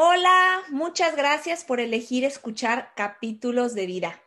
Hola, 0.00 0.62
muchas 0.70 1.16
gracias 1.16 1.64
por 1.64 1.80
elegir 1.80 2.24
escuchar 2.24 2.92
capítulos 2.94 3.74
de 3.74 3.86
vida. 3.86 4.22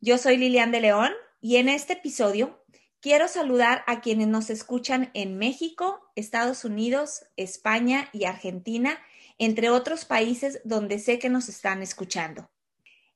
Yo 0.00 0.16
soy 0.16 0.36
Lilian 0.36 0.70
de 0.70 0.80
León 0.80 1.10
y 1.40 1.56
en 1.56 1.68
este 1.68 1.94
episodio 1.94 2.64
quiero 3.00 3.26
saludar 3.26 3.82
a 3.88 4.00
quienes 4.00 4.28
nos 4.28 4.48
escuchan 4.48 5.10
en 5.14 5.36
México, 5.36 6.08
Estados 6.14 6.64
Unidos, 6.64 7.24
España 7.36 8.10
y 8.12 8.26
Argentina, 8.26 8.96
entre 9.38 9.70
otros 9.70 10.04
países 10.04 10.60
donde 10.62 11.00
sé 11.00 11.18
que 11.18 11.30
nos 11.30 11.48
están 11.48 11.82
escuchando. 11.82 12.48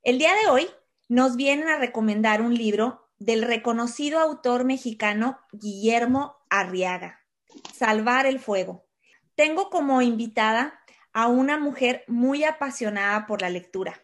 El 0.02 0.18
día 0.18 0.32
de 0.42 0.50
hoy 0.50 0.66
nos 1.08 1.36
vienen 1.36 1.68
a 1.68 1.78
recomendar 1.78 2.42
un 2.42 2.56
libro 2.56 3.12
del 3.20 3.42
reconocido 3.42 4.18
autor 4.18 4.64
mexicano 4.64 5.38
Guillermo 5.52 6.34
Arriaga, 6.50 7.20
Salvar 7.72 8.26
el 8.26 8.40
Fuego. 8.40 8.88
Tengo 9.36 9.70
como 9.70 10.02
invitada 10.02 10.81
a 11.12 11.28
una 11.28 11.58
mujer 11.58 12.04
muy 12.06 12.44
apasionada 12.44 13.26
por 13.26 13.42
la 13.42 13.50
lectura. 13.50 14.02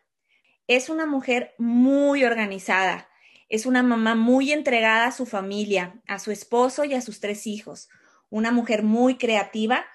Es 0.66 0.88
una 0.88 1.06
mujer 1.06 1.54
muy 1.58 2.24
organizada, 2.24 3.08
es 3.48 3.64
una 3.64 3.82
mamá 3.82 4.14
muy 4.14 4.52
entregada 4.52 5.06
a 5.06 5.12
su 5.12 5.24
familia, 5.24 6.00
a 6.06 6.18
su 6.18 6.30
esposo 6.30 6.84
y 6.84 6.94
a 6.94 7.00
sus 7.00 7.20
tres 7.20 7.46
hijos, 7.46 7.88
una 8.28 8.52
mujer 8.52 8.82
muy 8.82 9.16
creativa 9.16 9.86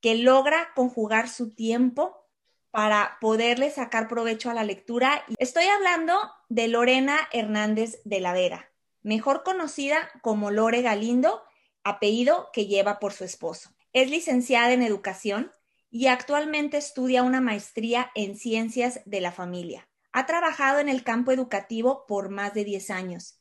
que 0.00 0.14
logra 0.16 0.68
conjugar 0.74 1.28
su 1.28 1.54
tiempo 1.54 2.26
para 2.70 3.16
poderle 3.20 3.70
sacar 3.70 4.08
provecho 4.08 4.50
a 4.50 4.54
la 4.54 4.64
lectura. 4.64 5.24
Estoy 5.38 5.64
hablando 5.64 6.14
de 6.48 6.68
Lorena 6.68 7.18
Hernández 7.32 8.00
de 8.04 8.20
la 8.20 8.34
Vega, 8.34 8.70
mejor 9.02 9.42
conocida 9.42 10.10
como 10.20 10.50
Lore 10.50 10.82
Galindo, 10.82 11.42
apellido 11.82 12.50
que 12.52 12.66
lleva 12.66 12.98
por 12.98 13.14
su 13.14 13.24
esposo. 13.24 13.70
Es 13.94 14.10
licenciada 14.10 14.72
en 14.72 14.82
educación, 14.82 15.50
y 15.90 16.06
actualmente 16.06 16.76
estudia 16.76 17.22
una 17.22 17.40
maestría 17.40 18.10
en 18.14 18.36
ciencias 18.36 19.00
de 19.04 19.20
la 19.20 19.32
familia. 19.32 19.88
Ha 20.12 20.26
trabajado 20.26 20.80
en 20.80 20.88
el 20.88 21.02
campo 21.02 21.32
educativo 21.32 22.04
por 22.06 22.30
más 22.30 22.54
de 22.54 22.64
10 22.64 22.90
años. 22.90 23.40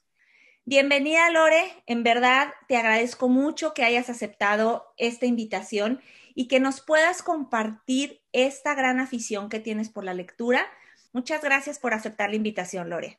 Bienvenida, 0.66 1.30
Lore. 1.31 1.84
En 1.86 2.03
verdad, 2.03 2.53
te 2.68 2.75
agradezco 2.75 3.30
mucho 3.30 3.73
que 3.73 3.84
hayas 3.84 4.09
aceptado 4.09 4.94
esta 4.98 5.25
invitación 5.25 6.02
y 6.36 6.48
que 6.48 6.59
nos 6.59 6.81
puedas 6.81 7.23
compartir 7.23 8.22
esta 8.34 8.75
gran 8.75 9.00
afición 9.00 9.50
que 9.50 9.59
tienes 9.59 9.90
por 9.90 10.03
la 10.03 10.14
lectura. 10.14 10.68
Muchas 11.14 11.42
gracias 11.42 11.80
por 11.80 11.94
aceptar 11.94 12.30
la 12.30 12.36
invitación, 12.36 12.90
Lore. 12.90 13.18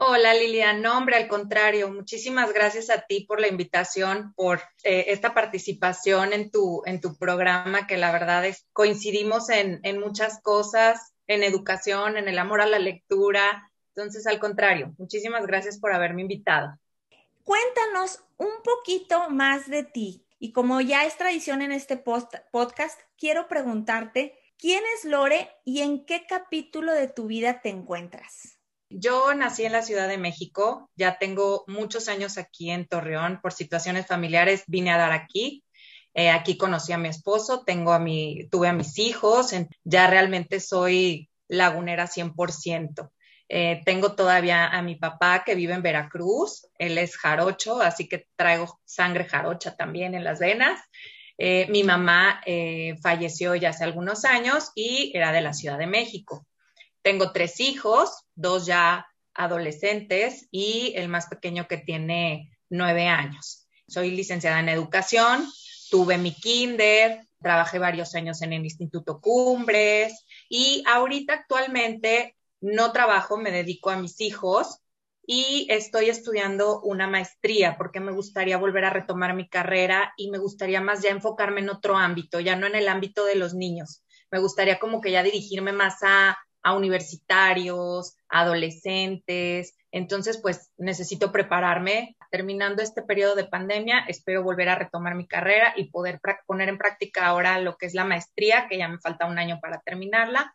Hola 0.00 0.32
Lilian, 0.32 0.80
no 0.80 0.96
hombre, 0.96 1.16
al 1.16 1.26
contrario, 1.26 1.90
muchísimas 1.90 2.52
gracias 2.52 2.88
a 2.88 3.00
ti 3.00 3.24
por 3.24 3.40
la 3.40 3.48
invitación, 3.48 4.32
por 4.36 4.60
eh, 4.84 5.06
esta 5.08 5.34
participación 5.34 6.32
en 6.32 6.52
tu, 6.52 6.82
en 6.86 7.00
tu 7.00 7.16
programa, 7.18 7.88
que 7.88 7.96
la 7.96 8.12
verdad 8.12 8.46
es, 8.46 8.64
coincidimos 8.72 9.50
en, 9.50 9.80
en 9.82 9.98
muchas 9.98 10.40
cosas, 10.40 11.14
en 11.26 11.42
educación, 11.42 12.16
en 12.16 12.28
el 12.28 12.38
amor 12.38 12.60
a 12.60 12.66
la 12.66 12.78
lectura. 12.78 13.72
Entonces, 13.96 14.28
al 14.28 14.38
contrario, 14.38 14.94
muchísimas 14.98 15.44
gracias 15.48 15.80
por 15.80 15.92
haberme 15.92 16.22
invitado. 16.22 16.78
Cuéntanos 17.42 18.22
un 18.36 18.62
poquito 18.62 19.30
más 19.30 19.68
de 19.68 19.82
ti. 19.82 20.24
Y 20.38 20.52
como 20.52 20.80
ya 20.80 21.06
es 21.06 21.16
tradición 21.16 21.60
en 21.60 21.72
este 21.72 21.96
podcast, 21.96 23.00
quiero 23.16 23.48
preguntarte, 23.48 24.38
¿quién 24.58 24.84
es 24.96 25.04
Lore 25.04 25.50
y 25.64 25.80
en 25.80 26.06
qué 26.06 26.24
capítulo 26.24 26.92
de 26.92 27.08
tu 27.08 27.26
vida 27.26 27.62
te 27.62 27.70
encuentras? 27.70 28.57
Yo 28.90 29.34
nací 29.34 29.64
en 29.64 29.72
la 29.72 29.82
Ciudad 29.82 30.08
de 30.08 30.16
México, 30.16 30.90
ya 30.96 31.18
tengo 31.18 31.64
muchos 31.66 32.08
años 32.08 32.38
aquí 32.38 32.70
en 32.70 32.86
Torreón, 32.86 33.38
por 33.42 33.52
situaciones 33.52 34.06
familiares 34.06 34.64
vine 34.66 34.90
a 34.90 34.96
dar 34.96 35.12
aquí. 35.12 35.62
Eh, 36.14 36.30
aquí 36.30 36.56
conocí 36.56 36.92
a 36.92 36.98
mi 36.98 37.08
esposo, 37.08 37.64
tengo 37.64 37.92
a 37.92 37.98
mi, 37.98 38.48
tuve 38.50 38.68
a 38.68 38.72
mis 38.72 38.98
hijos, 38.98 39.52
ya 39.84 40.06
realmente 40.06 40.58
soy 40.58 41.28
lagunera 41.48 42.06
100%. 42.06 43.10
Eh, 43.50 43.82
tengo 43.84 44.14
todavía 44.14 44.66
a 44.66 44.80
mi 44.80 44.96
papá 44.96 45.44
que 45.44 45.54
vive 45.54 45.74
en 45.74 45.82
Veracruz, 45.82 46.66
él 46.78 46.96
es 46.96 47.16
jarocho, 47.16 47.82
así 47.82 48.08
que 48.08 48.26
traigo 48.36 48.80
sangre 48.84 49.26
jarocha 49.26 49.76
también 49.76 50.14
en 50.14 50.24
las 50.24 50.38
venas. 50.38 50.80
Eh, 51.36 51.66
mi 51.68 51.84
mamá 51.84 52.40
falleció 53.02 53.54
ya 53.54 53.70
hace 53.70 53.84
algunos 53.84 54.24
años 54.24 54.72
y 54.74 55.12
era 55.14 55.30
de 55.30 55.42
la 55.42 55.52
Ciudad 55.52 55.78
de 55.78 55.86
México. 55.86 56.46
Tengo 57.02 57.32
tres 57.32 57.60
hijos, 57.60 58.24
dos 58.34 58.66
ya 58.66 59.06
adolescentes 59.34 60.48
y 60.50 60.92
el 60.96 61.08
más 61.08 61.26
pequeño 61.26 61.68
que 61.68 61.78
tiene 61.78 62.50
nueve 62.68 63.06
años. 63.06 63.66
Soy 63.86 64.10
licenciada 64.10 64.60
en 64.60 64.68
educación, 64.68 65.48
tuve 65.90 66.18
mi 66.18 66.34
kinder, 66.34 67.20
trabajé 67.40 67.78
varios 67.78 68.14
años 68.14 68.42
en 68.42 68.52
el 68.52 68.64
Instituto 68.64 69.20
Cumbres 69.20 70.26
y 70.48 70.82
ahorita 70.86 71.34
actualmente 71.34 72.36
no 72.60 72.92
trabajo, 72.92 73.36
me 73.38 73.50
dedico 73.50 73.90
a 73.90 73.96
mis 73.96 74.20
hijos 74.20 74.80
y 75.24 75.66
estoy 75.70 76.08
estudiando 76.08 76.80
una 76.80 77.06
maestría 77.06 77.76
porque 77.76 78.00
me 78.00 78.12
gustaría 78.12 78.56
volver 78.56 78.86
a 78.86 78.90
retomar 78.90 79.34
mi 79.34 79.48
carrera 79.48 80.14
y 80.16 80.30
me 80.30 80.38
gustaría 80.38 80.80
más 80.80 81.02
ya 81.02 81.10
enfocarme 81.10 81.60
en 81.60 81.70
otro 81.70 81.96
ámbito, 81.96 82.40
ya 82.40 82.56
no 82.56 82.66
en 82.66 82.74
el 82.74 82.88
ámbito 82.88 83.24
de 83.24 83.36
los 83.36 83.54
niños. 83.54 84.02
Me 84.30 84.38
gustaría 84.38 84.78
como 84.78 85.00
que 85.00 85.10
ya 85.10 85.22
dirigirme 85.22 85.72
más 85.72 85.98
a 86.02 86.36
a 86.62 86.74
universitarios, 86.74 88.16
adolescentes. 88.28 89.76
Entonces, 89.90 90.38
pues 90.40 90.70
necesito 90.76 91.32
prepararme. 91.32 92.16
Terminando 92.30 92.82
este 92.82 93.02
periodo 93.02 93.34
de 93.34 93.44
pandemia, 93.44 94.04
espero 94.06 94.42
volver 94.42 94.68
a 94.68 94.74
retomar 94.74 95.14
mi 95.14 95.26
carrera 95.26 95.72
y 95.76 95.90
poder 95.90 96.20
poner 96.46 96.68
en 96.68 96.78
práctica 96.78 97.26
ahora 97.26 97.58
lo 97.60 97.76
que 97.76 97.86
es 97.86 97.94
la 97.94 98.04
maestría, 98.04 98.66
que 98.68 98.78
ya 98.78 98.88
me 98.88 98.98
falta 98.98 99.26
un 99.26 99.38
año 99.38 99.60
para 99.60 99.80
terminarla. 99.80 100.54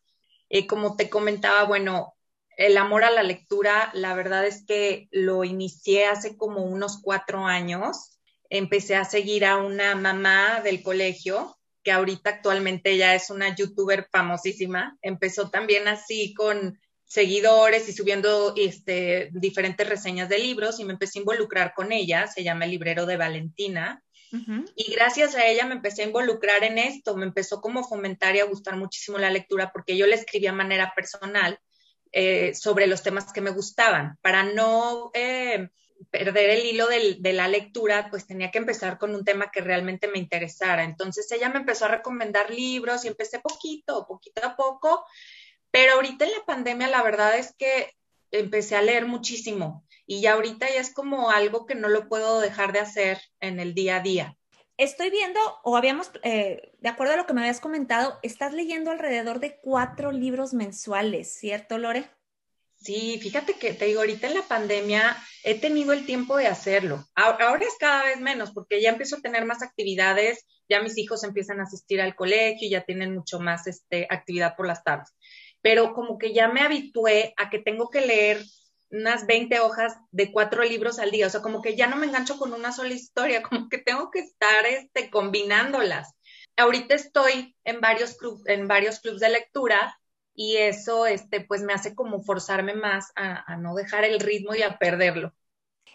Eh, 0.49 0.67
como 0.67 0.95
te 0.95 1.09
comentaba, 1.09 1.63
bueno, 1.63 2.13
el 2.57 2.77
amor 2.77 3.03
a 3.03 3.09
la 3.09 3.23
lectura, 3.23 3.89
la 3.93 4.13
verdad 4.13 4.45
es 4.45 4.63
que 4.65 5.07
lo 5.11 5.43
inicié 5.43 6.05
hace 6.05 6.37
como 6.37 6.61
unos 6.61 7.01
cuatro 7.01 7.45
años. 7.45 8.19
Empecé 8.49 8.95
a 8.95 9.05
seguir 9.05 9.45
a 9.45 9.57
una 9.57 9.95
mamá 9.95 10.61
del 10.63 10.83
colegio 10.83 11.55
que 11.83 11.91
ahorita 11.91 12.29
actualmente 12.29 12.97
ya 12.97 13.15
es 13.15 13.29
una 13.29 13.55
youtuber 13.55 14.07
famosísima. 14.11 14.97
Empezó 15.01 15.49
también 15.49 15.87
así 15.87 16.33
con 16.33 16.79
seguidores 17.05 17.87
y 17.89 17.93
subiendo 17.93 18.53
este, 18.57 19.29
diferentes 19.33 19.87
reseñas 19.87 20.29
de 20.29 20.39
libros 20.39 20.79
y 20.79 20.85
me 20.85 20.93
empecé 20.93 21.19
a 21.19 21.21
involucrar 21.21 21.73
con 21.75 21.91
ella, 21.91 22.25
se 22.27 22.43
llama 22.43 22.65
El 22.65 22.71
Librero 22.71 23.05
de 23.05 23.17
Valentina. 23.17 24.03
Y 24.75 24.91
gracias 24.93 25.35
a 25.35 25.45
ella 25.45 25.67
me 25.67 25.75
empecé 25.75 26.01
a 26.01 26.07
involucrar 26.07 26.63
en 26.63 26.79
esto, 26.79 27.15
me 27.15 27.27
empezó 27.27 27.61
como 27.61 27.81
a 27.81 27.83
fomentar 27.83 28.35
y 28.35 28.39
a 28.39 28.45
gustar 28.45 28.77
muchísimo 28.77 29.19
la 29.19 29.29
lectura 29.29 29.71
porque 29.71 29.95
yo 29.95 30.07
le 30.07 30.15
escribía 30.15 30.49
de 30.49 30.57
manera 30.57 30.91
personal 30.95 31.59
eh, 32.11 32.55
sobre 32.55 32.87
los 32.87 33.03
temas 33.03 33.31
que 33.31 33.41
me 33.41 33.51
gustaban, 33.51 34.17
para 34.21 34.41
no 34.41 35.11
eh, 35.13 35.69
perder 36.11 36.49
el 36.49 36.65
hilo 36.65 36.87
de 36.87 37.33
la 37.33 37.47
lectura, 37.47 38.07
pues 38.09 38.25
tenía 38.25 38.51
que 38.51 38.57
empezar 38.57 38.97
con 38.97 39.13
un 39.15 39.23
tema 39.23 39.51
que 39.51 39.61
realmente 39.61 40.07
me 40.07 40.19
interesara. 40.19 40.83
Entonces 40.83 41.31
ella 41.31 41.49
me 41.49 41.59
empezó 41.59 41.85
a 41.85 41.89
recomendar 41.89 42.49
libros 42.49 43.05
y 43.05 43.07
empecé 43.07 43.39
poquito, 43.39 44.05
poquito 44.07 44.45
a 44.45 44.55
poco, 44.55 45.05
pero 45.71 45.93
ahorita 45.93 46.25
en 46.25 46.31
la 46.31 46.45
pandemia 46.45 46.87
la 46.87 47.03
verdad 47.03 47.37
es 47.37 47.55
que 47.57 47.91
empecé 48.31 48.75
a 48.75 48.81
leer 48.81 49.05
muchísimo 49.05 49.85
y 50.05 50.21
ya 50.21 50.33
ahorita 50.33 50.67
ya 50.69 50.81
es 50.81 50.93
como 50.93 51.29
algo 51.29 51.65
que 51.65 51.75
no 51.75 51.87
lo 51.87 52.07
puedo 52.09 52.39
dejar 52.39 52.73
de 52.73 52.79
hacer 52.79 53.21
en 53.39 53.59
el 53.59 53.73
día 53.73 53.97
a 53.97 54.01
día. 54.01 54.37
Estoy 54.77 55.11
viendo, 55.11 55.39
o 55.63 55.77
habíamos, 55.77 56.11
eh, 56.23 56.73
de 56.79 56.89
acuerdo 56.89 57.13
a 57.13 57.17
lo 57.17 57.27
que 57.27 57.33
me 57.33 57.41
habías 57.41 57.59
comentado, 57.59 58.17
estás 58.23 58.53
leyendo 58.53 58.89
alrededor 58.89 59.39
de 59.39 59.59
cuatro 59.61 60.11
libros 60.11 60.53
mensuales, 60.53 61.31
¿cierto, 61.31 61.77
Lore? 61.77 62.09
Sí, 62.83 63.17
fíjate 63.21 63.53
que 63.53 63.73
te 63.73 63.85
digo, 63.85 64.01
ahorita 64.01 64.27
en 64.27 64.33
la 64.33 64.41
pandemia 64.41 65.15
he 65.43 65.57
tenido 65.57 65.93
el 65.93 66.05
tiempo 66.05 66.35
de 66.35 66.47
hacerlo. 66.47 67.05
Ahora 67.15 67.65
es 67.65 67.75
cada 67.79 68.03
vez 68.03 68.19
menos 68.19 68.51
porque 68.51 68.81
ya 68.81 68.89
empiezo 68.89 69.15
a 69.15 69.21
tener 69.21 69.45
más 69.45 69.61
actividades, 69.61 70.45
ya 70.67 70.81
mis 70.81 70.97
hijos 70.97 71.23
empiezan 71.23 71.61
a 71.61 71.63
asistir 71.63 72.01
al 72.01 72.15
colegio 72.15 72.67
y 72.67 72.71
ya 72.71 72.83
tienen 72.83 73.13
mucho 73.13 73.39
más 73.39 73.67
este, 73.67 74.05
actividad 74.09 74.57
por 74.57 74.67
las 74.67 74.83
tardes. 74.83 75.13
Pero 75.61 75.93
como 75.93 76.17
que 76.17 76.33
ya 76.33 76.49
me 76.49 76.59
habitué 76.59 77.33
a 77.37 77.49
que 77.49 77.59
tengo 77.59 77.89
que 77.89 78.01
leer 78.01 78.43
unas 78.91 79.25
20 79.25 79.59
hojas 79.61 79.95
de 80.11 80.31
cuatro 80.33 80.63
libros 80.63 80.99
al 80.99 81.11
día. 81.11 81.27
O 81.27 81.29
sea, 81.29 81.41
como 81.41 81.61
que 81.61 81.77
ya 81.77 81.87
no 81.87 81.95
me 81.95 82.05
engancho 82.05 82.37
con 82.37 82.53
una 82.53 82.73
sola 82.73 82.93
historia, 82.93 83.41
como 83.43 83.69
que 83.69 83.77
tengo 83.77 84.11
que 84.11 84.19
estar 84.19 84.65
este, 84.65 85.09
combinándolas. 85.09 86.13
Ahorita 86.57 86.95
estoy 86.95 87.55
en 87.63 87.79
varios, 87.79 88.15
club, 88.17 88.43
en 88.45 88.67
varios 88.67 88.99
clubes 88.99 89.21
de 89.21 89.29
lectura 89.29 89.97
y 90.35 90.57
eso, 90.57 91.05
este, 91.05 91.41
pues 91.41 91.61
me 91.61 91.73
hace 91.73 91.95
como 91.95 92.21
forzarme 92.21 92.73
más 92.73 93.11
a, 93.15 93.55
no 93.57 93.75
dejar 93.75 94.03
el 94.03 94.19
ritmo 94.19 94.55
y 94.55 94.61
a 94.61 94.77
perderlo. 94.77 95.33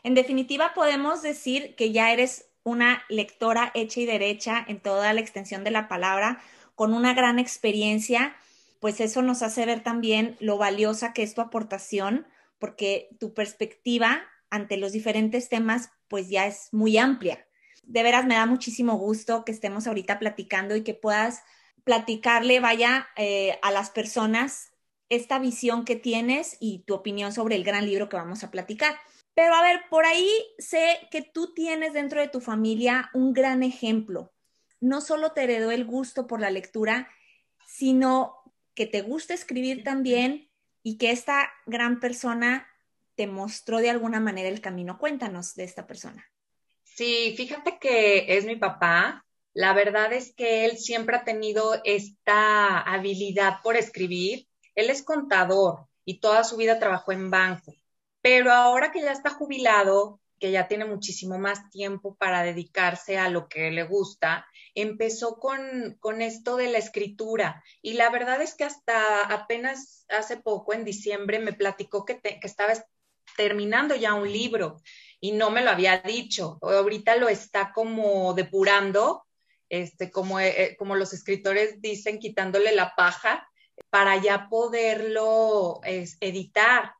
En 0.03 0.15
definitiva, 0.15 0.73
podemos 0.75 1.23
decir 1.23 1.75
que 1.75 1.93
ya 1.93 2.13
eres 2.13 2.51
una 2.63 3.03
lectora 3.09 3.73
hecha 3.75 4.01
y 4.01 4.07
derecha 4.07 4.65
en 4.69 4.81
toda 4.81 5.13
la 5.13 5.21
extensión 5.21 5.65
de 5.65 5.71
la 5.71 5.89
palabra, 5.89 6.41
con 6.75 6.95
una 6.95 7.15
gran 7.15 7.39
experiencia, 7.39 8.37
pues 8.81 9.01
eso 9.01 9.23
nos 9.23 9.43
hace 9.43 9.67
ver 9.67 9.83
también 9.83 10.37
lo 10.39 10.59
valiosa 10.59 11.13
que 11.13 11.25
es 11.25 11.35
tu 11.35 11.41
aportación, 11.41 12.27
porque 12.61 13.09
tu 13.19 13.35
perspectiva 13.35 14.23
ante 14.51 14.77
los 14.77 14.93
diferentes 14.93 15.49
temas, 15.49 15.91
pues 16.07 16.29
ya 16.29 16.47
es 16.47 16.69
muy 16.73 16.97
amplia. 16.97 17.47
De 17.83 18.03
veras 18.03 18.27
me 18.27 18.35
da 18.35 18.47
muchísimo 18.47 18.97
gusto 18.97 19.45
que 19.45 19.53
estemos 19.53 19.87
ahorita 19.87 20.19
platicando 20.19 20.77
y 20.77 20.83
que 20.85 20.95
puedas 20.95 21.43
platicarle, 21.89 22.61
vaya, 22.61 23.09
eh, 23.17 23.59
a 23.63 23.71
las 23.71 23.89
personas 23.89 24.73
esta 25.09 25.39
visión 25.39 25.87
que 25.87 25.97
tienes 25.97 26.59
y 26.61 26.81
tu 26.81 26.93
opinión 26.93 27.33
sobre 27.33 27.57
el 27.57 27.65
gran 27.65 27.87
libro 27.87 28.11
que 28.11 28.17
vamos 28.19 28.45
a 28.45 28.51
platicar. 28.51 28.95
Pero 29.33 29.55
a 29.55 29.63
ver, 29.63 29.81
por 29.89 30.05
ahí 30.05 30.31
sé 30.59 31.09
que 31.11 31.23
tú 31.23 31.55
tienes 31.55 31.95
dentro 31.95 32.21
de 32.21 32.29
tu 32.29 32.43
familia 32.43 33.09
un 33.15 33.33
gran 33.33 33.63
ejemplo. 33.63 34.35
No 34.81 35.01
solo 35.01 35.33
te 35.33 35.45
heredó 35.45 35.71
el 35.71 35.87
gusto 35.87 36.27
por 36.27 36.43
la 36.43 36.51
lectura, 36.51 37.09
sino 37.67 38.35
que 38.75 38.85
te 38.85 39.01
gusta 39.01 39.33
escribir 39.33 39.83
también 39.83 40.51
y 40.83 40.99
que 40.99 41.11
esta 41.11 41.51
gran 41.65 42.01
persona 42.01 42.69
te 43.15 43.27
mostró 43.27 43.79
de 43.79 43.89
alguna 43.89 44.21
manera 44.21 44.51
el 44.51 44.61
camino. 44.61 44.99
Cuéntanos 44.99 45.55
de 45.55 45.65
esta 45.65 45.87
persona. 45.87 46.31
Sí, 46.85 47.33
fíjate 47.35 47.79
que 47.79 48.37
es 48.37 48.45
mi 48.45 48.57
papá. 48.57 49.25
La 49.59 49.73
verdad 49.73 50.13
es 50.13 50.33
que 50.37 50.67
él 50.67 50.79
siempre 50.79 51.17
ha 51.17 51.25
tenido 51.25 51.81
esta 51.83 52.79
habilidad 52.79 53.55
por 53.61 53.75
escribir. 53.75 54.47
Él 54.77 54.89
es 54.89 55.03
contador 55.03 55.89
y 56.05 56.21
toda 56.21 56.45
su 56.45 56.57
vida 56.57 56.79
trabajó 56.79 57.11
en 57.11 57.29
banco, 57.29 57.75
pero 58.23 58.53
ahora 58.53 58.93
que 58.93 59.01
ya 59.01 59.11
está 59.11 59.31
jubilado, 59.31 60.21
que 60.39 60.53
ya 60.53 60.69
tiene 60.69 60.85
muchísimo 60.85 61.41
más 61.41 61.71
tiempo 61.71 62.15
para 62.15 62.45
dedicarse 62.45 63.19
a 63.19 63.31
lo 63.31 63.49
que 63.49 63.73
le 63.73 63.83
gusta, 63.83 64.47
empezó 64.77 65.41
con, 65.41 65.97
con, 65.99 66.23
esto 66.23 66.55
de 66.55 66.71
la 66.71 66.79
escritura. 66.79 67.65
Y 67.83 67.95
la 67.95 68.11
verdad 68.11 68.41
es 68.41 68.55
que 68.55 68.63
hasta 68.63 69.25
apenas 69.25 70.07
hace 70.09 70.37
poco, 70.37 70.73
en 70.73 70.85
diciembre, 70.85 71.41
me 71.41 71.53
platicó 71.53 72.05
que, 72.05 72.21
que 72.21 72.39
estaba 72.43 72.75
terminando 73.37 73.97
ya 73.97 74.15
un 74.15 74.31
libro 74.31 74.81
y 75.19 75.33
no 75.33 75.51
me 75.51 75.65
lo 75.65 75.71
había 75.71 75.99
dicho. 75.99 76.59
Ahorita 76.63 77.17
lo 77.17 77.29
está 77.29 77.73
como 77.73 78.35
depurando 78.35 79.25
este, 79.69 80.11
como, 80.11 80.41
eh, 80.41 80.77
como 80.79 80.97
los 80.97 81.13
escritores 81.13 81.81
dicen, 81.81 82.19
quitándole 82.19 82.75
la 82.75 82.95
paja 82.97 83.49
para 83.91 84.21
ya 84.21 84.49
poderlo 84.49 85.81
editar. 85.85 86.93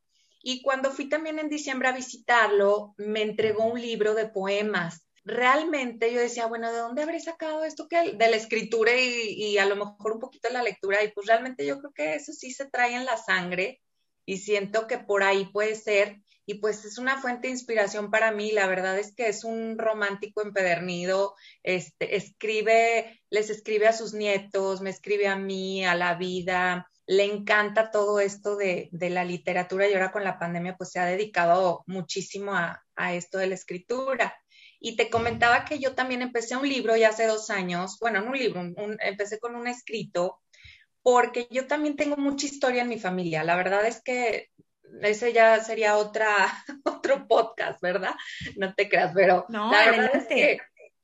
Y 0.43 0.63
cuando 0.63 0.93
fui 0.93 1.09
también 1.09 1.39
en 1.39 1.49
diciembre 1.49 1.89
a 1.89 1.93
visitarlo, 1.93 2.95
me 2.97 3.23
entregó 3.23 3.65
un 3.65 3.81
libro 3.81 4.15
de 4.15 4.29
poemas. 4.29 5.05
Realmente 5.25 6.13
yo 6.13 6.21
decía, 6.21 6.47
bueno, 6.47 6.73
¿de 6.73 6.79
dónde 6.79 7.03
habré 7.03 7.21
sacado 7.21 7.65
esto 7.65 7.89
que 7.89 8.13
de 8.13 8.31
la 8.31 8.37
escritura 8.37 8.97
y, 8.97 9.33
y 9.33 9.59
a 9.59 9.67
lo 9.67 9.77
mejor 9.77 10.13
un 10.13 10.21
poquito 10.21 10.49
de 10.49 10.55
la 10.55 10.63
lectura? 10.63 11.03
Y 11.03 11.13
pues 11.13 11.27
realmente 11.27 11.67
yo 11.67 11.79
creo 11.79 11.93
que 11.93 12.15
eso 12.15 12.33
sí 12.33 12.53
se 12.53 12.67
trae 12.71 12.95
en 12.95 13.05
la 13.05 13.17
sangre 13.17 13.83
y 14.25 14.39
siento 14.39 14.87
que 14.87 14.99
por 14.99 15.23
ahí 15.23 15.47
puede 15.47 15.75
ser 15.75 16.21
y 16.49 16.55
pues 16.55 16.87
es 16.87 16.97
una 16.97 17.21
fuente 17.21 17.49
de 17.49 17.53
inspiración 17.53 18.11
para 18.11 18.33
mí. 18.33 18.53
La 18.53 18.67
verdad 18.67 18.99
es 18.99 19.15
que 19.15 19.29
es 19.29 19.45
un 19.45 19.77
romántico 19.77 20.41
empedernido, 20.41 21.35
este, 21.63 22.17
escribe, 22.17 23.21
les 23.29 23.51
escribe 23.51 23.87
a 23.87 23.93
sus 23.93 24.15
nietos, 24.15 24.81
me 24.81 24.89
escribe 24.89 25.29
a 25.29 25.37
mí, 25.37 25.85
a 25.85 25.95
la 25.95 26.15
vida, 26.15 26.91
le 27.07 27.25
encanta 27.25 27.91
todo 27.91 28.19
esto 28.19 28.57
de, 28.57 28.89
la 28.93 29.27
literatura 29.27 29.87
y 29.87 29.93
ahora 29.93 30.11
con 30.11 30.25
la 30.25 30.39
pandemia 30.39 30.75
pues 30.79 30.91
se 30.91 30.99
ha 31.01 31.05
dedicado 31.05 31.85
muchísimo 31.87 32.55
a, 32.55 32.83
esto 33.13 33.37
de 33.37 33.49
la 33.49 33.55
escritura. 33.55 34.35
Y 34.81 34.97
te 34.97 35.11
comentaba 35.11 35.67
que 35.67 35.79
yo 35.79 35.95
también 35.95 36.23
empecé 36.23 36.57
un 36.57 36.67
libro 36.67 36.97
ya 36.97 37.11
hace 37.11 37.27
dos 37.27 37.51
años, 37.51 37.99
bueno, 38.01 38.23
no 38.23 38.31
un 38.31 38.39
libro, 38.39 38.63
empecé 39.01 39.39
con 39.39 39.55
un 39.55 39.67
escrito, 39.67 40.41
porque 41.03 41.47
yo 41.51 41.67
también 41.67 41.97
tengo 41.97 42.17
mucha 42.17 42.47
historia 42.47 42.83
en 42.83 42.89
mi 42.89 42.99
familia. 42.99 43.45
La 43.45 43.57
verdad 43.57 43.87
es 43.87 44.03
que 44.03 44.49
ese 45.03 45.33
ya 45.33 45.63
sería 45.63 45.97
otra, 45.97 46.47
otro 46.85 47.27
podcast, 47.27 47.81
¿verdad? 47.81 48.15
No 48.57 48.75
te 48.75 48.89
creas, 48.89 49.13
pero 49.15 49.47
no, 49.49 49.71
la 49.71 49.91
verdad 49.91 50.11
es 50.15 50.27
que 50.27 50.59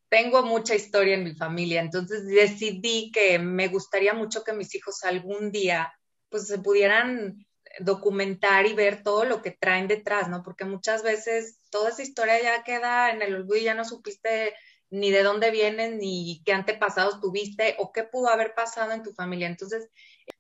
tengo 0.09 0.45
mucha 0.45 0.75
historia 0.75 1.15
en 1.15 1.25
mi 1.25 1.35
familia, 1.35 1.81
entonces 1.81 2.27
decidí 2.27 3.11
que 3.13 3.39
me 3.39 3.69
gustaría 3.69 4.15
mucho 4.15 4.45
que 4.45 4.53
mis 4.53 4.75
hijos 4.75 5.03
algún 5.05 5.51
día 5.51 5.93
pues 6.29 6.47
se 6.47 6.59
pudieran 6.59 7.47
documentar 7.81 8.67
y 8.67 8.75
ver 8.75 9.03
todo 9.03 9.25
lo 9.25 9.43
que 9.43 9.51
traen 9.51 9.89
detrás, 9.89 10.29
¿no? 10.29 10.43
Porque 10.43 10.65
muchas 10.65 11.03
veces 11.03 11.59
toda 11.71 11.91
esa 11.91 12.03
historia 12.03 12.41
ya 12.41 12.63
queda 12.63 13.11
en 13.11 13.23
el 13.23 13.35
olvido 13.35 13.57
y 13.57 13.65
ya 13.65 13.75
no 13.75 13.85
supiste 13.85 14.55
ni 14.91 15.11
de 15.11 15.23
dónde 15.23 15.51
vienen, 15.51 15.99
ni 15.99 16.43
qué 16.45 16.53
antepasados 16.53 17.21
tuviste 17.21 17.75
o 17.79 17.93
qué 17.93 18.05
pudo 18.05 18.29
haber 18.29 18.55
pasado 18.55 18.93
en 18.93 19.03
tu 19.03 19.13
familia. 19.13 19.49
Entonces, 19.49 19.89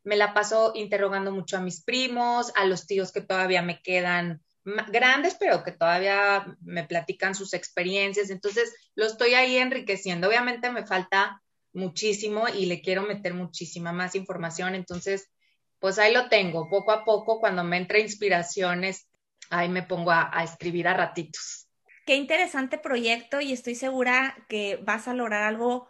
me 0.02 0.16
la 0.16 0.34
paso 0.34 0.72
interrogando 0.75 1.32
mucho 1.32 1.56
a 1.56 1.60
mis 1.60 1.82
primos, 1.82 2.52
a 2.56 2.66
los 2.66 2.86
tíos 2.86 3.12
que 3.12 3.20
todavía 3.20 3.62
me 3.62 3.81
quedan 3.81 4.42
grandes, 4.64 5.36
pero 5.38 5.62
que 5.62 5.72
todavía 5.72 6.56
me 6.62 6.84
platican 6.84 7.34
sus 7.34 7.52
experiencias. 7.52 8.31
Entonces, 8.31 8.75
lo 8.94 9.06
estoy 9.06 9.34
ahí 9.34 9.56
enriqueciendo. 9.56 10.28
Obviamente 10.28 10.70
me 10.70 10.86
falta 10.86 11.42
muchísimo 11.72 12.48
y 12.48 12.66
le 12.66 12.81
quiero 12.81 13.02
meter 13.02 13.34
muchísima 13.34 13.92
más 13.92 14.14
información. 14.14 14.75
Entonces, 14.75 15.31
pues 15.78 15.98
ahí 15.98 16.12
lo 16.12 16.28
tengo. 16.28 16.69
Poco 16.70 16.92
a 16.92 17.04
poco, 17.04 17.40
cuando 17.40 17.64
me 17.64 17.76
entra 17.76 17.98
inspiraciones, 17.98 19.06
ahí 19.50 19.69
me 19.69 19.82
pongo 19.82 20.10
a, 20.10 20.31
a 20.32 20.44
escribir 20.44 20.88
a 20.88 20.94
ratitos. 20.94 21.69
Qué 22.06 22.16
interesante 22.16 22.78
proyecto 22.78 23.40
y 23.40 23.52
estoy 23.52 23.75
segura 23.75 24.36
que 24.48 24.78
vas 24.82 25.08
a 25.08 25.14
lograr 25.14 25.42
algo 25.42 25.88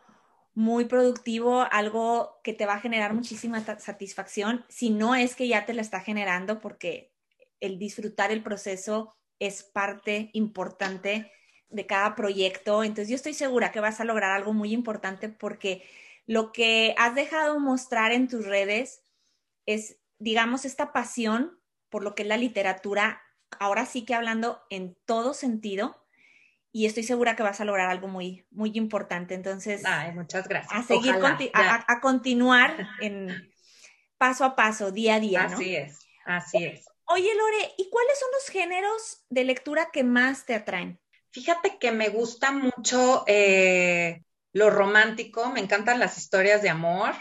muy 0.55 0.85
productivo, 0.85 1.67
algo 1.71 2.41
que 2.45 2.53
te 2.53 2.67
va 2.67 2.75
a 2.75 2.81
generar 2.81 3.13
muchísima 3.13 3.65
satisfacción, 3.79 4.65
si 4.69 4.91
no 4.91 5.15
es 5.15 5.35
que 5.35 5.49
ya 5.49 5.67
te 5.67 5.75
la 5.75 5.83
está 5.83 6.01
generando, 6.01 6.61
porque 6.61 7.13
el 7.61 7.79
disfrutar 7.79 8.31
el 8.31 8.43
proceso 8.43 9.17
es 9.41 9.63
parte 9.63 10.31
importante 10.33 11.31
de 11.69 11.87
cada 11.87 12.15
proyecto. 12.15 12.85
Entonces 12.85 13.09
yo 13.09 13.17
estoy 13.17 13.35
segura 13.35 13.73
que 13.73 13.81
vas 13.81 14.01
a 14.01 14.05
lograr 14.05 14.31
algo 14.31 14.53
muy 14.53 14.73
importante 14.73 15.29
porque 15.29 15.83
lo 16.27 16.53
que 16.53 16.95
has 16.99 17.15
dejado 17.15 17.59
mostrar 17.59 18.13
en 18.13 18.29
tus 18.29 18.47
redes 18.47 19.03
es, 19.67 19.99
digamos, 20.19 20.65
esta 20.65 20.93
pasión 20.93 21.61
por 21.91 22.03
lo 22.03 22.15
que 22.15 22.23
es 22.23 22.29
la 22.29 22.37
literatura, 22.37 23.23
ahora 23.59 23.87
sí 23.87 24.05
que 24.05 24.15
hablando 24.15 24.63
en 24.71 24.97
todo 25.05 25.33
sentido, 25.35 26.04
y 26.77 26.87
estoy 26.87 27.05
segura 27.05 27.37
que 27.37 27.45
vas 27.45 27.61
a 27.61 27.65
lograr 27.65 27.89
algo 27.89 28.09
muy, 28.09 28.49
muy 28.51 28.73
importante. 28.75 29.35
Entonces, 29.35 29.85
muchas 30.13 30.49
gracias. 30.49 30.73
A 30.75 30.83
seguir, 30.83 31.15
a, 31.55 32.01
continuar 32.01 32.89
en 33.01 33.49
paso 34.19 34.45
a 34.45 34.57
paso, 34.57 34.91
día 34.91 35.15
a 35.15 35.21
día. 35.21 35.45
Así 35.45 35.77
es, 35.77 36.01
así 36.27 36.65
es. 36.65 36.85
Oye, 37.05 37.33
Lore, 37.33 37.75
¿y 37.79 37.89
cuáles 37.91 38.19
son 38.19 38.29
los 38.33 38.49
géneros 38.49 39.25
de 39.31 39.45
lectura 39.45 39.91
que 39.93 40.03
más 40.03 40.47
te 40.47 40.57
atraen? 40.57 40.99
Fíjate 41.31 41.79
que 41.79 41.93
me 41.93 42.09
gusta 42.09 42.51
mucho 42.51 43.23
eh, 43.29 44.25
lo 44.53 44.69
romántico, 44.69 45.51
me 45.51 45.61
encantan 45.61 46.01
las 46.01 46.19
historias 46.19 46.61
de 46.61 46.71
amor, 46.71 47.15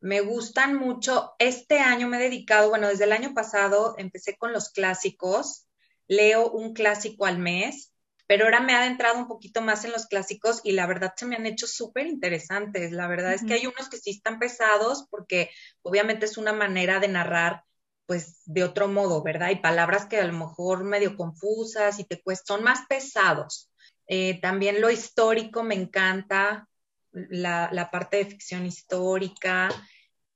me 0.00 0.22
gustan 0.22 0.76
mucho. 0.76 1.34
Este 1.38 1.78
año 1.78 2.08
me 2.08 2.16
he 2.16 2.22
dedicado, 2.22 2.70
bueno, 2.70 2.88
desde 2.88 3.04
el 3.04 3.12
año 3.12 3.34
pasado 3.34 3.96
empecé 3.98 4.38
con 4.38 4.54
los 4.54 4.70
clásicos, 4.70 5.66
leo 6.08 6.48
un 6.48 6.72
clásico 6.72 7.26
al 7.26 7.36
mes 7.36 7.90
pero 8.26 8.44
ahora 8.44 8.60
me 8.60 8.72
ha 8.72 8.80
adentrado 8.80 9.18
un 9.18 9.28
poquito 9.28 9.60
más 9.60 9.84
en 9.84 9.92
los 9.92 10.06
clásicos 10.06 10.60
y 10.64 10.72
la 10.72 10.86
verdad 10.86 11.12
se 11.16 11.26
me 11.26 11.36
han 11.36 11.46
hecho 11.46 11.66
súper 11.66 12.06
interesantes. 12.06 12.90
La 12.92 13.06
verdad 13.06 13.34
es 13.34 13.44
que 13.44 13.54
hay 13.54 13.66
unos 13.66 13.88
que 13.88 13.98
sí 13.98 14.10
están 14.10 14.38
pesados 14.38 15.06
porque 15.10 15.50
obviamente 15.82 16.24
es 16.24 16.38
una 16.38 16.52
manera 16.52 17.00
de 17.00 17.08
narrar 17.08 17.64
pues 18.06 18.42
de 18.44 18.64
otro 18.64 18.88
modo, 18.88 19.22
¿verdad? 19.22 19.48
Hay 19.48 19.56
palabras 19.56 20.06
que 20.06 20.18
a 20.18 20.26
lo 20.26 20.32
mejor 20.32 20.84
medio 20.84 21.16
confusas 21.16 21.98
y 21.98 22.04
te 22.04 22.22
cuestan, 22.22 22.58
son 22.58 22.64
más 22.64 22.80
pesados. 22.86 23.70
Eh, 24.06 24.40
también 24.40 24.80
lo 24.80 24.90
histórico 24.90 25.62
me 25.62 25.74
encanta, 25.74 26.68
la, 27.12 27.70
la 27.72 27.90
parte 27.90 28.18
de 28.18 28.26
ficción 28.26 28.66
histórica. 28.66 29.70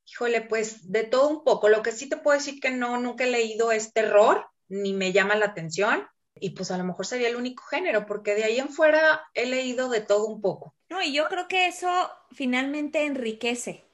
Híjole, 0.07 0.43
pues 0.43 0.91
de 0.91 1.05
todo 1.05 1.29
un 1.29 1.45
poco. 1.45 1.69
Lo 1.69 1.83
que 1.83 1.93
sí 1.93 2.09
te 2.09 2.17
puedo 2.17 2.39
decir 2.39 2.61
que 2.61 2.71
no, 2.71 2.99
nunca 2.99 3.25
he 3.25 3.31
leído 3.31 3.71
es 3.73 3.93
terror, 3.93 4.47
ni 4.69 4.95
me 4.95 5.13
llama 5.13 5.37
la 5.37 5.47
atención 5.47 6.07
y 6.41 6.51
pues 6.51 6.71
a 6.71 6.79
lo 6.79 6.85
mejor 6.85 7.07
sería 7.07 7.29
el 7.29 7.37
único 7.37 7.65
género, 7.65 8.07
porque 8.07 8.35
de 8.35 8.45
ahí 8.45 8.59
en 8.59 8.69
fuera 8.71 9.23
he 9.35 9.47
leído 9.47 9.89
de 9.89 10.01
todo 10.01 10.27
un 10.27 10.41
poco. 10.41 10.75
No, 10.91 11.03
y 11.03 11.13
yo 11.13 11.29
creo 11.29 11.49
que 11.49 11.67
eso 11.67 12.11
finalmente 12.33 13.05
enriquece, 13.05 13.85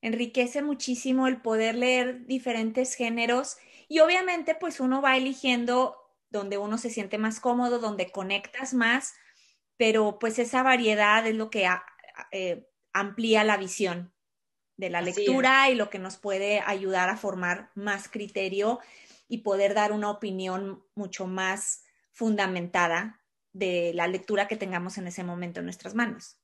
enriquece 0.00 0.62
muchísimo 0.62 1.26
el 1.26 1.40
poder 1.42 1.74
leer 1.74 2.26
diferentes 2.26 2.94
géneros 2.94 3.58
y 3.88 4.00
obviamente 4.00 4.54
pues 4.54 4.80
uno 4.80 5.02
va 5.02 5.16
eligiendo 5.16 5.96
donde 6.30 6.58
uno 6.58 6.78
se 6.78 6.90
siente 6.90 7.18
más 7.18 7.40
cómodo, 7.40 7.78
donde 7.80 8.10
conectas 8.12 8.74
más, 8.74 9.14
pero 9.76 10.18
pues 10.20 10.38
esa 10.38 10.62
variedad 10.62 11.26
es 11.26 11.34
lo 11.34 11.50
que 11.50 11.68
eh, 12.32 12.68
amplía 12.92 13.44
la 13.44 13.56
visión. 13.56 14.12
de 14.76 14.90
la 14.90 15.02
lectura 15.02 15.68
y 15.70 15.74
lo 15.74 15.90
que 15.90 15.98
nos 15.98 16.16
puede 16.16 16.60
ayudar 16.60 17.10
a 17.10 17.16
formar 17.16 17.70
más 17.74 18.08
criterio 18.08 18.80
y 19.30 19.38
poder 19.38 19.72
dar 19.72 19.92
una 19.92 20.10
opinión 20.10 20.84
mucho 20.94 21.26
más 21.26 21.84
fundamentada 22.12 23.22
de 23.52 23.92
la 23.94 24.08
lectura 24.08 24.48
que 24.48 24.56
tengamos 24.56 24.98
en 24.98 25.06
ese 25.06 25.24
momento 25.24 25.60
en 25.60 25.66
nuestras 25.66 25.94
manos. 25.94 26.36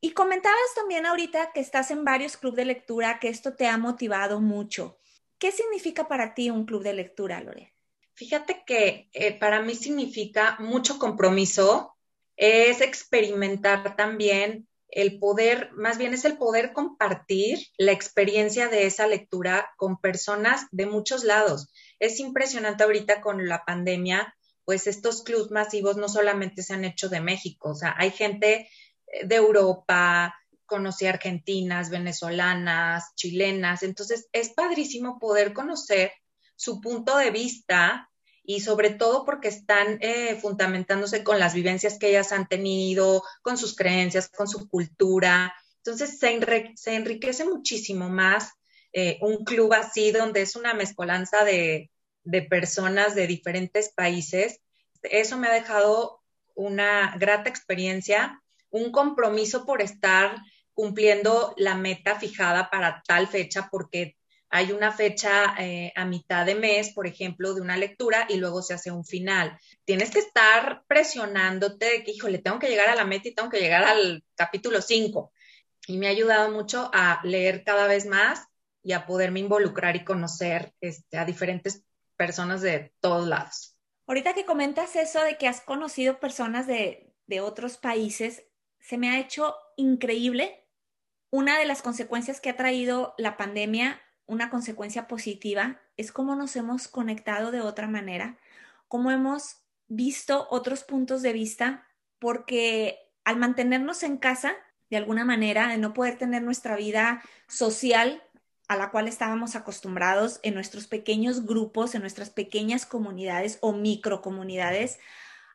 Y 0.00 0.10
comentabas 0.12 0.74
también 0.74 1.06
ahorita 1.06 1.52
que 1.52 1.60
estás 1.60 1.90
en 1.90 2.04
varios 2.04 2.36
clubes 2.36 2.58
de 2.58 2.64
lectura, 2.66 3.18
que 3.18 3.28
esto 3.28 3.54
te 3.54 3.66
ha 3.66 3.78
motivado 3.78 4.40
mucho. 4.40 4.98
¿Qué 5.38 5.50
significa 5.50 6.06
para 6.06 6.34
ti 6.34 6.50
un 6.50 6.66
club 6.66 6.82
de 6.82 6.92
lectura, 6.92 7.40
Lore? 7.40 7.74
Fíjate 8.12 8.62
que 8.66 9.08
eh, 9.12 9.38
para 9.38 9.62
mí 9.62 9.74
significa 9.74 10.56
mucho 10.60 10.98
compromiso, 10.98 11.96
es 12.36 12.82
experimentar 12.82 13.96
también 13.96 14.68
el 14.88 15.18
poder, 15.18 15.70
más 15.72 15.98
bien 15.98 16.14
es 16.14 16.24
el 16.24 16.36
poder 16.36 16.72
compartir 16.72 17.58
la 17.78 17.92
experiencia 17.92 18.68
de 18.68 18.86
esa 18.86 19.06
lectura 19.06 19.72
con 19.76 20.00
personas 20.00 20.66
de 20.70 20.86
muchos 20.86 21.24
lados. 21.24 21.72
Es 21.98 22.20
impresionante 22.20 22.84
ahorita 22.84 23.20
con 23.20 23.48
la 23.48 23.64
pandemia, 23.64 24.34
pues 24.64 24.86
estos 24.86 25.22
clubs 25.22 25.50
masivos 25.50 25.96
no 25.96 26.08
solamente 26.08 26.62
se 26.62 26.74
han 26.74 26.84
hecho 26.84 27.08
de 27.08 27.20
México, 27.20 27.70
o 27.70 27.74
sea, 27.74 27.94
hay 27.98 28.10
gente 28.10 28.68
eh, 29.06 29.26
de 29.26 29.34
Europa, 29.34 30.34
conocí 30.66 31.06
argentinas, 31.06 31.90
venezolanas, 31.90 33.14
chilenas, 33.14 33.82
entonces 33.82 34.28
es 34.32 34.50
padrísimo 34.50 35.18
poder 35.18 35.52
conocer 35.52 36.12
su 36.56 36.80
punto 36.80 37.16
de 37.18 37.30
vista 37.30 38.10
y 38.44 38.60
sobre 38.60 38.90
todo 38.90 39.24
porque 39.24 39.48
están 39.48 39.98
eh, 40.00 40.38
fundamentándose 40.40 41.24
con 41.24 41.38
las 41.38 41.54
vivencias 41.54 41.98
que 41.98 42.10
ellas 42.10 42.32
han 42.32 42.46
tenido, 42.46 43.22
con 43.42 43.56
sus 43.56 43.74
creencias, 43.74 44.28
con 44.28 44.46
su 44.46 44.68
cultura. 44.68 45.54
Entonces 45.78 46.18
se, 46.18 46.94
enriquece 46.94 47.44
muchísimo 47.44 48.08
más 48.08 48.52
eh, 48.96 49.18
un 49.22 49.44
club 49.44 49.72
así 49.72 50.12
donde 50.12 50.42
es 50.42 50.54
una 50.54 50.72
mezcolanza 50.72 51.44
de, 51.44 51.90
de 52.22 52.42
personas 52.42 53.16
de 53.16 53.26
diferentes 53.26 53.92
países. 53.92 54.60
Eso 55.02 55.36
me 55.36 55.48
ha 55.48 55.52
dejado 55.52 56.22
una 56.54 57.16
grata 57.18 57.50
experiencia, 57.50 58.40
un 58.70 58.92
compromiso 58.92 59.66
por 59.66 59.82
estar 59.82 60.36
cumpliendo 60.74 61.54
la 61.56 61.74
meta 61.74 62.20
fijada 62.20 62.70
para 62.70 63.02
tal 63.04 63.26
fecha, 63.26 63.68
porque 63.68 64.16
hay 64.48 64.70
una 64.70 64.92
fecha 64.92 65.56
eh, 65.58 65.92
a 65.96 66.04
mitad 66.04 66.46
de 66.46 66.54
mes, 66.54 66.90
por 66.90 67.08
ejemplo, 67.08 67.52
de 67.52 67.60
una 67.60 67.76
lectura 67.76 68.26
y 68.28 68.36
luego 68.36 68.62
se 68.62 68.74
hace 68.74 68.92
un 68.92 69.04
final. 69.04 69.58
Tienes 69.84 70.12
que 70.12 70.20
estar 70.20 70.84
presionándote 70.86 71.86
de 71.86 72.04
que, 72.04 72.12
híjole, 72.12 72.38
tengo 72.38 72.60
que 72.60 72.68
llegar 72.68 72.88
a 72.88 72.94
la 72.94 73.04
meta 73.04 73.28
y 73.28 73.34
tengo 73.34 73.50
que 73.50 73.58
llegar 73.58 73.82
al 73.82 74.22
capítulo 74.36 74.80
5. 74.80 75.32
Y 75.88 75.98
me 75.98 76.06
ha 76.06 76.10
ayudado 76.10 76.52
mucho 76.52 76.88
a 76.94 77.20
leer 77.24 77.64
cada 77.64 77.88
vez 77.88 78.06
más 78.06 78.46
y 78.84 78.92
a 78.92 79.06
poderme 79.06 79.40
involucrar 79.40 79.96
y 79.96 80.04
conocer 80.04 80.72
este, 80.80 81.18
a 81.18 81.24
diferentes 81.24 81.84
personas 82.16 82.60
de 82.60 82.94
todos 83.00 83.26
lados. 83.26 83.76
Ahorita 84.06 84.34
que 84.34 84.44
comentas 84.44 84.94
eso 84.94 85.20
de 85.24 85.36
que 85.36 85.48
has 85.48 85.60
conocido 85.60 86.20
personas 86.20 86.68
de, 86.68 87.12
de 87.26 87.40
otros 87.40 87.78
países, 87.78 88.44
se 88.78 88.98
me 88.98 89.10
ha 89.10 89.18
hecho 89.18 89.56
increíble. 89.76 90.68
Una 91.30 91.58
de 91.58 91.64
las 91.64 91.82
consecuencias 91.82 92.40
que 92.40 92.50
ha 92.50 92.56
traído 92.56 93.14
la 93.18 93.36
pandemia 93.36 94.00
una 94.26 94.50
consecuencia 94.50 95.06
positiva 95.06 95.80
es 95.96 96.12
cómo 96.12 96.34
nos 96.34 96.56
hemos 96.56 96.88
conectado 96.88 97.50
de 97.50 97.60
otra 97.60 97.88
manera, 97.88 98.38
cómo 98.88 99.10
hemos 99.10 99.62
visto 99.86 100.46
otros 100.50 100.84
puntos 100.84 101.22
de 101.22 101.32
vista, 101.32 101.86
porque 102.18 102.98
al 103.24 103.36
mantenernos 103.36 104.02
en 104.02 104.16
casa, 104.16 104.54
de 104.90 104.96
alguna 104.96 105.24
manera, 105.24 105.68
de 105.68 105.78
no 105.78 105.92
poder 105.92 106.16
tener 106.18 106.42
nuestra 106.42 106.76
vida 106.76 107.22
social 107.48 108.22
a 108.68 108.76
la 108.76 108.90
cual 108.90 109.08
estábamos 109.08 109.56
acostumbrados 109.56 110.40
en 110.42 110.54
nuestros 110.54 110.86
pequeños 110.86 111.44
grupos, 111.44 111.94
en 111.94 112.00
nuestras 112.00 112.30
pequeñas 112.30 112.86
comunidades 112.86 113.58
o 113.60 113.72
microcomunidades, 113.72 114.98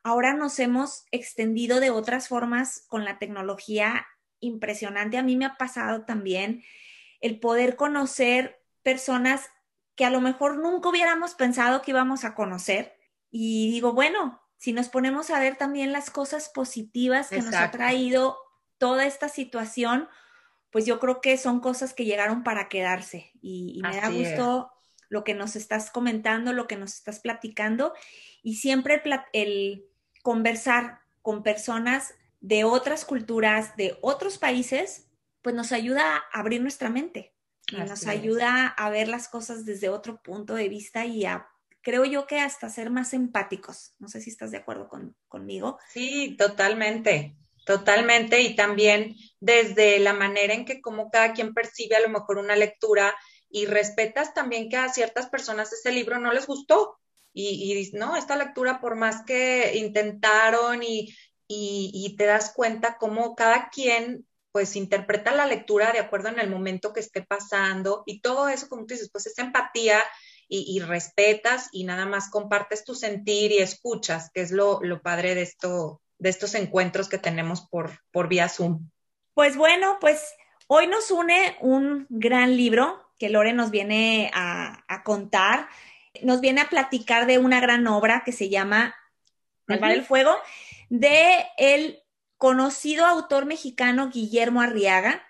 ahora 0.04 0.34
nos 0.34 0.60
hemos 0.60 1.06
extendido 1.12 1.80
de 1.80 1.89
otras 1.89 2.28
formas 2.28 2.86
con 2.88 3.06
la 3.06 3.18
tecnología 3.18 4.06
impresionante. 4.39 5.18
A 5.18 5.24
mí 5.24 5.36
me 5.36 5.46
ha 5.46 5.58
pasado 5.58 6.06
también 6.06 6.63
el 7.22 7.39
poder 7.39 7.75
conocer 7.75 8.62
personas 8.84 9.50
que 9.96 10.06
a 10.06 10.10
lo 10.10 10.22
mejor 10.22 10.58
nunca 10.58 10.89
hubiéramos 10.89 11.34
pensado 11.34 11.82
que 11.82 11.92
íbamos 11.92 12.24
a 12.24 12.34
conocer. 12.34 12.96
Y 13.32 13.70
digo, 13.72 13.94
bueno, 13.94 14.42
si 14.58 14.72
nos 14.72 14.89
ponemos 14.89 15.30
a 15.30 15.39
ver 15.39 15.58
también 15.58 15.92
las 15.92 16.10
cosas 16.10 16.50
positivas 16.50 17.30
que 17.30 17.42
nos 17.42 17.56
ha 17.56 17.72
traído 17.72 18.38
toda 18.78 19.06
esta 19.06 19.30
situación, 19.30 20.08
pues 20.71 20.85
yo 20.85 20.99
creo 20.99 21.21
que 21.21 21.38
son 21.38 21.59
cosas 21.59 21.93
que 21.93 22.05
llegaron 22.05 22.43
para 22.43 22.69
quedarse. 22.69 23.31
Y, 23.41 23.81
me 23.81 23.97
da 23.99 24.09
gusto 24.09 24.71
lo 25.09 25.23
que 25.23 25.33
nos 25.33 25.55
estás 25.55 25.89
comentando, 25.89 26.53
lo 26.53 26.67
que 26.67 26.75
nos 26.75 26.93
estás 26.93 27.19
platicando. 27.19 27.93
Y 28.43 28.55
siempre 28.55 29.01
el 29.33 29.85
conversar 30.21 30.99
con 31.21 31.43
personas 31.43 32.13
de 32.41 32.63
otras 32.63 33.05
culturas, 33.05 33.75
de 33.75 33.97
otros 34.01 34.38
países, 34.38 35.07
pues 35.41 35.55
nos 35.55 35.71
ayuda 35.71 36.17
a 36.17 36.39
abrir 36.39 36.61
nuestra 36.61 36.89
mente 36.89 37.33
y 37.71 37.77
nos 37.77 38.07
ayuda 38.07 38.67
a 38.67 38.89
ver 38.89 39.07
las 39.07 39.27
cosas 39.27 39.65
desde 39.65 39.89
otro 39.89 40.21
punto 40.21 40.55
de 40.55 40.69
vista 40.69 41.05
y 41.05 41.25
a, 41.25 41.47
creo 41.81 42.05
yo 42.05 42.27
que 42.27 42.39
hasta 42.39 42.69
ser 42.69 42.89
más 42.89 43.13
empáticos. 43.13 43.93
No 43.99 44.07
sé 44.07 44.21
si 44.21 44.29
estás 44.29 44.51
de 44.51 44.57
acuerdo 44.57 44.89
conmigo. 45.27 45.79
Sí, 45.89 46.35
totalmente, 46.38 47.35
totalmente. 47.69 48.41
Y 48.41 48.55
también 48.55 49.15
desde 49.39 49.99
la 49.99 50.13
manera 50.13 50.55
en 50.55 50.65
que 50.65 50.81
como 50.81 51.11
cada 51.11 51.33
quien 51.33 51.53
percibe 51.53 51.95
a 51.95 51.99
lo 51.99 52.09
mejor 52.09 52.39
una 52.39 52.55
lectura 52.55 53.15
y 53.47 53.67
respetas 53.67 54.33
también 54.33 54.69
que 54.69 54.77
a 54.77 54.89
ciertas 54.89 55.29
personas 55.29 55.71
ese 55.71 55.91
libro 55.91 56.17
no 56.17 56.33
les 56.33 56.47
gustó. 56.47 56.97
Y, 57.31 57.91
no, 57.93 58.15
esta 58.15 58.35
lectura 58.35 58.81
por 58.81 58.95
más 58.95 59.23
que 59.23 59.77
intentaron 59.77 60.81
y, 60.81 61.15
te 62.17 62.25
das 62.25 62.53
cuenta 62.55 62.97
cómo 62.97 63.35
cada 63.35 63.69
quien 63.69 64.25
pues 64.51 64.75
interpreta 64.75 65.31
la 65.31 65.45
lectura 65.45 65.91
de 65.91 65.99
acuerdo 65.99 66.29
en 66.29 66.39
el 66.39 66.49
momento 66.49 66.91
que 66.91 67.01
esté 67.01 67.21
pasando 67.21 68.01
y 68.07 68.19
todo 68.19 68.49
eso, 68.49 68.67
como 68.67 68.88
tú 68.88 68.95
dices, 68.95 69.11
pues 69.11 69.27
es 69.27 69.38
empatía 69.38 70.03
y, 70.47 70.79
respetas 70.79 71.69
y 71.71 71.83
nada 71.83 72.07
más 72.07 72.31
compartes 72.31 72.83
tu 72.83 72.95
sentir 72.95 73.51
y 73.51 73.59
escuchas, 73.59 74.31
que 74.33 74.41
es 74.41 74.51
lo, 74.51 74.81
padre 75.03 75.35
de, 75.35 75.43
esto, 75.43 76.01
de 76.19 76.29
estos 76.29 76.53
encuentros 76.53 77.09
que 77.09 77.17
tenemos 77.17 77.61
por, 77.61 77.99
por 78.11 78.27
vía 78.27 78.49
Zoom. 78.49 78.89
Pues 79.33 79.57
bueno, 79.57 79.97
pues 79.99 80.21
hoy 80.67 80.88
nos 80.88 81.09
une 81.11 81.57
un 81.61 82.05
gran 82.09 82.55
libro 82.55 83.09
que 83.17 83.29
Lore 83.29 83.53
nos 83.53 83.71
viene 83.71 84.31
a, 84.33 85.03
contar, 85.03 85.67
nos 86.23 86.41
viene 86.41 86.61
a 86.61 86.69
platicar 86.69 87.25
de 87.25 87.38
una 87.38 87.59
gran 87.59 87.85
obra 87.88 88.23
que 88.25 88.31
se 88.31 88.49
llama 88.49 88.95
El 89.67 89.79
del 89.81 90.05
Fuego, 90.05 90.35
de 90.89 91.45
el 91.57 92.01
conocido 92.38 93.05
autor 93.05 93.45
mexicano 93.45 94.09
Guillermo 94.09 94.61
Arriaga. 94.61 95.21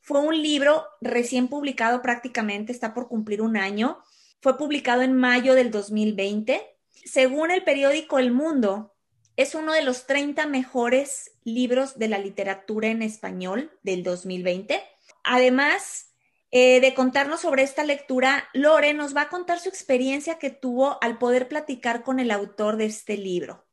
Fue 0.00 0.20
un 0.20 0.40
libro 0.42 0.86
recién 1.00 1.48
publicado 1.48 2.02
prácticamente, 2.02 2.72
está 2.72 2.94
por 2.94 3.08
cumplir 3.08 3.42
un 3.42 3.56
año. 3.56 3.98
Fue 4.40 4.56
publicado 4.56 5.02
en 5.02 5.14
mayo 5.14 5.54
del 5.54 5.70
2020. 5.70 6.62
Según 7.04 7.50
el 7.50 7.62
periódico 7.64 8.18
El 8.18 8.32
Mundo, 8.32 8.93
es 9.36 9.54
uno 9.54 9.72
de 9.72 9.82
los 9.82 10.06
30 10.06 10.46
mejores 10.46 11.32
libros 11.44 11.98
de 11.98 12.08
la 12.08 12.18
literatura 12.18 12.88
en 12.88 13.02
español 13.02 13.72
del 13.82 14.02
2020. 14.02 14.82
Además 15.24 16.14
eh, 16.56 16.80
de 16.80 16.94
contarnos 16.94 17.40
sobre 17.40 17.64
esta 17.64 17.82
lectura, 17.82 18.48
Lore 18.52 18.94
nos 18.94 19.16
va 19.16 19.22
a 19.22 19.28
contar 19.28 19.58
su 19.58 19.68
experiencia 19.68 20.38
que 20.38 20.50
tuvo 20.50 21.02
al 21.02 21.18
poder 21.18 21.48
platicar 21.48 22.04
con 22.04 22.20
el 22.20 22.30
autor 22.30 22.76
de 22.76 22.84
este 22.84 23.16
libro. 23.16 23.66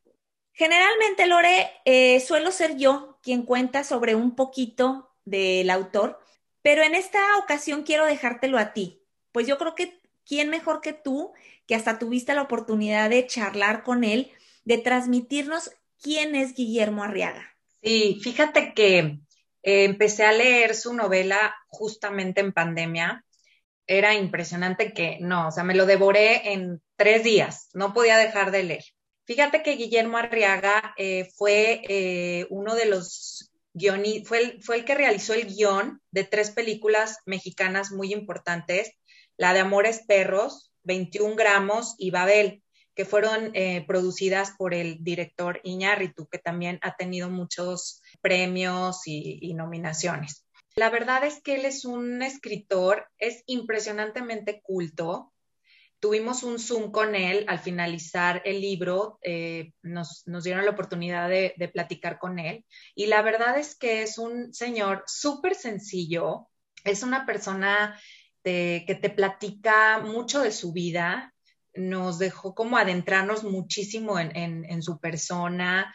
Generalmente, 0.53 1.27
Lore, 1.27 1.69
eh, 1.85 2.19
suelo 2.21 2.51
ser 2.51 2.77
yo 2.77 3.19
quien 3.21 3.43
cuenta 3.43 3.83
sobre 3.83 4.15
un 4.15 4.35
poquito 4.35 5.11
del 5.25 5.69
autor, 5.69 6.19
pero 6.63 6.81
en 6.81 6.95
esta 6.95 7.19
ocasión 7.37 7.83
quiero 7.83 8.05
dejártelo 8.05 8.57
a 8.57 8.73
ti, 8.73 9.03
pues 9.31 9.45
yo 9.45 9.59
creo 9.59 9.75
que 9.75 10.01
quién 10.25 10.49
mejor 10.49 10.81
que 10.81 10.93
tú, 10.93 11.33
que 11.67 11.75
hasta 11.75 11.99
tuviste 11.99 12.33
la 12.33 12.41
oportunidad 12.41 13.11
de 13.11 13.27
charlar 13.27 13.83
con 13.83 14.03
él, 14.03 14.31
de 14.63 14.77
transmitirnos 14.77 15.71
quién 16.01 16.35
es 16.35 16.53
Guillermo 16.53 17.03
Arriaga. 17.03 17.55
Sí, 17.81 18.19
fíjate 18.21 18.73
que 18.73 18.97
eh, 19.63 19.83
empecé 19.85 20.25
a 20.25 20.31
leer 20.31 20.75
su 20.75 20.93
novela 20.93 21.55
justamente 21.67 22.41
en 22.41 22.53
pandemia. 22.53 23.25
Era 23.87 24.13
impresionante 24.15 24.93
que 24.93 25.17
no, 25.21 25.47
o 25.47 25.51
sea, 25.51 25.63
me 25.63 25.75
lo 25.75 25.85
devoré 25.85 26.53
en 26.53 26.81
tres 26.95 27.23
días, 27.23 27.69
no 27.73 27.93
podía 27.93 28.17
dejar 28.17 28.51
de 28.51 28.63
leer. 28.63 28.83
Fíjate 29.25 29.63
que 29.63 29.75
Guillermo 29.75 30.17
Arriaga 30.17 30.93
eh, 30.97 31.29
fue 31.35 31.81
eh, 31.87 32.47
uno 32.49 32.75
de 32.75 32.85
los 32.85 33.51
guionistas, 33.73 34.27
fue 34.27 34.39
el, 34.39 34.63
fue 34.63 34.75
el 34.77 34.85
que 34.85 34.95
realizó 34.95 35.33
el 35.33 35.45
guion 35.45 36.01
de 36.11 36.23
tres 36.23 36.51
películas 36.51 37.17
mexicanas 37.25 37.91
muy 37.91 38.13
importantes, 38.13 38.91
la 39.37 39.53
de 39.53 39.61
Amores 39.61 40.03
Perros, 40.07 40.71
21 40.83 41.35
gramos 41.35 41.95
y 41.97 42.11
Babel, 42.11 42.63
que 42.95 43.05
fueron 43.05 43.51
eh, 43.53 43.85
producidas 43.87 44.51
por 44.57 44.73
el 44.73 45.03
director 45.03 45.61
Iñárritu, 45.63 46.27
que 46.27 46.39
también 46.39 46.79
ha 46.81 46.95
tenido 46.95 47.29
muchos 47.29 48.01
premios 48.21 49.01
y, 49.05 49.53
nominaciones. 49.53 50.45
La 50.75 50.89
verdad 50.89 51.23
es 51.23 51.41
que 51.41 51.55
él 51.55 51.65
es 51.65 51.85
un 51.85 52.21
escritor, 52.21 53.07
es 53.17 53.43
impresionantemente 53.45 54.61
culto. 54.61 55.33
Tuvimos 55.99 56.43
un 56.43 56.57
Zoom 56.57 56.91
con 56.91 57.15
él 57.15 57.45
al 57.47 57.59
finalizar 57.59 58.41
el 58.45 58.61
libro, 58.61 59.19
eh, 59.21 59.73
nos, 59.83 60.23
dieron 60.43 60.65
la 60.65 60.71
oportunidad 60.71 61.29
de, 61.29 61.71
platicar 61.73 62.17
con 62.17 62.39
él 62.39 62.65
y 62.95 63.05
la 63.05 63.21
verdad 63.21 63.59
es 63.59 63.75
que 63.75 64.01
es 64.01 64.17
un 64.17 64.53
señor 64.53 65.03
súper 65.05 65.53
sencillo, 65.53 66.47
es 66.83 67.03
una 67.03 67.25
persona 67.25 67.99
que 68.43 68.97
te 68.99 69.09
platica 69.11 69.99
mucho 69.99 70.41
de 70.41 70.51
su 70.51 70.73
vida, 70.73 71.31
nos 71.73 72.19
dejó 72.19 72.53
como 72.53 72.77
adentrarnos 72.77 73.43
muchísimo 73.43 74.19
en, 74.19 74.83
su 74.83 74.99
persona, 74.99 75.93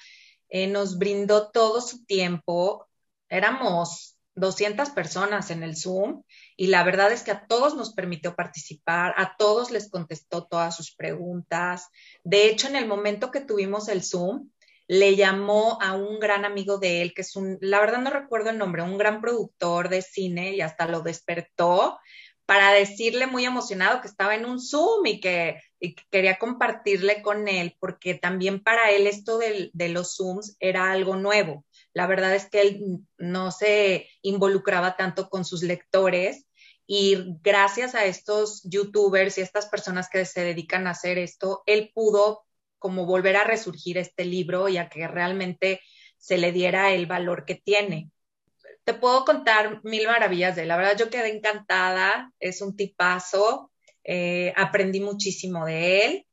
eh, 0.49 0.67
nos 0.67 0.99
brindó 0.99 1.51
todo 1.51 1.81
su 1.81 2.05
tiempo, 2.05 2.87
éramos 3.29 4.17
200 4.37 4.91
personas 4.91 5.51
en 5.51 5.63
el 5.63 5.77
Zoom 5.77 6.23
y 6.57 6.69
la 6.69 6.85
verdad 6.85 7.11
es 7.11 7.23
que 7.23 7.31
a 7.31 7.47
todos 7.47 7.75
nos 7.75 7.95
permitió 7.95 8.37
participar, 8.37 9.15
a 9.17 9.35
todos 9.37 9.71
les 9.71 9.91
contestó 9.91 10.47
todas 10.47 10.77
sus 10.77 10.95
preguntas. 10.95 11.89
De 12.23 12.49
hecho, 12.49 12.69
en 12.69 12.77
el 12.77 12.87
momento 12.87 13.31
que 13.31 13.41
tuvimos 13.41 13.89
el 13.89 14.03
Zoom, 14.03 14.51
le 14.89 15.17
llamó 15.17 15.79
a 15.83 15.95
un 15.95 16.21
gran 16.21 16.45
amigo 16.45 16.79
de 16.79 17.03
él, 17.03 17.13
que 17.13 17.23
es 17.23 17.35
un, 17.35 17.59
la 17.61 17.81
verdad 17.81 17.99
no 17.99 18.11
recuerdo 18.11 18.51
el 18.51 18.59
nombre, 18.59 18.83
un 18.83 18.99
gran 18.99 19.21
productor 19.21 19.89
de 19.89 20.03
cine 20.03 20.55
y 20.55 20.61
hasta 20.61 20.87
lo 20.87 21.01
despertó 21.01 21.99
para 22.47 22.73
decirle 22.73 23.27
muy 23.27 23.45
emocionado 23.45 24.01
que 24.01 24.09
estaba 24.09 24.35
en 24.35 24.47
un 24.47 24.61
Zoom 24.61 25.07
y 25.07 25.21
que, 25.21 25.61
quería 26.11 26.39
compartirle 26.39 27.21
con 27.21 27.49
él, 27.49 27.77
porque 27.79 28.15
también 28.15 28.63
para 28.63 28.91
él 28.91 29.07
esto 29.07 29.39
de 29.39 29.89
los 29.91 30.17
Zooms 30.17 30.57
era 30.59 30.91
algo 30.91 31.17
nuevo 31.17 31.67
la 31.97 32.07
verdad 32.07 32.35
es 32.35 32.51
que 32.51 32.61
él 32.61 32.99
no 33.17 33.51
se 33.51 34.07
involucraba 34.21 34.97
tanto 34.97 35.31
con 35.31 35.47
sus 35.47 35.63
lectores 35.63 36.45
y 36.87 37.39
gracias 37.41 37.95
a 37.95 38.05
estos 38.05 38.61
youtubers 38.65 39.39
y 39.39 39.41
estas 39.41 39.65
personas 39.65 40.11
que 40.11 40.27
se 40.27 40.45
dedican 40.45 40.87
a 40.87 40.91
hacer 40.91 41.17
esto, 41.17 41.63
él 41.65 41.93
pudo 41.95 42.45
como 42.79 43.07
volver 43.07 43.37
a 43.37 43.45
resurgir 43.45 43.97
este 43.97 44.27
libro 44.27 44.69
y 44.69 44.77
a 44.77 44.91
que 44.91 45.09
realmente 45.09 45.81
se 46.19 46.37
le 46.37 46.53
diera 46.53 46.93
el 46.93 47.07
valor 47.07 47.47
que 47.47 47.55
tiene. 47.55 48.11
Te 48.87 48.95
puedo 48.95 49.25
contar 49.25 49.81
mil 49.83 50.07
maravillas 50.07 50.55
de 50.55 50.63
él. 50.63 50.69
La 50.69 50.77
verdad 50.77 50.97
yo 50.97 51.11
quedé 51.11 51.35
encantada, 51.35 52.33
es 52.39 52.63
un 52.63 52.77
tipazo, 52.77 53.73
eh, 54.05 54.53
aprendí 54.55 55.01
muchísimo 55.01 55.67
de 55.67 56.05
él. 56.05 56.27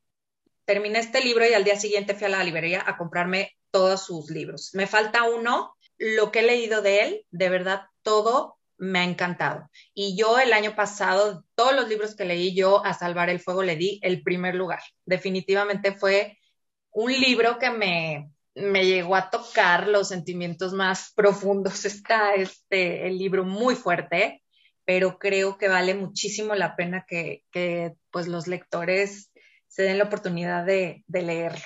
Terminé 0.64 1.00
este 1.00 1.24
libro 1.24 1.50
y 1.50 1.54
al 1.56 1.64
día 1.64 1.80
siguiente 1.80 2.14
fui 2.14 2.28
a 2.28 2.30
la 2.30 2.44
librería 2.44 2.84
a 2.86 2.96
comprarme 2.96 3.58
todos 3.72 4.06
sus 4.06 4.30
libros. 4.30 4.70
Me 4.74 4.86
falta 4.86 5.24
uno, 5.24 5.76
lo 5.98 6.32
que 6.32 6.42
he 6.42 6.44
leído 6.44 6.84
de 6.84 7.02
él, 7.02 7.26
de 7.32 7.50
verdad, 7.50 7.88
todo 8.04 8.60
me 8.78 9.00
ha 9.00 9.04
encantado. 9.04 9.72
Y 9.96 10.16
yo 10.16 10.38
el 10.38 10.54
año 10.54 10.76
pasado, 10.76 11.46
todos 11.56 11.74
los 11.74 11.90
libros 11.90 12.16
que 12.16 12.26
leí 12.26 12.54
yo 12.54 12.86
a 12.86 12.94
Salvar 12.94 13.32
el 13.32 13.40
Fuego 13.40 13.64
le 13.64 13.78
di 13.78 14.00
el 14.04 14.22
primer 14.22 14.54
lugar. 14.54 14.84
Definitivamente 15.06 15.94
fue 15.94 16.38
un 16.92 17.12
libro 17.12 17.58
que 17.58 17.72
me, 17.72 18.33
me 18.56 18.86
llegó 18.86 19.16
a 19.16 19.30
tocar 19.30 19.88
los 19.88 20.10
sentimientos 20.10 20.74
más 20.74 21.12
profundos. 21.16 21.86
Está 21.86 22.36
este, 22.36 23.08
el 23.08 23.18
libro 23.18 23.44
muy 23.46 23.76
fuerte, 23.76 24.44
pero 24.86 25.18
creo 25.18 25.58
que 25.58 25.68
vale 25.68 25.94
muchísimo 25.96 26.56
la 26.56 26.76
pena 26.76 27.06
que, 27.08 27.44
que 27.52 27.94
pues, 28.12 28.28
los 28.28 28.48
lectores 28.48 29.32
se 29.68 29.84
den 29.84 29.98
la 29.98 30.06
oportunidad 30.06 30.66
de, 30.66 31.04
de 31.08 31.22
leerlo. 31.22 31.66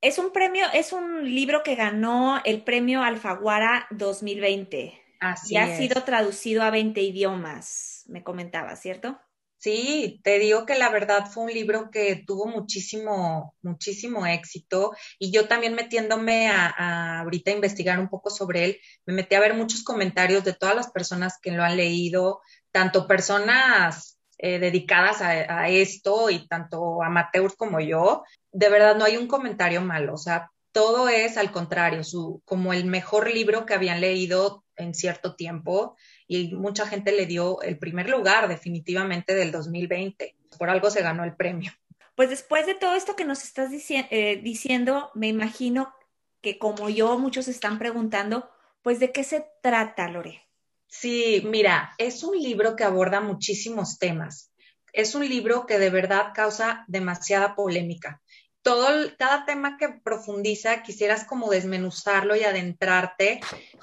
Es 0.00 0.18
un 0.18 0.32
premio, 0.32 0.64
es 0.72 0.92
un 0.92 1.32
libro 1.32 1.62
que 1.62 1.76
ganó 1.76 2.40
el 2.44 2.62
premio 2.62 3.02
Alfaguara 3.02 3.86
2020. 3.90 5.00
Así 5.20 5.54
y 5.54 5.56
ha 5.58 5.76
sido 5.76 6.02
traducido 6.02 6.62
a 6.64 6.70
20 6.70 7.00
idiomas, 7.00 8.02
me 8.08 8.24
comentaba, 8.24 8.74
¿cierto? 8.74 9.20
Sí, 9.62 10.20
te 10.24 10.40
digo 10.40 10.66
que 10.66 10.74
la 10.74 10.88
verdad 10.88 11.26
fue 11.26 11.44
un 11.44 11.52
libro 11.52 11.88
que 11.92 12.24
tuvo 12.26 12.46
muchísimo, 12.46 13.54
muchísimo 13.62 14.26
éxito 14.26 14.92
y 15.20 15.30
yo 15.30 15.46
también 15.46 15.76
metiéndome 15.76 16.48
a, 16.50 17.20
ahorita 17.20 17.52
a 17.52 17.54
investigar 17.54 18.00
un 18.00 18.08
poco 18.08 18.28
sobre 18.30 18.64
él, 18.64 18.78
me 19.06 19.14
metí 19.14 19.36
a 19.36 19.40
ver 19.40 19.54
muchos 19.54 19.84
comentarios 19.84 20.42
de 20.42 20.52
todas 20.52 20.74
las 20.74 20.90
personas 20.90 21.38
que 21.40 21.52
lo 21.52 21.62
han 21.62 21.76
leído, 21.76 22.40
tanto 22.72 23.06
personas 23.06 24.18
eh, 24.36 24.58
dedicadas 24.58 25.22
a, 25.22 25.68
esto 25.68 26.28
y 26.28 26.48
tanto 26.48 27.00
amateurs 27.00 27.54
como 27.54 27.78
yo, 27.78 28.24
de 28.50 28.68
verdad 28.68 28.96
no 28.96 29.04
hay 29.04 29.16
un 29.16 29.28
comentario 29.28 29.80
malo, 29.80 30.14
o 30.14 30.18
sea, 30.18 30.50
todo 30.72 31.08
es 31.08 31.36
al 31.36 31.52
contrario, 31.52 32.02
su, 32.02 32.42
como 32.44 32.72
el 32.72 32.84
mejor 32.84 33.30
libro 33.30 33.64
que 33.64 33.74
habían 33.74 34.00
leído 34.00 34.64
en 34.74 34.92
cierto 34.92 35.36
tiempo 35.36 35.96
y 36.26 36.54
mucha 36.54 36.86
gente 36.86 37.12
le 37.12 37.26
dio 37.26 37.60
el 37.62 37.78
primer 37.78 38.08
lugar 38.08 38.48
definitivamente 38.48 39.34
del 39.34 39.52
2020. 39.52 40.36
Por 40.58 40.70
algo 40.70 40.90
se 40.90 41.02
ganó 41.02 41.24
el 41.24 41.34
premio. 41.34 41.72
Pues 42.14 42.30
después 42.30 42.66
de 42.66 42.74
todo 42.74 42.94
esto 42.94 43.16
que 43.16 43.24
nos 43.24 43.42
estás 43.42 43.70
eh, 43.72 44.40
diciendo, 44.42 45.10
me 45.14 45.28
imagino 45.28 45.92
que 46.40 46.58
como 46.58 46.88
yo 46.90 47.18
muchos 47.18 47.48
están 47.48 47.78
preguntando, 47.78 48.50
pues 48.82 49.00
de 49.00 49.12
qué 49.12 49.24
se 49.24 49.46
trata, 49.62 50.08
Lore. 50.08 50.42
Sí, 50.88 51.42
mira, 51.46 51.94
es 51.96 52.22
un 52.22 52.38
libro 52.38 52.76
que 52.76 52.84
aborda 52.84 53.20
muchísimos 53.20 53.98
temas. 53.98 54.52
Es 54.92 55.14
un 55.14 55.26
libro 55.26 55.64
que 55.64 55.78
de 55.78 55.88
verdad 55.88 56.32
causa 56.34 56.84
demasiada 56.86 57.54
polémica. 57.54 58.20
Todo, 58.62 58.88
cada 59.18 59.44
tema 59.44 59.76
que 59.76 59.88
profundiza, 59.88 60.82
quisieras 60.82 61.24
como 61.24 61.50
desmenuzarlo 61.50 62.36
y 62.36 62.44
adentrarte, 62.44 63.40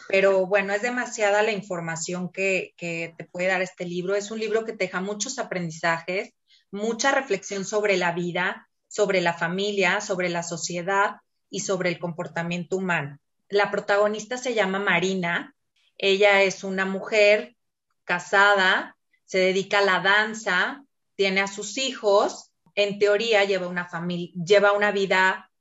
pero 0.08 0.46
bueno, 0.48 0.74
es 0.74 0.82
demasiada 0.82 1.44
la 1.44 1.52
información 1.52 2.32
que, 2.32 2.74
que 2.78 3.14
te 3.18 3.26
puede 3.26 3.48
dar 3.48 3.62
este 3.62 3.86
libro. 3.86 4.16
Es 4.16 4.32
un 4.32 4.40
libro 4.40 4.64
que 4.64 4.72
te 4.72 4.86
deja 4.86 5.02
muchos 5.02 5.38
aprendizajes, 5.38 6.34
mucha 6.72 7.12
reflexión 7.12 7.66
sobre 7.66 7.98
la 7.98 8.14
vida, 8.14 8.70
sobre 8.88 9.20
la 9.20 9.34
familia, 9.34 10.00
sobre 10.00 10.30
la 10.30 10.44
sociedad 10.44 11.18
y 11.50 11.60
sobre 11.60 11.90
el 11.90 12.00
comportamiento 12.00 12.78
humano. 12.78 13.20
La 13.50 13.72
protagonista 13.72 14.38
se 14.38 14.54
llama 14.54 14.80
Marina 14.80 15.54
ella 16.00 16.42
es 16.44 16.64
una 16.64 16.86
mujer 16.86 17.58
casada, 18.06 18.98
se 19.26 19.38
dedica 19.38 19.80
a 19.80 19.86
la 19.86 20.00
danza, 20.00 20.86
tiene 21.16 21.42
a 21.42 21.48
sus 21.48 21.78
hijos, 21.78 22.49
en 22.76 23.00
teoría 23.00 23.44
lleva 23.44 23.68
una 23.68 23.88
familia, 23.88 24.32
lleva 24.44 24.74
una 24.74 24.92
vida 24.92 25.52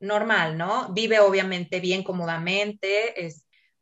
normal, 0.00 0.56
¿no? 0.56 0.92
Vive 0.92 1.20
obviamente 1.20 1.80
bien 1.80 2.02
cómodamente, 2.02 3.14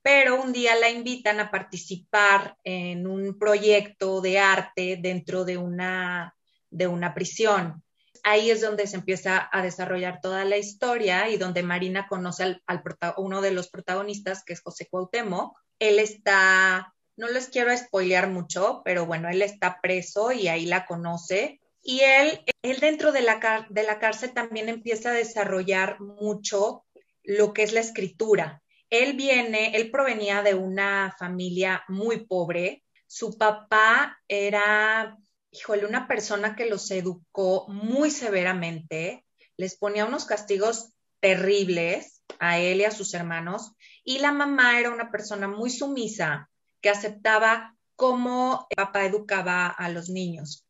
pero 0.03 0.41
un 0.41 0.53
día 0.53 0.77
la 0.77 0.89
invitan 0.89 1.41
a 1.41 1.51
participar 1.51 2.57
en 2.65 3.07
un 3.07 3.39
proyecto 3.39 4.21
de 4.21 4.39
arte 4.39 4.99
dentro 5.01 5.45
de 5.45 5.57
una, 5.57 6.35
de 6.71 6.87
una 6.87 7.13
prisión. 7.15 7.83
Ahí 8.23 8.51
es 8.51 8.61
donde 8.61 8.87
se 8.87 8.97
empieza 8.97 9.49
a 9.53 9.63
desarrollar 9.63 10.21
toda 10.21 10.45
la 10.45 10.57
historia 10.57 11.29
y 11.29 11.37
donde 11.37 11.63
Marina 11.63 12.07
conoce 12.09 12.61
al 12.67 12.83
uno 13.19 13.41
de 13.41 13.51
los 13.51 13.69
protagonistas, 13.69 14.43
que 14.45 14.55
es 14.55 14.63
José 14.63 14.89
Cuauhtémoc, 14.89 15.57
él 15.79 15.99
está, 15.99 16.95
no 17.17 17.29
les 17.29 17.49
quiero 17.49 17.77
spoilear 17.77 18.29
mucho, 18.29 18.83
pero 18.85 19.07
bueno, 19.07 19.29
él 19.29 19.43
está 19.43 19.81
preso 19.81 20.33
y 20.33 20.49
ahí 20.49 20.67
la 20.67 20.87
conoce. 20.87 21.61
Y 21.89 22.01
él, 22.01 22.45
él 22.63 22.81
dentro 22.81 23.13
de 23.13 23.23
la, 23.23 23.65
de 23.71 23.85
la 23.85 24.01
cárcel 24.01 24.33
también 24.33 24.69
empieza 24.69 25.11
a 25.11 25.15
desarrollar 25.15 26.01
mucho 26.01 26.85
lo 27.23 27.53
que 27.53 27.63
es 27.63 27.73
la 27.73 27.79
escritura. 27.79 28.61
Él 28.91 29.17
viene, 29.17 29.77
él 29.77 29.93
provenía 29.93 30.43
de 30.43 30.57
una 30.57 31.15
familia 31.17 31.85
muy 31.87 32.27
pobre. 32.27 32.83
Su 33.07 33.39
papá 33.39 34.19
era, 34.27 35.17
híjole, 35.53 35.87
una 35.87 36.09
persona 36.09 36.57
que 36.57 36.67
los 36.67 36.91
educó 36.91 37.69
muy 37.69 38.11
severamente, 38.11 39.25
les 39.57 39.77
ponía 39.77 40.07
unos 40.07 40.25
castigos 40.25 40.93
terribles 41.21 42.25
a 42.41 42.59
él 42.59 42.81
y 42.81 42.85
a 42.85 42.91
sus 42.91 43.15
hermanos, 43.15 43.77
y 44.03 44.19
la 44.19 44.33
mamá 44.33 44.81
era 44.81 44.91
una 44.91 45.13
persona 45.13 45.47
muy 45.47 45.71
sumisa 45.71 46.51
que 46.81 46.91
aceptaba 46.91 47.77
cómo 47.95 48.67
el 48.71 48.75
papá 48.75 49.05
educaba 49.05 49.69
a 49.69 49.89
los 49.89 50.09
niños. 50.09 50.66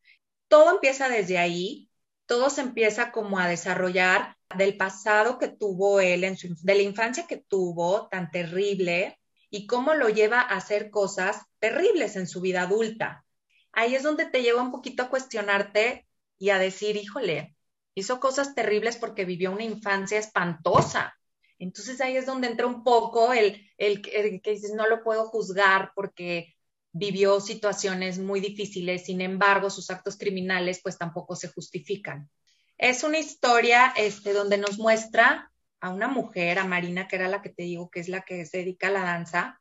Todo 0.48 0.70
empieza 0.70 1.08
desde 1.08 1.38
ahí, 1.38 1.90
todo 2.26 2.50
se 2.50 2.60
empieza 2.60 3.12
como 3.12 3.38
a 3.38 3.48
desarrollar 3.48 4.36
del 4.56 4.76
pasado 4.76 5.38
que 5.38 5.48
tuvo 5.48 6.00
él, 6.00 6.24
en 6.24 6.36
su, 6.36 6.54
de 6.62 6.74
la 6.74 6.82
infancia 6.82 7.26
que 7.26 7.38
tuvo 7.38 8.08
tan 8.08 8.30
terrible 8.30 9.18
y 9.50 9.66
cómo 9.66 9.94
lo 9.94 10.08
lleva 10.08 10.40
a 10.40 10.56
hacer 10.56 10.90
cosas 10.90 11.42
terribles 11.58 12.16
en 12.16 12.26
su 12.26 12.40
vida 12.40 12.62
adulta. 12.62 13.24
Ahí 13.72 13.94
es 13.94 14.02
donde 14.02 14.26
te 14.26 14.42
lleva 14.42 14.62
un 14.62 14.70
poquito 14.70 15.04
a 15.04 15.08
cuestionarte 15.08 16.06
y 16.38 16.50
a 16.50 16.58
decir, 16.58 16.96
híjole, 16.96 17.56
hizo 17.94 18.20
cosas 18.20 18.54
terribles 18.54 18.96
porque 18.96 19.24
vivió 19.24 19.52
una 19.52 19.64
infancia 19.64 20.18
espantosa. 20.18 21.14
Entonces 21.58 22.00
ahí 22.00 22.16
es 22.16 22.26
donde 22.26 22.48
entra 22.48 22.66
un 22.66 22.84
poco 22.84 23.32
el, 23.32 23.70
el, 23.78 24.02
que 24.02 24.50
dices, 24.50 24.74
no 24.74 24.86
lo 24.86 25.02
puedo 25.02 25.26
juzgar 25.26 25.92
porque 25.94 26.55
vivió 26.98 27.40
situaciones 27.40 28.18
muy 28.18 28.40
difíciles, 28.40 29.04
sin 29.04 29.20
embargo, 29.20 29.68
sus 29.68 29.90
actos 29.90 30.16
criminales 30.16 30.80
pues 30.82 30.96
tampoco 30.96 31.36
se 31.36 31.48
justifican. 31.48 32.30
Es 32.78 33.04
una 33.04 33.18
historia 33.18 33.92
este, 33.96 34.32
donde 34.32 34.56
nos 34.56 34.78
muestra 34.78 35.52
a 35.80 35.90
una 35.90 36.08
mujer, 36.08 36.58
a 36.58 36.64
Marina, 36.64 37.06
que 37.06 37.16
era 37.16 37.28
la 37.28 37.42
que 37.42 37.50
te 37.50 37.64
digo 37.64 37.90
que 37.90 38.00
es 38.00 38.08
la 38.08 38.22
que 38.22 38.46
se 38.46 38.58
dedica 38.58 38.88
a 38.88 38.92
la 38.92 39.02
danza, 39.02 39.60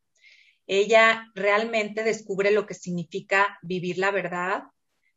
ella 0.66 1.30
realmente 1.36 2.04
descubre 2.04 2.52
lo 2.52 2.66
que 2.66 2.74
significa 2.74 3.60
vivir 3.62 3.98
la 3.98 4.12
verdad, 4.12 4.64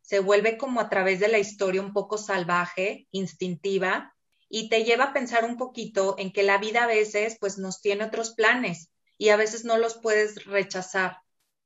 se 0.01 0.19
vuelve 0.19 0.57
como 0.57 0.81
a 0.81 0.89
través 0.89 1.21
de 1.21 1.29
la 1.29 1.39
historia 1.39 1.81
un 1.81 1.93
poco 1.93 2.17
salvaje, 2.17 3.07
instintiva, 3.11 4.13
y 4.49 4.67
te 4.67 4.83
lleva 4.83 5.05
a 5.05 5.13
pensar 5.13 5.45
un 5.45 5.55
poquito 5.55 6.15
en 6.17 6.33
que 6.33 6.43
la 6.43 6.57
vida 6.57 6.83
a 6.83 6.87
veces 6.87 7.37
pues 7.39 7.57
nos 7.57 7.81
tiene 7.81 8.03
otros 8.03 8.31
planes 8.31 8.91
y 9.17 9.29
a 9.29 9.37
veces 9.37 9.63
no 9.63 9.77
los 9.77 9.95
puedes 9.95 10.43
rechazar. 10.45 11.19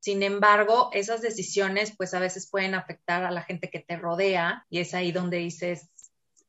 Sin 0.04 0.22
embargo, 0.22 0.90
esas 0.92 1.22
decisiones 1.22 1.96
pues 1.96 2.14
a 2.14 2.20
veces 2.20 2.50
pueden 2.50 2.76
afectar 2.76 3.24
a 3.24 3.32
la 3.32 3.42
gente 3.42 3.70
que 3.70 3.80
te 3.80 3.96
rodea 3.96 4.66
y 4.70 4.80
es 4.80 4.94
ahí 4.94 5.14
donde 5.14 5.38
dices 5.38 5.88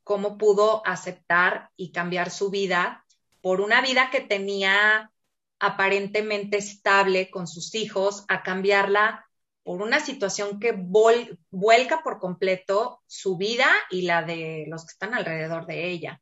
cómo 0.03 0.37
pudo 0.37 0.85
aceptar 0.85 1.69
y 1.77 1.93
cambiar 1.93 2.31
su 2.31 2.49
vida 2.49 3.05
por 3.39 3.61
una 3.61 3.79
vida 3.79 4.09
que 4.11 4.19
tenía 4.19 5.09
aparentemente 5.57 6.57
estable 6.57 7.29
con 7.29 7.47
sus 7.47 7.75
hijos 7.75 8.25
a 8.27 8.43
cambiarla 8.43 9.25
por 9.63 9.81
una 9.81 10.01
situación 10.01 10.59
que 10.59 10.73
vuelca 10.73 12.03
por 12.03 12.19
completo 12.19 13.03
su 13.07 13.37
vida 13.37 13.69
y 13.89 14.01
la 14.01 14.23
de 14.23 14.65
los 14.67 14.83
que 14.85 14.91
están 14.91 15.13
alrededor 15.13 15.65
de 15.65 15.91
ella. 15.91 16.21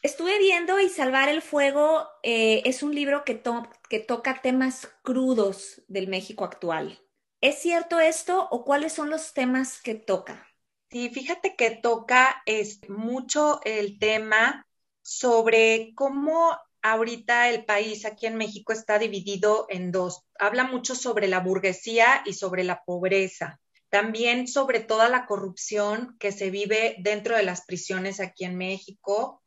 Estuve 0.00 0.38
viendo 0.38 0.78
y 0.78 0.88
Salvar 0.88 1.28
el 1.28 1.42
Fuego 1.42 2.06
eh, 2.22 2.62
es 2.64 2.84
un 2.84 2.94
libro 2.94 3.24
que, 3.24 3.42
que 3.90 3.98
toca 3.98 4.40
temas 4.40 4.88
crudos 5.02 5.82
del 5.88 6.06
México 6.06 6.44
actual. 6.44 7.00
¿Es 7.40 7.58
cierto 7.58 7.98
esto 7.98 8.46
o 8.52 8.64
cuáles 8.64 8.92
son 8.92 9.10
los 9.10 9.34
temas 9.34 9.82
que 9.82 9.96
toca? 9.96 10.46
Sí, 10.90 11.10
fíjate 11.10 11.56
que 11.56 11.72
toca 11.72 12.44
mucho 12.88 13.60
el 13.64 13.98
tema 13.98 14.68
sobre 15.02 15.92
cómo 15.96 16.56
ahorita 16.80 17.48
el 17.50 17.64
país 17.64 18.04
aquí 18.04 18.26
en 18.26 18.36
México 18.36 18.72
está 18.72 19.00
dividido 19.00 19.66
en 19.68 19.90
dos. 19.90 20.22
Habla 20.38 20.62
mucho 20.62 20.94
sobre 20.94 21.26
la 21.26 21.40
burguesía 21.40 22.22
y 22.24 22.34
sobre 22.34 22.62
la 22.62 22.84
pobreza. 22.84 23.60
También 23.90 24.46
sobre 24.46 24.78
toda 24.78 25.08
la 25.08 25.26
corrupción 25.26 26.16
que 26.20 26.30
se 26.30 26.50
vive 26.50 26.96
dentro 27.00 27.36
de 27.36 27.42
las 27.42 27.64
prisiones 27.64 28.20
aquí 28.20 28.44
en 28.44 28.56
México 28.56 29.42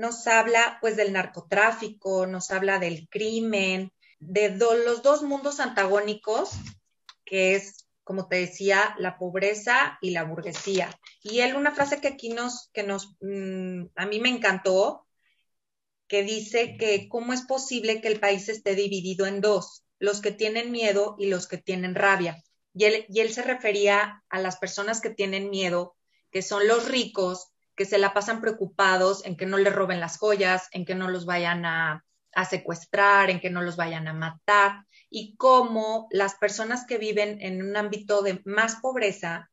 nos 0.00 0.26
habla 0.26 0.78
pues 0.80 0.96
del 0.96 1.12
narcotráfico, 1.12 2.26
nos 2.26 2.50
habla 2.50 2.78
del 2.78 3.06
crimen, 3.10 3.92
de 4.18 4.56
los 4.56 5.02
dos 5.02 5.22
mundos 5.22 5.60
antagónicos, 5.60 6.52
que 7.26 7.54
es, 7.54 7.86
como 8.02 8.26
te 8.26 8.36
decía, 8.36 8.94
la 8.98 9.18
pobreza 9.18 9.98
y 10.00 10.12
la 10.12 10.24
burguesía. 10.24 10.98
Y 11.22 11.40
él, 11.40 11.54
una 11.54 11.72
frase 11.72 12.00
que 12.00 12.08
aquí 12.08 12.30
nos, 12.30 12.70
que 12.72 12.82
nos, 12.82 13.14
mm, 13.20 13.88
a 13.94 14.06
mí 14.06 14.20
me 14.20 14.30
encantó, 14.30 15.06
que 16.08 16.22
dice 16.22 16.78
que 16.78 17.06
cómo 17.10 17.34
es 17.34 17.42
posible 17.42 18.00
que 18.00 18.08
el 18.08 18.18
país 18.18 18.48
esté 18.48 18.74
dividido 18.74 19.26
en 19.26 19.42
dos, 19.42 19.84
los 19.98 20.22
que 20.22 20.32
tienen 20.32 20.72
miedo 20.72 21.14
y 21.18 21.26
los 21.26 21.46
que 21.46 21.58
tienen 21.58 21.94
rabia. 21.94 22.42
Y 22.72 22.84
él, 22.86 23.04
y 23.10 23.20
él 23.20 23.34
se 23.34 23.42
refería 23.42 24.24
a 24.30 24.40
las 24.40 24.56
personas 24.56 25.02
que 25.02 25.10
tienen 25.10 25.50
miedo, 25.50 25.94
que 26.30 26.40
son 26.40 26.66
los 26.66 26.88
ricos, 26.88 27.49
que 27.80 27.86
se 27.86 27.96
la 27.96 28.12
pasan 28.12 28.42
preocupados 28.42 29.24
en 29.24 29.38
que 29.38 29.46
no 29.46 29.56
les 29.56 29.74
roben 29.74 30.00
las 30.00 30.18
joyas, 30.18 30.68
en 30.72 30.84
que 30.84 30.94
no 30.94 31.08
los 31.08 31.24
vayan 31.24 31.64
a, 31.64 32.04
secuestrar, 32.50 33.30
en 33.30 33.40
que 33.40 33.48
no 33.48 33.62
los 33.62 33.76
vayan 33.76 34.06
a 34.06 34.12
matar, 34.12 34.84
y 35.08 35.34
cómo 35.36 36.06
las 36.10 36.34
personas 36.34 36.84
que 36.84 36.98
viven 36.98 37.40
en 37.40 37.62
un 37.62 37.74
ámbito 37.78 38.20
de 38.20 38.42
más 38.44 38.76
pobreza 38.82 39.50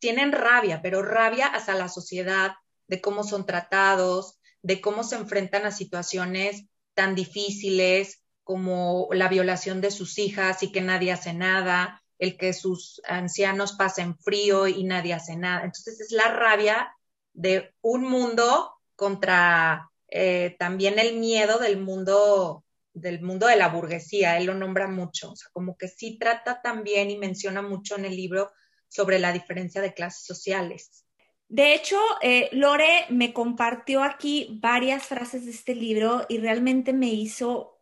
tienen 0.00 0.32
rabia, 0.32 0.82
pero 0.82 1.00
rabia 1.00 1.46
hacia 1.46 1.76
la 1.76 1.88
sociedad, 1.88 2.54
de 2.88 3.00
cómo 3.00 3.22
son 3.22 3.46
tratados, 3.46 4.40
de 4.62 4.80
cómo 4.80 5.04
se 5.04 5.14
enfrentan 5.14 5.64
a 5.64 5.70
situaciones 5.70 6.64
tan 6.92 7.14
difíciles 7.14 8.24
como 8.42 9.06
la 9.12 9.28
violación 9.28 9.80
de 9.80 9.92
sus 9.92 10.18
hijas 10.18 10.64
y 10.64 10.72
que 10.72 10.80
nadie 10.80 11.12
hace 11.12 11.32
nada, 11.32 12.02
el 12.18 12.36
que 12.36 12.52
sus 12.52 13.00
ancianos 13.06 13.74
pasen 13.74 14.18
frío 14.18 14.66
y 14.66 14.82
nadie 14.82 15.14
hace 15.14 15.36
nada. 15.36 15.62
Entonces 15.62 16.00
es 16.00 16.10
la 16.10 16.26
rabia 16.26 16.90
de 17.34 17.74
un 17.82 18.02
mundo 18.02 18.72
contra 18.96 19.90
eh, 20.08 20.56
también 20.58 20.98
el 20.98 21.18
miedo 21.18 21.58
del 21.58 21.78
mundo 21.78 22.64
del 22.94 23.20
mundo 23.20 23.48
de 23.48 23.56
la 23.56 23.68
burguesía, 23.68 24.38
él 24.38 24.46
lo 24.46 24.54
nombra 24.54 24.86
mucho, 24.86 25.32
o 25.32 25.36
sea, 25.36 25.50
como 25.52 25.76
que 25.76 25.88
sí 25.88 26.16
trata 26.16 26.62
también 26.62 27.10
y 27.10 27.18
menciona 27.18 27.60
mucho 27.60 27.96
en 27.96 28.04
el 28.04 28.16
libro 28.16 28.52
sobre 28.88 29.18
la 29.18 29.32
diferencia 29.32 29.80
de 29.82 29.92
clases 29.92 30.24
sociales. 30.24 31.04
De 31.48 31.74
hecho, 31.74 31.98
eh, 32.22 32.48
Lore 32.52 33.06
me 33.10 33.32
compartió 33.32 34.02
aquí 34.02 34.58
varias 34.60 35.04
frases 35.04 35.44
de 35.44 35.50
este 35.50 35.74
libro 35.74 36.24
y 36.28 36.38
realmente 36.38 36.92
me 36.92 37.08
hizo, 37.08 37.80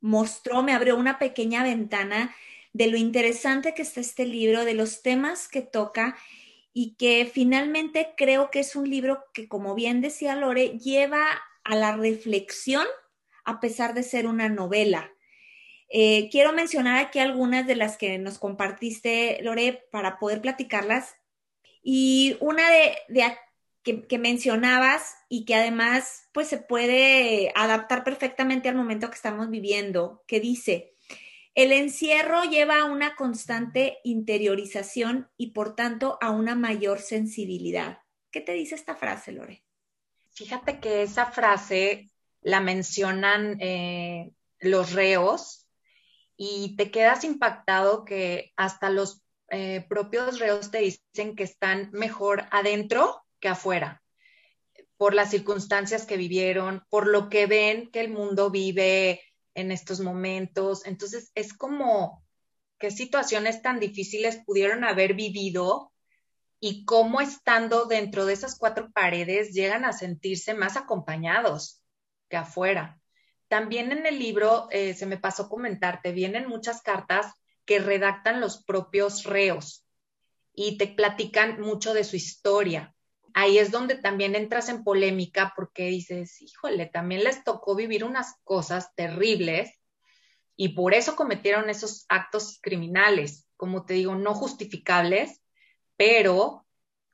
mostró, 0.00 0.62
me 0.62 0.72
abrió 0.72 0.96
una 0.96 1.18
pequeña 1.18 1.64
ventana 1.64 2.34
de 2.72 2.86
lo 2.86 2.96
interesante 2.96 3.74
que 3.74 3.82
está 3.82 4.00
este 4.00 4.24
libro, 4.24 4.64
de 4.64 4.74
los 4.74 5.02
temas 5.02 5.48
que 5.48 5.60
toca 5.60 6.16
y 6.72 6.94
que 6.94 7.30
finalmente 7.32 8.14
creo 8.16 8.50
que 8.50 8.60
es 8.60 8.76
un 8.76 8.88
libro 8.88 9.24
que, 9.34 9.48
como 9.48 9.74
bien 9.74 10.00
decía 10.00 10.36
Lore, 10.36 10.78
lleva 10.78 11.24
a 11.64 11.76
la 11.76 11.96
reflexión 11.96 12.86
a 13.44 13.60
pesar 13.60 13.94
de 13.94 14.02
ser 14.02 14.26
una 14.26 14.48
novela. 14.48 15.12
Eh, 15.88 16.30
quiero 16.30 16.52
mencionar 16.52 16.98
aquí 16.98 17.18
algunas 17.18 17.66
de 17.66 17.76
las 17.76 17.98
que 17.98 18.18
nos 18.18 18.38
compartiste, 18.38 19.40
Lore, 19.42 19.86
para 19.90 20.18
poder 20.18 20.40
platicarlas. 20.40 21.14
Y 21.82 22.36
una 22.40 22.70
de, 22.70 22.96
que, 23.82 24.06
que, 24.06 24.18
mencionabas 24.18 25.14
y 25.28 25.44
que 25.44 25.56
además 25.56 26.28
pues 26.32 26.48
se 26.48 26.56
puede 26.56 27.52
adaptar 27.54 28.04
perfectamente 28.04 28.68
al 28.68 28.76
momento 28.76 29.08
que 29.08 29.16
estamos 29.16 29.50
viviendo, 29.50 30.22
que 30.26 30.40
dice, 30.40 30.91
el 31.54 31.72
encierro 31.72 32.44
lleva 32.44 32.80
a 32.80 32.84
una 32.86 33.14
constante 33.14 33.98
interiorización 34.04 35.30
y 35.36 35.52
por 35.52 35.74
tanto 35.74 36.18
a 36.20 36.30
una 36.30 36.54
mayor 36.54 37.00
sensibilidad. 37.00 37.98
¿Qué 38.30 38.40
te 38.40 38.52
dice 38.52 38.74
esta 38.74 38.96
frase, 38.96 39.32
Lore? 39.32 39.62
Fíjate 40.30 40.80
que 40.80 41.02
esa 41.02 41.26
frase 41.26 42.10
la 42.40 42.60
mencionan 42.60 43.58
eh, 43.60 44.32
los 44.60 44.92
reos 44.92 45.68
y 46.36 46.74
te 46.76 46.90
quedas 46.90 47.24
impactado 47.24 48.04
que 48.04 48.52
hasta 48.56 48.88
los 48.88 49.22
eh, 49.50 49.84
propios 49.88 50.38
reos 50.38 50.70
te 50.70 50.78
dicen 50.78 51.36
que 51.36 51.44
están 51.44 51.90
mejor 51.92 52.46
adentro 52.50 53.22
que 53.38 53.48
afuera 53.48 54.02
por 54.96 55.14
las 55.14 55.30
circunstancias 55.30 56.06
que 56.06 56.16
vivieron, 56.16 56.84
por 56.88 57.08
lo 57.08 57.28
que 57.28 57.46
ven 57.46 57.90
que 57.90 58.00
el 58.00 58.10
mundo 58.10 58.50
vive 58.50 59.20
en 59.54 59.72
estos 59.72 60.00
momentos. 60.00 60.86
Entonces, 60.86 61.30
es 61.34 61.52
como 61.52 62.24
qué 62.78 62.90
situaciones 62.90 63.62
tan 63.62 63.80
difíciles 63.80 64.42
pudieron 64.44 64.84
haber 64.84 65.14
vivido 65.14 65.92
y 66.60 66.84
cómo 66.84 67.20
estando 67.20 67.86
dentro 67.86 68.24
de 68.24 68.34
esas 68.34 68.56
cuatro 68.56 68.90
paredes 68.92 69.52
llegan 69.52 69.84
a 69.84 69.92
sentirse 69.92 70.54
más 70.54 70.76
acompañados 70.76 71.82
que 72.28 72.36
afuera. 72.36 73.00
También 73.48 73.92
en 73.92 74.06
el 74.06 74.18
libro, 74.18 74.68
eh, 74.70 74.94
se 74.94 75.06
me 75.06 75.18
pasó 75.18 75.48
comentarte, 75.48 76.12
vienen 76.12 76.48
muchas 76.48 76.80
cartas 76.80 77.26
que 77.64 77.78
redactan 77.78 78.40
los 78.40 78.64
propios 78.64 79.24
reos 79.24 79.84
y 80.54 80.78
te 80.78 80.86
platican 80.86 81.60
mucho 81.60 81.94
de 81.94 82.04
su 82.04 82.16
historia 82.16 82.94
ahí 83.34 83.58
es 83.58 83.70
donde 83.70 83.96
también 83.96 84.34
entras 84.34 84.68
en 84.68 84.84
polémica 84.84 85.52
porque 85.56 85.86
dices, 85.86 86.40
híjole, 86.40 86.86
también 86.86 87.24
les 87.24 87.44
tocó 87.44 87.74
vivir 87.74 88.04
unas 88.04 88.36
cosas 88.44 88.94
terribles 88.94 89.70
y 90.56 90.70
por 90.70 90.94
eso 90.94 91.16
cometieron 91.16 91.70
esos 91.70 92.04
actos 92.08 92.58
criminales, 92.62 93.46
como 93.56 93.84
te 93.84 93.94
digo, 93.94 94.14
no 94.14 94.34
justificables, 94.34 95.40
pero 95.96 96.66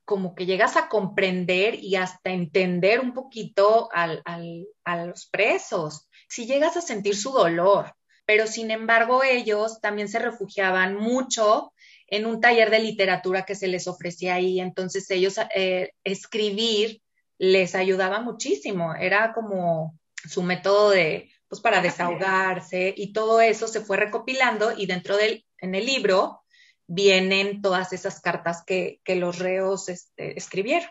como 0.05 0.35
que 0.35 0.47
llegas 0.47 0.77
a 0.77 0.89
comprender 0.89 1.75
y 1.75 1.97
hasta 1.97 2.31
entender 2.31 3.01
un 3.01 3.13
poquito 3.13 3.91
a 3.93 5.05
los 5.07 5.27
presos, 5.27 6.09
si 6.29 6.47
llegas 6.47 6.77
a 6.77 6.81
sentir 6.81 7.17
su 7.17 7.31
dolor, 7.31 7.95
pero 8.25 8.47
sin 8.47 8.71
embargo 8.71 9.23
ellos 9.23 9.81
también 9.81 10.09
se 10.09 10.19
refugiaban 10.19 10.97
mucho 10.97 11.73
en 12.09 12.27
un 12.27 12.41
taller 12.41 12.71
de 12.71 12.81
literatura 12.81 13.45
que 13.45 13.55
se 13.55 13.69
les 13.69 13.87
ofrecía 13.87 14.35
ahí. 14.35 14.61
Entonces 14.61 15.11
ellos 15.11 15.39
eh, 15.55 15.93
escribir 16.05 17.03
les 17.39 17.75
ayudaba 17.75 18.21
muchísimo. 18.21 18.95
Era 18.95 19.33
como 19.33 19.99
su 20.15 20.43
método 20.43 20.91
de, 20.91 21.31
pues 21.49 21.61
para 21.61 21.81
desahogarse 21.81 22.93
y 22.97 23.13
todo 23.13 23.41
eso 23.41 23.69
se 23.69 23.81
fue 23.81 23.99
recopilando 23.99 24.73
y 24.77 24.87
dentro 24.87 25.17
del, 25.17 25.45
en 25.59 25.75
el 25.75 25.87
libro 25.87 26.43
vienen 26.87 27.61
todas 27.61 27.93
esas 27.93 28.21
cartas 28.21 28.65
que, 28.65 29.01
los 29.07 29.39
reos 29.39 29.91
este, 29.91 30.37
escribieron. 30.39 30.89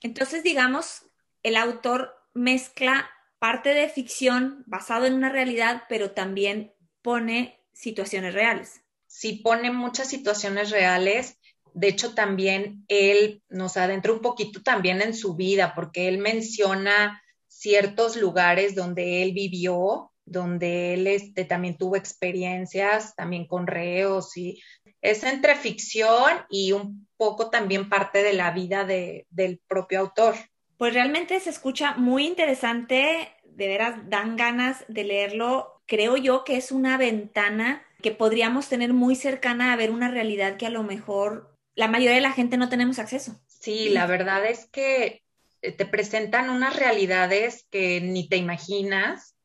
Entonces, 0.00 0.44
digamos, 0.44 1.06
el 1.42 1.56
autor 1.56 2.14
mezcla 2.32 3.10
parte 3.40 3.70
de 3.70 3.88
ficción 3.88 4.62
basado 4.66 5.06
en 5.06 5.14
una 5.14 5.30
realidad, 5.30 5.82
pero 5.88 6.12
también 6.12 6.72
pone 7.02 7.60
situaciones 7.72 8.32
reales 8.32 8.83
sí 9.14 9.40
pone 9.44 9.70
muchas 9.70 10.08
situaciones 10.08 10.70
reales. 10.70 11.38
De 11.72 11.86
hecho, 11.88 12.14
también 12.14 12.84
él 12.88 13.42
nos 13.48 13.76
adentra 13.76 14.12
un 14.12 14.20
poquito 14.20 14.60
también 14.62 15.00
en 15.02 15.14
su 15.14 15.36
vida, 15.36 15.72
porque 15.76 16.08
él 16.08 16.18
menciona 16.18 17.22
ciertos 17.46 18.16
lugares 18.16 18.74
donde 18.74 19.22
él 19.22 19.32
vivió 19.32 20.10
donde 20.26 20.94
él 20.94 21.06
este, 21.06 21.44
también 21.44 21.76
tuvo 21.76 21.96
experiencias 21.96 23.14
también 23.14 23.46
con 23.46 23.66
reos 23.66 24.36
y 24.36 24.60
es 25.02 25.22
entre 25.22 25.54
ficción 25.54 26.32
y 26.48 26.72
un 26.72 27.06
poco 27.16 27.50
también 27.50 27.88
parte 27.88 28.22
de 28.22 28.32
la 28.32 28.50
vida 28.50 28.84
de, 28.84 29.26
del 29.30 29.60
propio 29.68 30.00
autor. 30.00 30.34
Pues 30.78 30.94
realmente 30.94 31.38
se 31.40 31.50
escucha 31.50 31.94
muy 31.96 32.26
interesante, 32.26 33.28
de 33.44 33.68
veras 33.68 34.08
dan 34.08 34.36
ganas 34.36 34.84
de 34.88 35.04
leerlo. 35.04 35.82
Creo 35.86 36.16
yo 36.16 36.42
que 36.44 36.56
es 36.56 36.72
una 36.72 36.96
ventana 36.96 37.83
que 38.04 38.10
podríamos 38.10 38.68
tener 38.68 38.92
muy 38.92 39.16
cercana 39.16 39.72
a 39.72 39.76
ver 39.76 39.90
una 39.90 40.10
realidad 40.10 40.58
que 40.58 40.66
a 40.66 40.70
lo 40.70 40.82
mejor 40.82 41.56
la 41.74 41.88
mayoría 41.88 42.14
de 42.14 42.20
la 42.20 42.32
gente 42.32 42.58
no 42.58 42.68
tenemos 42.68 42.98
acceso. 42.98 43.40
Sí, 43.46 43.88
la 43.88 44.04
verdad 44.04 44.44
es 44.44 44.68
que 44.70 45.22
eh, 45.62 45.72
te 45.72 45.86
presentan 45.86 46.50
unas 46.50 46.76
realidades 46.76 47.66
que 47.70 48.02
ni 48.02 48.28
te 48.28 48.36
imaginas 48.36 49.36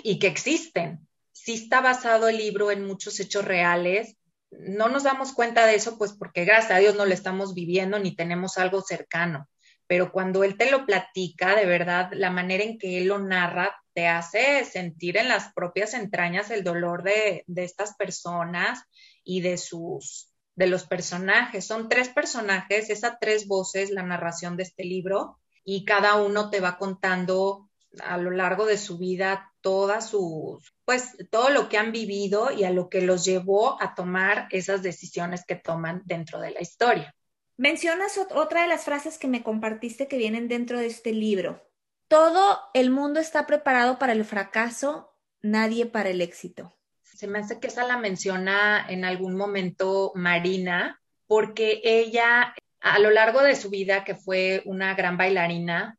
y 0.00 0.20
que 0.20 0.28
existen. 0.28 1.08
Sí 1.32 1.54
está 1.54 1.80
basado 1.80 2.28
el 2.28 2.36
libro 2.36 2.70
en 2.70 2.86
muchos 2.86 3.18
hechos 3.18 3.44
reales. 3.44 4.16
No 4.52 4.88
nos 4.88 5.02
damos 5.02 5.32
cuenta 5.32 5.66
de 5.66 5.74
eso, 5.74 5.98
pues 5.98 6.12
porque 6.12 6.44
gracias 6.44 6.70
a 6.70 6.78
Dios 6.78 6.94
no 6.94 7.06
lo 7.06 7.14
estamos 7.14 7.52
viviendo 7.52 7.98
ni 7.98 8.14
tenemos 8.14 8.58
algo 8.58 8.80
cercano. 8.80 9.48
Pero 9.88 10.12
cuando 10.12 10.44
él 10.44 10.56
te 10.56 10.70
lo 10.70 10.86
platica, 10.86 11.56
de 11.56 11.66
verdad, 11.66 12.10
la 12.12 12.30
manera 12.30 12.62
en 12.62 12.78
que 12.78 12.98
él 12.98 13.08
lo 13.08 13.18
narra 13.18 13.74
te 13.94 14.08
hace 14.08 14.64
sentir 14.64 15.16
en 15.16 15.28
las 15.28 15.52
propias 15.52 15.94
entrañas 15.94 16.50
el 16.50 16.64
dolor 16.64 17.02
de, 17.02 17.44
estas 17.56 17.94
personas 17.96 18.82
y 19.22 19.40
de 19.40 19.56
sus 19.56 20.30
de 20.56 20.66
los 20.68 20.84
personajes. 20.84 21.64
Son 21.66 21.88
tres 21.88 22.08
personajes, 22.08 22.90
esas 22.90 23.18
tres 23.20 23.48
voces, 23.48 23.90
la 23.90 24.02
narración 24.02 24.56
de 24.56 24.62
este 24.62 24.84
libro, 24.84 25.40
y 25.64 25.84
cada 25.84 26.16
uno 26.16 26.50
te 26.50 26.60
va 26.60 26.78
contando 26.78 27.68
a 28.02 28.18
lo 28.18 28.30
largo 28.30 28.66
de 28.66 28.78
su 28.78 28.98
vida 28.98 29.52
todas 29.60 30.10
sus, 30.10 30.74
pues 30.84 31.16
todo 31.30 31.50
lo 31.50 31.68
que 31.68 31.78
han 31.78 31.90
vivido 31.90 32.52
y 32.52 32.64
a 32.64 32.70
lo 32.70 32.88
que 32.88 33.00
los 33.00 33.24
llevó 33.24 33.80
a 33.82 33.94
tomar 33.94 34.46
esas 34.50 34.82
decisiones 34.82 35.44
que 35.44 35.56
toman 35.56 36.02
dentro 36.04 36.40
de 36.40 36.50
la 36.50 36.60
historia. 36.60 37.14
Mencionas 37.56 38.18
otra 38.18 38.62
de 38.62 38.68
las 38.68 38.84
frases 38.84 39.18
que 39.18 39.28
me 39.28 39.44
compartiste 39.44 40.08
que 40.08 40.18
vienen 40.18 40.48
dentro 40.48 40.78
de 40.78 40.86
este 40.86 41.12
libro. 41.12 41.62
Todo 42.08 42.58
el 42.74 42.90
mundo 42.90 43.20
está 43.20 43.46
preparado 43.46 43.98
para 43.98 44.12
el 44.12 44.24
fracaso, 44.24 45.14
nadie 45.42 45.86
para 45.86 46.10
el 46.10 46.20
éxito. 46.20 46.76
Se 47.02 47.26
me 47.26 47.38
hace 47.38 47.60
que 47.60 47.68
esa 47.68 47.84
la 47.84 47.98
menciona 47.98 48.86
en 48.88 49.04
algún 49.04 49.36
momento 49.36 50.12
Marina, 50.14 51.00
porque 51.26 51.80
ella 51.84 52.54
a 52.84 52.98
lo 52.98 53.10
largo 53.10 53.42
de 53.42 53.56
su 53.56 53.70
vida, 53.70 54.04
que 54.04 54.14
fue 54.14 54.62
una 54.66 54.94
gran 54.94 55.16
bailarina, 55.16 55.98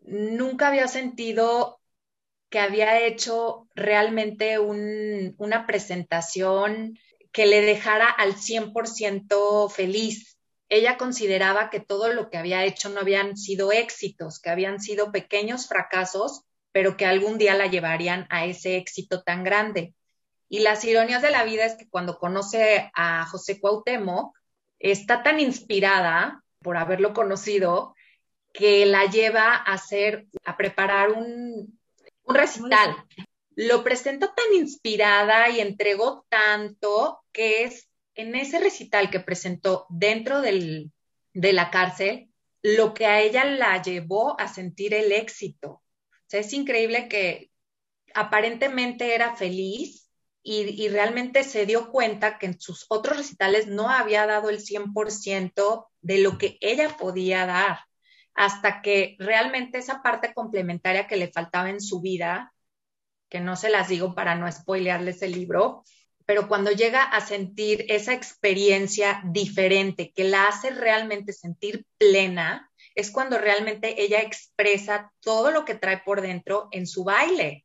nunca 0.00 0.68
había 0.68 0.88
sentido 0.88 1.78
que 2.48 2.58
había 2.58 3.00
hecho 3.00 3.68
realmente 3.74 4.58
una 4.58 5.66
presentación 5.66 6.98
que 7.32 7.44
le 7.44 7.60
dejara 7.60 8.08
al 8.08 8.34
100% 8.34 9.70
feliz. 9.70 10.38
Ella 10.70 10.96
consideraba 10.96 11.68
que 11.68 11.80
todo 11.80 12.12
lo 12.12 12.30
que 12.30 12.38
había 12.38 12.64
hecho 12.64 12.88
no 12.88 13.00
habían 13.00 13.36
sido 13.36 13.72
éxitos, 13.72 14.40
que 14.40 14.48
habían 14.48 14.80
sido 14.80 15.12
pequeños 15.12 15.68
fracasos, 15.68 16.44
pero 16.72 16.96
que 16.96 17.04
algún 17.04 17.36
día 17.36 17.54
la 17.54 17.66
llevarían 17.66 18.26
a 18.30 18.46
ese 18.46 18.76
éxito 18.76 19.22
tan 19.22 19.44
grande. 19.44 19.94
Y 20.48 20.60
las 20.60 20.84
ironías 20.84 21.22
de 21.22 21.30
la 21.30 21.44
vida 21.44 21.66
es 21.66 21.74
que 21.74 21.88
cuando 21.88 22.18
conoce 22.18 22.90
a 22.94 23.26
José 23.26 23.60
Cuauhtémoc, 23.60 24.34
está 24.78 25.22
tan 25.22 25.40
inspirada 25.40 26.42
por 26.60 26.76
haberlo 26.76 27.12
conocido 27.12 27.94
que 28.52 28.86
la 28.86 29.06
lleva 29.06 29.54
a 29.54 29.74
hacer, 29.74 30.26
a 30.44 30.56
preparar 30.56 31.10
un, 31.10 31.78
recital. 32.26 32.96
Lo 33.56 33.82
presentó 33.82 34.28
tan 34.28 34.54
inspirada 34.54 35.48
y 35.50 35.60
entregó 35.60 36.24
tanto 36.28 37.20
que 37.32 37.64
es 37.64 37.89
en 38.20 38.34
ese 38.34 38.60
recital 38.60 39.10
que 39.10 39.20
presentó 39.20 39.86
dentro 39.88 40.40
del, 40.40 40.92
de 41.32 41.52
la 41.52 41.70
cárcel 41.70 42.30
lo 42.62 42.94
que 42.94 43.06
a 43.06 43.20
ella 43.20 43.44
la 43.44 43.80
llevó 43.82 44.38
a 44.38 44.48
sentir 44.48 44.94
el 44.94 45.12
éxito. 45.12 45.70
O 45.70 45.82
sea, 46.26 46.40
es 46.40 46.52
increíble 46.52 47.08
que 47.08 47.50
aparentemente 48.14 49.14
era 49.14 49.34
feliz 49.34 50.10
y, 50.42 50.88
realmente 50.88 51.44
se 51.44 51.66
dio 51.66 51.90
cuenta 51.90 52.38
que 52.38 52.46
en 52.46 52.60
sus 52.60 52.86
otros 52.88 53.18
recitales 53.18 53.66
no 53.66 53.90
había 53.90 54.26
dado 54.26 54.48
el 54.48 54.60
100% 54.60 55.86
de 56.00 56.18
lo 56.18 56.38
que 56.38 56.56
ella 56.60 56.96
podía 56.96 57.44
dar, 57.44 57.80
hasta 58.34 58.80
que 58.80 59.16
realmente 59.18 59.78
esa 59.78 60.02
parte 60.02 60.32
complementaria 60.32 61.06
que 61.06 61.16
le 61.16 61.30
faltaba 61.30 61.68
en 61.68 61.80
su 61.80 62.00
vida, 62.00 62.54
que 63.28 63.40
no 63.40 63.54
se 63.54 63.68
las 63.68 63.88
digo 63.88 64.14
para 64.14 64.34
no 64.34 64.50
spoilearles 64.50 65.20
el 65.22 65.32
libro, 65.32 65.84
pero 66.30 66.46
cuando 66.46 66.70
llega 66.70 67.02
a 67.02 67.20
sentir 67.20 67.86
esa 67.88 68.12
experiencia 68.12 69.20
diferente 69.24 70.12
que 70.14 70.22
la 70.22 70.46
hace 70.46 70.70
realmente 70.70 71.32
sentir 71.32 71.84
plena, 71.98 72.70
es 72.94 73.10
cuando 73.10 73.36
realmente 73.36 74.00
ella 74.00 74.20
expresa 74.20 75.12
todo 75.18 75.50
lo 75.50 75.64
que 75.64 75.74
trae 75.74 75.98
por 76.04 76.20
dentro 76.20 76.68
en 76.70 76.86
su 76.86 77.02
baile 77.02 77.64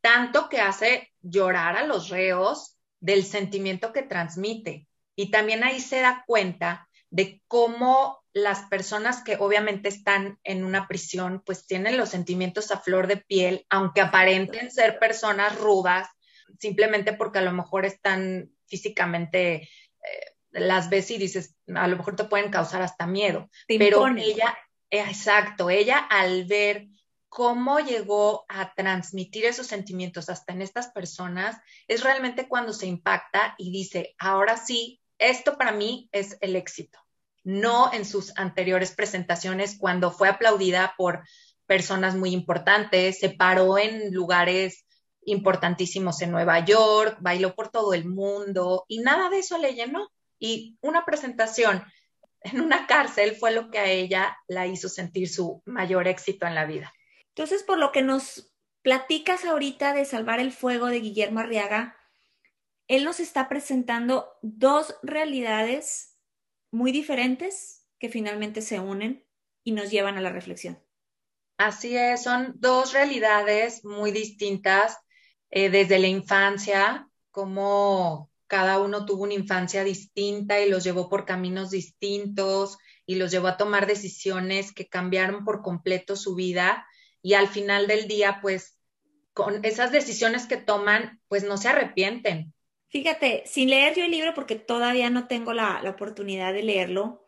tanto 0.00 0.48
que 0.48 0.60
hace 0.60 1.12
llorar 1.20 1.76
a 1.76 1.86
los 1.86 2.08
reos 2.08 2.76
del 2.98 3.24
sentimiento 3.24 3.92
que 3.92 4.02
transmite. 4.02 4.88
Y 5.14 5.30
también 5.30 5.62
ahí 5.62 5.78
se 5.78 6.00
da 6.00 6.24
cuenta 6.26 6.88
de 7.10 7.40
cómo 7.46 8.24
las 8.32 8.62
personas 8.62 9.22
que 9.22 9.36
obviamente 9.36 9.88
están 9.88 10.40
en 10.42 10.64
una 10.64 10.88
prisión, 10.88 11.44
pues 11.46 11.64
tienen 11.64 11.96
los 11.96 12.08
sentimientos 12.08 12.72
a 12.72 12.80
flor 12.80 13.06
de 13.06 13.18
piel, 13.18 13.66
aunque 13.70 14.00
aparenten 14.00 14.72
ser 14.72 14.98
personas 14.98 15.56
rudas, 15.56 16.08
simplemente 16.58 17.12
porque 17.12 17.38
a 17.38 17.42
lo 17.42 17.52
mejor 17.52 17.84
están 17.84 18.50
físicamente, 18.66 19.54
eh, 19.62 19.68
las 20.50 20.90
ves 20.90 21.10
y 21.10 21.18
dices, 21.18 21.56
a 21.74 21.86
lo 21.88 21.96
mejor 21.96 22.16
te 22.16 22.24
pueden 22.24 22.50
causar 22.50 22.82
hasta 22.82 23.06
miedo. 23.06 23.50
Pero 23.66 24.06
ella, 24.08 24.56
exacto, 24.90 25.70
ella 25.70 25.98
al 25.98 26.44
ver 26.44 26.88
cómo 27.30 27.78
llegó 27.78 28.44
a 28.48 28.74
transmitir 28.74 29.44
esos 29.44 29.68
sentimientos 29.68 30.28
hasta 30.28 30.52
en 30.52 30.62
estas 30.62 30.88
personas, 30.88 31.56
es 31.86 32.02
realmente 32.02 32.48
cuando 32.48 32.72
se 32.72 32.86
impacta 32.86 33.54
y 33.56 33.70
dice, 33.70 34.14
ahora 34.18 34.56
sí, 34.56 35.00
esto 35.16 35.56
para 35.56 35.70
mí 35.70 36.08
es 36.12 36.36
el 36.40 36.56
éxito. 36.56 36.98
No 37.44 37.92
en 37.92 38.04
sus 38.04 38.36
anteriores 38.36 38.92
presentaciones, 38.92 39.78
cuando 39.78 40.10
fue 40.10 40.28
aplaudida 40.28 40.94
por 40.98 41.22
personas 41.66 42.16
muy 42.16 42.32
importantes, 42.32 43.20
se 43.20 43.30
paró 43.30 43.78
en 43.78 44.12
lugares 44.12 44.84
importantísimos 45.24 46.22
en 46.22 46.30
Nueva 46.30 46.64
York, 46.64 47.18
bailó 47.20 47.54
por 47.54 47.68
todo 47.68 47.94
el 47.94 48.06
mundo 48.06 48.84
y 48.88 49.00
nada 49.00 49.28
de 49.28 49.38
eso 49.38 49.58
le 49.58 49.74
llenó. 49.74 50.10
Y 50.38 50.78
una 50.80 51.04
presentación 51.04 51.84
en 52.42 52.60
una 52.60 52.86
cárcel 52.86 53.36
fue 53.36 53.52
lo 53.52 53.70
que 53.70 53.78
a 53.78 53.86
ella 53.86 54.36
la 54.48 54.66
hizo 54.66 54.88
sentir 54.88 55.28
su 55.28 55.62
mayor 55.66 56.08
éxito 56.08 56.46
en 56.46 56.54
la 56.54 56.64
vida. 56.64 56.92
Entonces, 57.28 57.62
por 57.62 57.78
lo 57.78 57.92
que 57.92 58.02
nos 58.02 58.54
platicas 58.82 59.44
ahorita 59.44 59.92
de 59.92 60.04
Salvar 60.04 60.40
el 60.40 60.52
Fuego 60.52 60.86
de 60.86 61.00
Guillermo 61.00 61.40
Arriaga, 61.40 61.96
él 62.88 63.04
nos 63.04 63.20
está 63.20 63.48
presentando 63.48 64.32
dos 64.42 64.96
realidades 65.02 66.18
muy 66.72 66.92
diferentes 66.92 67.86
que 67.98 68.08
finalmente 68.08 68.62
se 68.62 68.80
unen 68.80 69.26
y 69.62 69.72
nos 69.72 69.90
llevan 69.90 70.16
a 70.16 70.20
la 70.20 70.30
reflexión. 70.30 70.82
Así 71.58 71.96
es, 71.96 72.22
son 72.22 72.54
dos 72.56 72.94
realidades 72.94 73.84
muy 73.84 74.12
distintas 74.12 74.96
eh, 75.50 75.70
desde 75.70 75.98
la 75.98 76.06
infancia, 76.06 77.08
como 77.30 78.30
cada 78.46 78.80
uno 78.80 79.06
tuvo 79.06 79.24
una 79.24 79.34
infancia 79.34 79.84
distinta 79.84 80.60
y 80.60 80.68
los 80.68 80.82
llevó 80.82 81.08
por 81.08 81.24
caminos 81.24 81.70
distintos 81.70 82.78
y 83.06 83.14
los 83.14 83.30
llevó 83.30 83.48
a 83.48 83.56
tomar 83.56 83.86
decisiones 83.86 84.72
que 84.72 84.88
cambiaron 84.88 85.44
por 85.44 85.62
completo 85.62 86.16
su 86.16 86.34
vida 86.34 86.86
y 87.22 87.34
al 87.34 87.48
final 87.48 87.86
del 87.86 88.08
día, 88.08 88.38
pues 88.42 88.78
con 89.32 89.64
esas 89.64 89.92
decisiones 89.92 90.46
que 90.46 90.56
toman, 90.56 91.20
pues 91.28 91.44
no 91.44 91.56
se 91.56 91.68
arrepienten. 91.68 92.52
Fíjate, 92.88 93.44
sin 93.46 93.70
leer 93.70 93.94
yo 93.94 94.04
el 94.04 94.10
libro, 94.10 94.34
porque 94.34 94.56
todavía 94.56 95.10
no 95.10 95.28
tengo 95.28 95.52
la, 95.52 95.80
la 95.82 95.90
oportunidad 95.90 96.52
de 96.52 96.64
leerlo, 96.64 97.24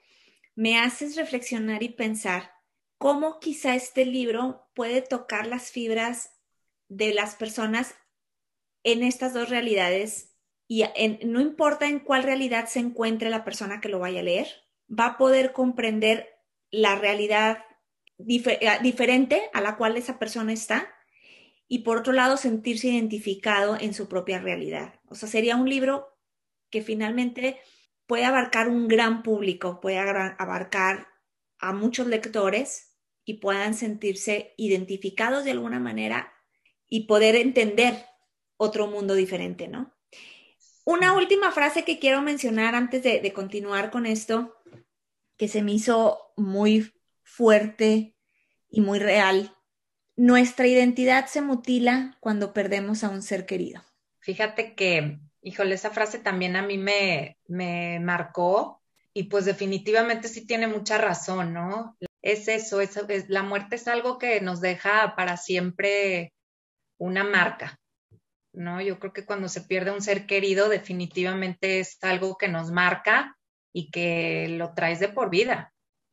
me 0.54 0.78
haces 0.78 1.16
reflexionar 1.16 1.82
y 1.82 1.90
pensar 1.90 2.52
cómo 2.98 3.38
quizá 3.38 3.74
este 3.74 4.04
libro 4.04 4.68
puede 4.74 5.02
tocar 5.02 5.46
las 5.46 5.70
fibras 5.70 6.32
de 6.88 7.14
las 7.14 7.36
personas 7.36 7.94
en 8.84 9.02
estas 9.02 9.34
dos 9.34 9.48
realidades 9.48 10.32
y 10.68 10.84
no 11.24 11.40
importa 11.40 11.86
en 11.86 12.00
cuál 12.00 12.22
realidad 12.22 12.66
se 12.66 12.78
encuentre 12.78 13.28
la 13.28 13.44
persona 13.44 13.80
que 13.80 13.88
lo 13.88 13.98
vaya 13.98 14.20
a 14.20 14.24
leer, 14.24 14.46
va 14.88 15.06
a 15.06 15.18
poder 15.18 15.52
comprender 15.52 16.28
la 16.70 16.96
realidad 16.96 17.58
eh, 18.18 18.78
diferente 18.82 19.42
a 19.52 19.60
la 19.60 19.76
cual 19.76 19.96
esa 19.96 20.18
persona 20.18 20.52
está 20.52 20.88
y 21.68 21.80
por 21.80 21.98
otro 21.98 22.12
lado 22.12 22.36
sentirse 22.36 22.88
identificado 22.88 23.76
en 23.78 23.94
su 23.94 24.08
propia 24.08 24.38
realidad. 24.40 25.00
O 25.08 25.14
sea, 25.14 25.28
sería 25.28 25.56
un 25.56 25.68
libro 25.68 26.18
que 26.70 26.82
finalmente 26.82 27.58
puede 28.06 28.24
abarcar 28.24 28.68
un 28.68 28.88
gran 28.88 29.22
público, 29.22 29.80
puede 29.80 29.98
abarcar 29.98 31.08
a 31.58 31.72
muchos 31.72 32.06
lectores 32.06 32.98
y 33.24 33.34
puedan 33.34 33.74
sentirse 33.74 34.54
identificados 34.56 35.44
de 35.44 35.52
alguna 35.52 35.78
manera 35.78 36.32
y 36.88 37.06
poder 37.06 37.36
entender 37.36 38.06
otro 38.62 38.86
mundo 38.86 39.14
diferente, 39.14 39.68
¿no? 39.68 39.92
Una 40.84 41.14
última 41.14 41.52
frase 41.52 41.84
que 41.84 41.98
quiero 41.98 42.22
mencionar 42.22 42.74
antes 42.74 43.02
de, 43.02 43.20
de 43.20 43.32
continuar 43.32 43.90
con 43.90 44.06
esto, 44.06 44.56
que 45.36 45.48
se 45.48 45.62
me 45.62 45.72
hizo 45.72 46.32
muy 46.36 46.92
fuerte 47.22 48.14
y 48.68 48.80
muy 48.80 48.98
real. 48.98 49.56
Nuestra 50.16 50.66
identidad 50.66 51.26
se 51.26 51.40
mutila 51.40 52.16
cuando 52.20 52.52
perdemos 52.52 53.04
a 53.04 53.10
un 53.10 53.22
ser 53.22 53.46
querido. 53.46 53.82
Fíjate 54.20 54.74
que, 54.74 55.18
híjole, 55.40 55.74
esa 55.74 55.90
frase 55.90 56.18
también 56.18 56.56
a 56.56 56.62
mí 56.62 56.78
me, 56.78 57.38
me 57.48 57.98
marcó 58.00 58.82
y 59.14 59.24
pues 59.24 59.44
definitivamente 59.44 60.28
sí 60.28 60.46
tiene 60.46 60.66
mucha 60.66 60.98
razón, 60.98 61.52
¿no? 61.52 61.96
Es 62.22 62.48
eso, 62.48 62.80
es, 62.80 62.96
la 63.28 63.42
muerte 63.42 63.76
es 63.76 63.88
algo 63.88 64.18
que 64.18 64.40
nos 64.40 64.60
deja 64.60 65.14
para 65.16 65.36
siempre 65.36 66.32
una 66.98 67.24
marca, 67.24 67.80
¿no? 68.52 68.80
Yo 68.80 68.98
creo 68.98 69.12
que 69.12 69.24
cuando 69.24 69.48
se 69.48 69.62
pierde 69.62 69.90
un 69.90 70.02
ser 70.02 70.26
querido, 70.26 70.68
definitivamente 70.68 71.80
es 71.80 71.98
algo 72.02 72.36
que 72.36 72.48
nos 72.48 72.70
marca 72.70 73.36
y 73.72 73.90
que 73.90 74.48
lo 74.50 74.74
traes 74.74 75.00
de 75.00 75.08
por 75.08 75.30
vida. 75.30 75.72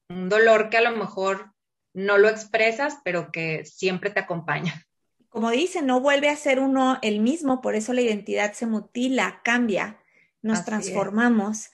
Un 0.10 0.30
dolor 0.30 0.69
que 0.69 0.78
a 0.78 0.82
lo 0.82 0.95
mejor 0.95 1.54
no 1.93 2.17
lo 2.17 2.30
expresas, 2.30 2.97
pero 3.04 3.32
que 3.32 3.65
siempre 3.65 4.10
te 4.10 4.19
acompaña. 4.19 4.86
Como 5.30 5.52
dice, 5.52 5.82
no 5.82 5.99
vuelve 5.99 6.30
a 6.30 6.36
ser 6.36 6.60
uno 6.60 6.97
el 7.02 7.19
mismo, 7.19 7.62
por 7.62 7.75
eso 7.75 7.93
la 7.93 8.02
identidad 8.02 8.54
se 8.54 8.65
mutila, 8.65 9.41
cambia, 9.43 10.02
nos 10.41 10.65
transformamos. 10.65 11.69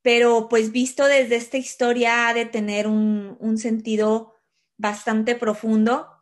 Pero 0.00 0.48
pues 0.48 0.72
visto 0.72 1.04
desde 1.06 1.36
esta 1.36 1.58
historia 1.58 2.28
ha 2.28 2.34
de 2.34 2.46
tener 2.46 2.86
un, 2.86 3.36
un 3.40 3.58
sentido 3.58 4.34
bastante 4.78 5.34
profundo, 5.34 6.17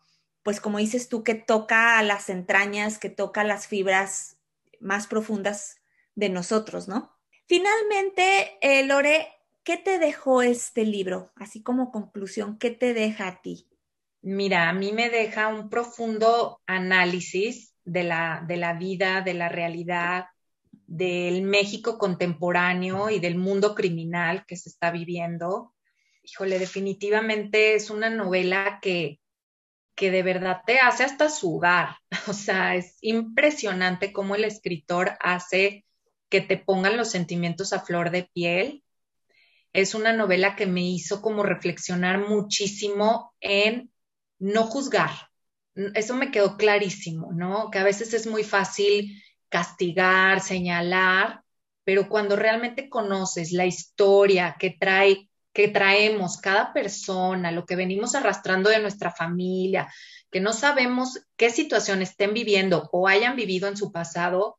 pues 0.46 0.60
como 0.60 0.78
dices 0.78 1.08
tú, 1.08 1.24
que 1.24 1.34
toca 1.34 1.98
a 1.98 2.04
las 2.04 2.28
entrañas, 2.28 2.98
que 2.98 3.10
toca 3.10 3.42
las 3.42 3.66
fibras 3.66 4.38
más 4.78 5.08
profundas 5.08 5.80
de 6.14 6.28
nosotros, 6.28 6.86
¿no? 6.86 7.10
Finalmente, 7.48 8.56
eh, 8.60 8.86
Lore, 8.86 9.26
¿qué 9.64 9.76
te 9.76 9.98
dejó 9.98 10.42
este 10.42 10.84
libro? 10.84 11.32
Así 11.34 11.64
como 11.64 11.90
conclusión, 11.90 12.58
¿qué 12.58 12.70
te 12.70 12.94
deja 12.94 13.26
a 13.26 13.42
ti? 13.42 13.68
Mira, 14.22 14.68
a 14.68 14.72
mí 14.72 14.92
me 14.92 15.10
deja 15.10 15.48
un 15.48 15.68
profundo 15.68 16.60
análisis 16.64 17.74
de 17.84 18.04
la, 18.04 18.44
de 18.46 18.56
la 18.56 18.74
vida, 18.74 19.22
de 19.22 19.34
la 19.34 19.48
realidad, 19.48 20.26
del 20.86 21.42
México 21.42 21.98
contemporáneo 21.98 23.10
y 23.10 23.18
del 23.18 23.34
mundo 23.34 23.74
criminal 23.74 24.44
que 24.46 24.54
se 24.54 24.68
está 24.68 24.92
viviendo. 24.92 25.74
Híjole, 26.22 26.60
definitivamente 26.60 27.74
es 27.74 27.90
una 27.90 28.10
novela 28.10 28.78
que, 28.80 29.18
que 29.96 30.10
de 30.10 30.22
verdad 30.22 30.60
te 30.66 30.78
hace 30.78 31.02
hasta 31.02 31.28
sudar. 31.28 31.96
O 32.28 32.32
sea, 32.32 32.76
es 32.76 32.98
impresionante 33.00 34.12
cómo 34.12 34.34
el 34.36 34.44
escritor 34.44 35.16
hace 35.20 35.84
que 36.28 36.40
te 36.40 36.56
pongan 36.56 36.96
los 36.96 37.10
sentimientos 37.10 37.72
a 37.72 37.80
flor 37.80 38.10
de 38.10 38.28
piel. 38.32 38.84
Es 39.72 39.94
una 39.94 40.12
novela 40.12 40.56
que 40.56 40.66
me 40.66 40.82
hizo 40.82 41.20
como 41.22 41.42
reflexionar 41.42 42.18
muchísimo 42.28 43.34
en 43.40 43.90
no 44.38 44.64
juzgar. 44.64 45.10
Eso 45.94 46.14
me 46.14 46.30
quedó 46.30 46.56
clarísimo, 46.56 47.32
¿no? 47.32 47.70
Que 47.70 47.78
a 47.78 47.84
veces 47.84 48.14
es 48.14 48.26
muy 48.26 48.44
fácil 48.44 49.22
castigar, 49.48 50.40
señalar, 50.40 51.42
pero 51.84 52.08
cuando 52.08 52.34
realmente 52.34 52.88
conoces 52.88 53.52
la 53.52 53.66
historia 53.66 54.56
que 54.58 54.70
trae 54.70 55.28
que 55.56 55.68
traemos 55.68 56.36
cada 56.36 56.74
persona, 56.74 57.50
lo 57.50 57.64
que 57.64 57.76
venimos 57.76 58.14
arrastrando 58.14 58.68
de 58.68 58.78
nuestra 58.78 59.10
familia, 59.10 59.90
que 60.30 60.38
no 60.38 60.52
sabemos 60.52 61.18
qué 61.34 61.48
situación 61.48 62.02
estén 62.02 62.34
viviendo 62.34 62.90
o 62.92 63.08
hayan 63.08 63.36
vivido 63.36 63.66
en 63.66 63.78
su 63.78 63.90
pasado, 63.90 64.58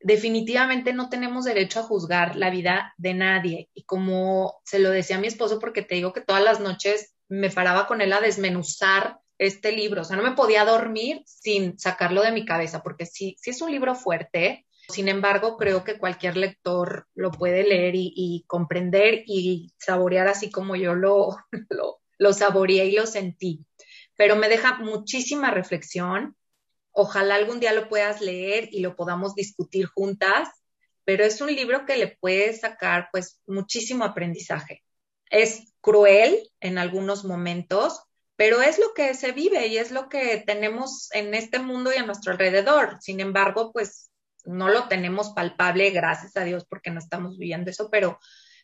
definitivamente 0.00 0.92
no 0.92 1.08
tenemos 1.08 1.44
derecho 1.44 1.78
a 1.78 1.84
juzgar 1.84 2.34
la 2.34 2.50
vida 2.50 2.94
de 2.96 3.14
nadie. 3.14 3.70
Y 3.74 3.84
como 3.84 4.60
se 4.64 4.80
lo 4.80 4.90
decía 4.90 5.18
a 5.18 5.20
mi 5.20 5.28
esposo, 5.28 5.60
porque 5.60 5.82
te 5.82 5.94
digo 5.94 6.12
que 6.12 6.20
todas 6.20 6.42
las 6.42 6.58
noches 6.58 7.14
me 7.28 7.48
paraba 7.48 7.86
con 7.86 8.00
él 8.00 8.12
a 8.12 8.20
desmenuzar 8.20 9.20
este 9.38 9.70
libro, 9.70 10.02
o 10.02 10.04
sea, 10.04 10.16
no 10.16 10.24
me 10.24 10.32
podía 10.32 10.64
dormir 10.64 11.22
sin 11.26 11.78
sacarlo 11.78 12.22
de 12.22 12.32
mi 12.32 12.44
cabeza, 12.44 12.82
porque 12.82 13.06
sí, 13.06 13.36
sí 13.38 13.50
es 13.50 13.62
un 13.62 13.70
libro 13.70 13.94
fuerte, 13.94 14.66
sin 14.88 15.08
embargo, 15.08 15.56
creo 15.56 15.84
que 15.84 15.98
cualquier 15.98 16.36
lector 16.36 17.06
lo 17.14 17.30
puede 17.30 17.62
leer 17.62 17.94
y, 17.94 18.44
comprender 18.46 19.22
y 19.26 19.72
saborear 19.78 20.28
así 20.28 20.50
como 20.50 20.76
yo 20.76 20.94
lo, 20.94 21.36
lo, 21.70 22.00
lo 22.18 22.32
saboreé 22.32 22.86
y 22.86 22.92
lo 22.92 23.06
sentí. 23.06 23.64
Pero 24.16 24.36
me 24.36 24.48
deja 24.48 24.78
muchísima 24.78 25.50
reflexión, 25.50 26.36
Ojalá 27.00 27.36
algún 27.36 27.60
día 27.60 27.72
lo 27.72 27.88
puedas 27.88 28.20
leer 28.20 28.70
y 28.72 28.80
lo 28.80 28.96
podamos 28.96 29.36
discutir 29.36 29.86
juntas, 29.86 30.48
pero 31.04 31.24
es 31.24 31.40
un 31.40 31.54
libro 31.54 31.86
que 31.86 31.96
le 31.96 32.08
puede 32.08 32.52
sacar 32.54 33.08
pues 33.12 33.40
muchísimo 33.46 34.04
aprendizaje. 34.04 34.82
Es 35.30 35.72
cruel 35.80 36.50
en 36.58 36.76
algunos 36.76 37.24
momentos, 37.24 38.02
pero 38.34 38.62
es 38.62 38.80
lo 38.80 38.94
que 38.94 39.14
se 39.14 39.30
vive 39.30 39.68
y 39.68 39.78
es 39.78 39.92
lo 39.92 40.08
que 40.08 40.42
tenemos 40.44 41.08
en 41.12 41.34
este 41.34 41.60
mundo 41.60 41.92
y 41.92 41.98
a 41.98 42.04
nuestro 42.04 42.32
alrededor. 42.32 42.98
Sin 43.00 43.20
embargo, 43.20 43.70
pues 43.72 44.10
no 44.44 44.68
lo 44.68 44.88
tenemos 44.88 45.30
palpable, 45.30 45.90
gracias 45.90 46.36
a 46.36 46.44
Dios, 46.44 46.66
porque 46.68 46.90
no 46.90 46.98
estamos 46.98 47.38
viviendo 47.38 47.70
eso, 47.70 47.90
pero 47.90 48.18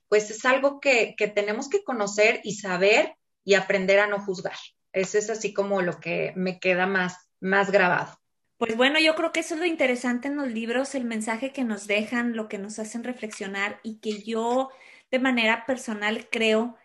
pues 0.08 0.30
es 0.30 0.44
algo 0.44 0.80
que, 0.80 1.14
que 1.16 1.28
tenemos 1.28 1.68
que 1.68 1.82
conocer 1.82 2.40
y 2.44 2.56
saber 2.56 3.16
y 3.44 3.54
aprender 3.54 3.98
a 3.98 4.06
no 4.06 4.20
juzgar. 4.20 4.56
Eso 4.92 5.18
es 5.18 5.28
así 5.30 5.52
como 5.52 5.82
lo 5.82 5.98
que 5.98 6.32
me 6.36 6.60
queda 6.60 6.86
más, 6.86 7.16
más 7.40 7.70
grabado. 7.70 8.18
Pues 8.56 8.76
bueno, 8.76 9.00
yo 9.00 9.16
creo 9.16 9.32
que 9.32 9.40
eso 9.40 9.54
es 9.54 9.60
lo 9.60 9.66
interesante 9.66 10.28
en 10.28 10.36
los 10.36 10.48
libros, 10.48 10.94
el 10.94 11.04
mensaje 11.04 11.52
que 11.52 11.64
nos 11.64 11.86
dejan, 11.86 12.36
lo 12.36 12.48
que 12.48 12.58
nos 12.58 12.78
hacen 12.78 13.02
reflexionar 13.02 13.80
y 13.82 13.98
que 13.98 14.22
yo 14.22 14.70
de 15.10 15.18
manera 15.18 15.66
personal 15.66 16.28
creo 16.30 16.76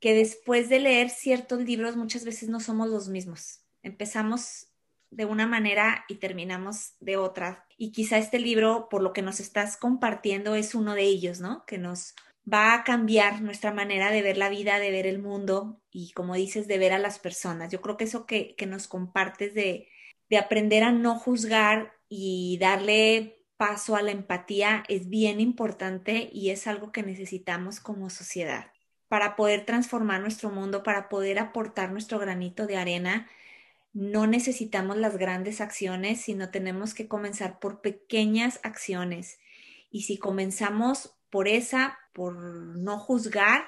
que 0.00 0.14
después 0.14 0.68
de 0.68 0.80
leer 0.80 1.10
ciertos 1.10 1.60
libros 1.60 1.96
muchas 1.96 2.24
veces 2.24 2.48
no 2.48 2.60
somos 2.60 2.88
los 2.88 3.08
mismos. 3.08 3.60
Empezamos 3.82 4.67
de 5.10 5.24
una 5.24 5.46
manera 5.46 6.04
y 6.08 6.16
terminamos 6.16 6.94
de 7.00 7.16
otra. 7.16 7.66
Y 7.76 7.92
quizá 7.92 8.18
este 8.18 8.38
libro, 8.38 8.88
por 8.90 9.02
lo 9.02 9.12
que 9.12 9.22
nos 9.22 9.40
estás 9.40 9.76
compartiendo, 9.76 10.54
es 10.54 10.74
uno 10.74 10.94
de 10.94 11.02
ellos, 11.02 11.40
¿no? 11.40 11.64
Que 11.66 11.78
nos 11.78 12.14
va 12.50 12.74
a 12.74 12.84
cambiar 12.84 13.42
nuestra 13.42 13.72
manera 13.72 14.10
de 14.10 14.22
ver 14.22 14.36
la 14.36 14.48
vida, 14.48 14.78
de 14.78 14.90
ver 14.90 15.06
el 15.06 15.18
mundo 15.18 15.80
y, 15.90 16.12
como 16.12 16.34
dices, 16.34 16.66
de 16.66 16.78
ver 16.78 16.92
a 16.92 16.98
las 16.98 17.18
personas. 17.18 17.70
Yo 17.70 17.80
creo 17.80 17.96
que 17.96 18.04
eso 18.04 18.26
que, 18.26 18.54
que 18.56 18.66
nos 18.66 18.88
compartes 18.88 19.54
de, 19.54 19.88
de 20.30 20.38
aprender 20.38 20.82
a 20.84 20.92
no 20.92 21.18
juzgar 21.18 21.92
y 22.08 22.58
darle 22.60 23.44
paso 23.56 23.96
a 23.96 24.02
la 24.02 24.12
empatía 24.12 24.84
es 24.88 25.08
bien 25.08 25.40
importante 25.40 26.30
y 26.32 26.50
es 26.50 26.66
algo 26.66 26.92
que 26.92 27.02
necesitamos 27.02 27.80
como 27.80 28.08
sociedad 28.08 28.70
para 29.08 29.36
poder 29.36 29.64
transformar 29.64 30.20
nuestro 30.20 30.50
mundo, 30.50 30.82
para 30.82 31.08
poder 31.08 31.38
aportar 31.38 31.90
nuestro 31.90 32.18
granito 32.18 32.66
de 32.66 32.76
arena. 32.76 33.26
No 33.92 34.26
necesitamos 34.26 34.96
las 34.96 35.16
grandes 35.16 35.60
acciones, 35.60 36.20
sino 36.20 36.50
tenemos 36.50 36.94
que 36.94 37.08
comenzar 37.08 37.58
por 37.58 37.80
pequeñas 37.80 38.60
acciones. 38.62 39.38
Y 39.90 40.02
si 40.02 40.18
comenzamos 40.18 41.14
por 41.30 41.48
esa, 41.48 41.98
por 42.12 42.36
no 42.36 42.98
juzgar, 42.98 43.64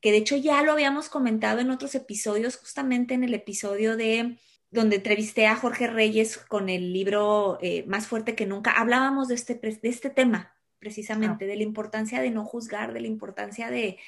que 0.00 0.12
de 0.12 0.18
hecho 0.18 0.36
ya 0.36 0.62
lo 0.62 0.72
habíamos 0.72 1.08
comentado 1.08 1.60
en 1.60 1.70
otros 1.70 1.94
episodios, 1.94 2.56
justamente 2.56 3.14
en 3.14 3.24
el 3.24 3.34
episodio 3.34 3.96
de 3.96 4.38
donde 4.70 4.96
entrevisté 4.96 5.46
a 5.46 5.56
Jorge 5.56 5.86
Reyes 5.86 6.36
con 6.36 6.68
el 6.68 6.92
libro 6.92 7.58
eh, 7.62 7.84
Más 7.86 8.06
fuerte 8.06 8.34
que 8.34 8.46
nunca, 8.46 8.72
hablábamos 8.72 9.28
de 9.28 9.34
este, 9.34 9.54
de 9.54 9.88
este 9.88 10.10
tema, 10.10 10.54
precisamente, 10.78 11.44
ah. 11.44 11.48
de 11.48 11.56
la 11.56 11.62
importancia 11.62 12.20
de 12.20 12.30
no 12.30 12.44
juzgar, 12.44 12.92
de 12.92 13.00
la 13.00 13.06
importancia 13.06 13.70
de 13.70 13.98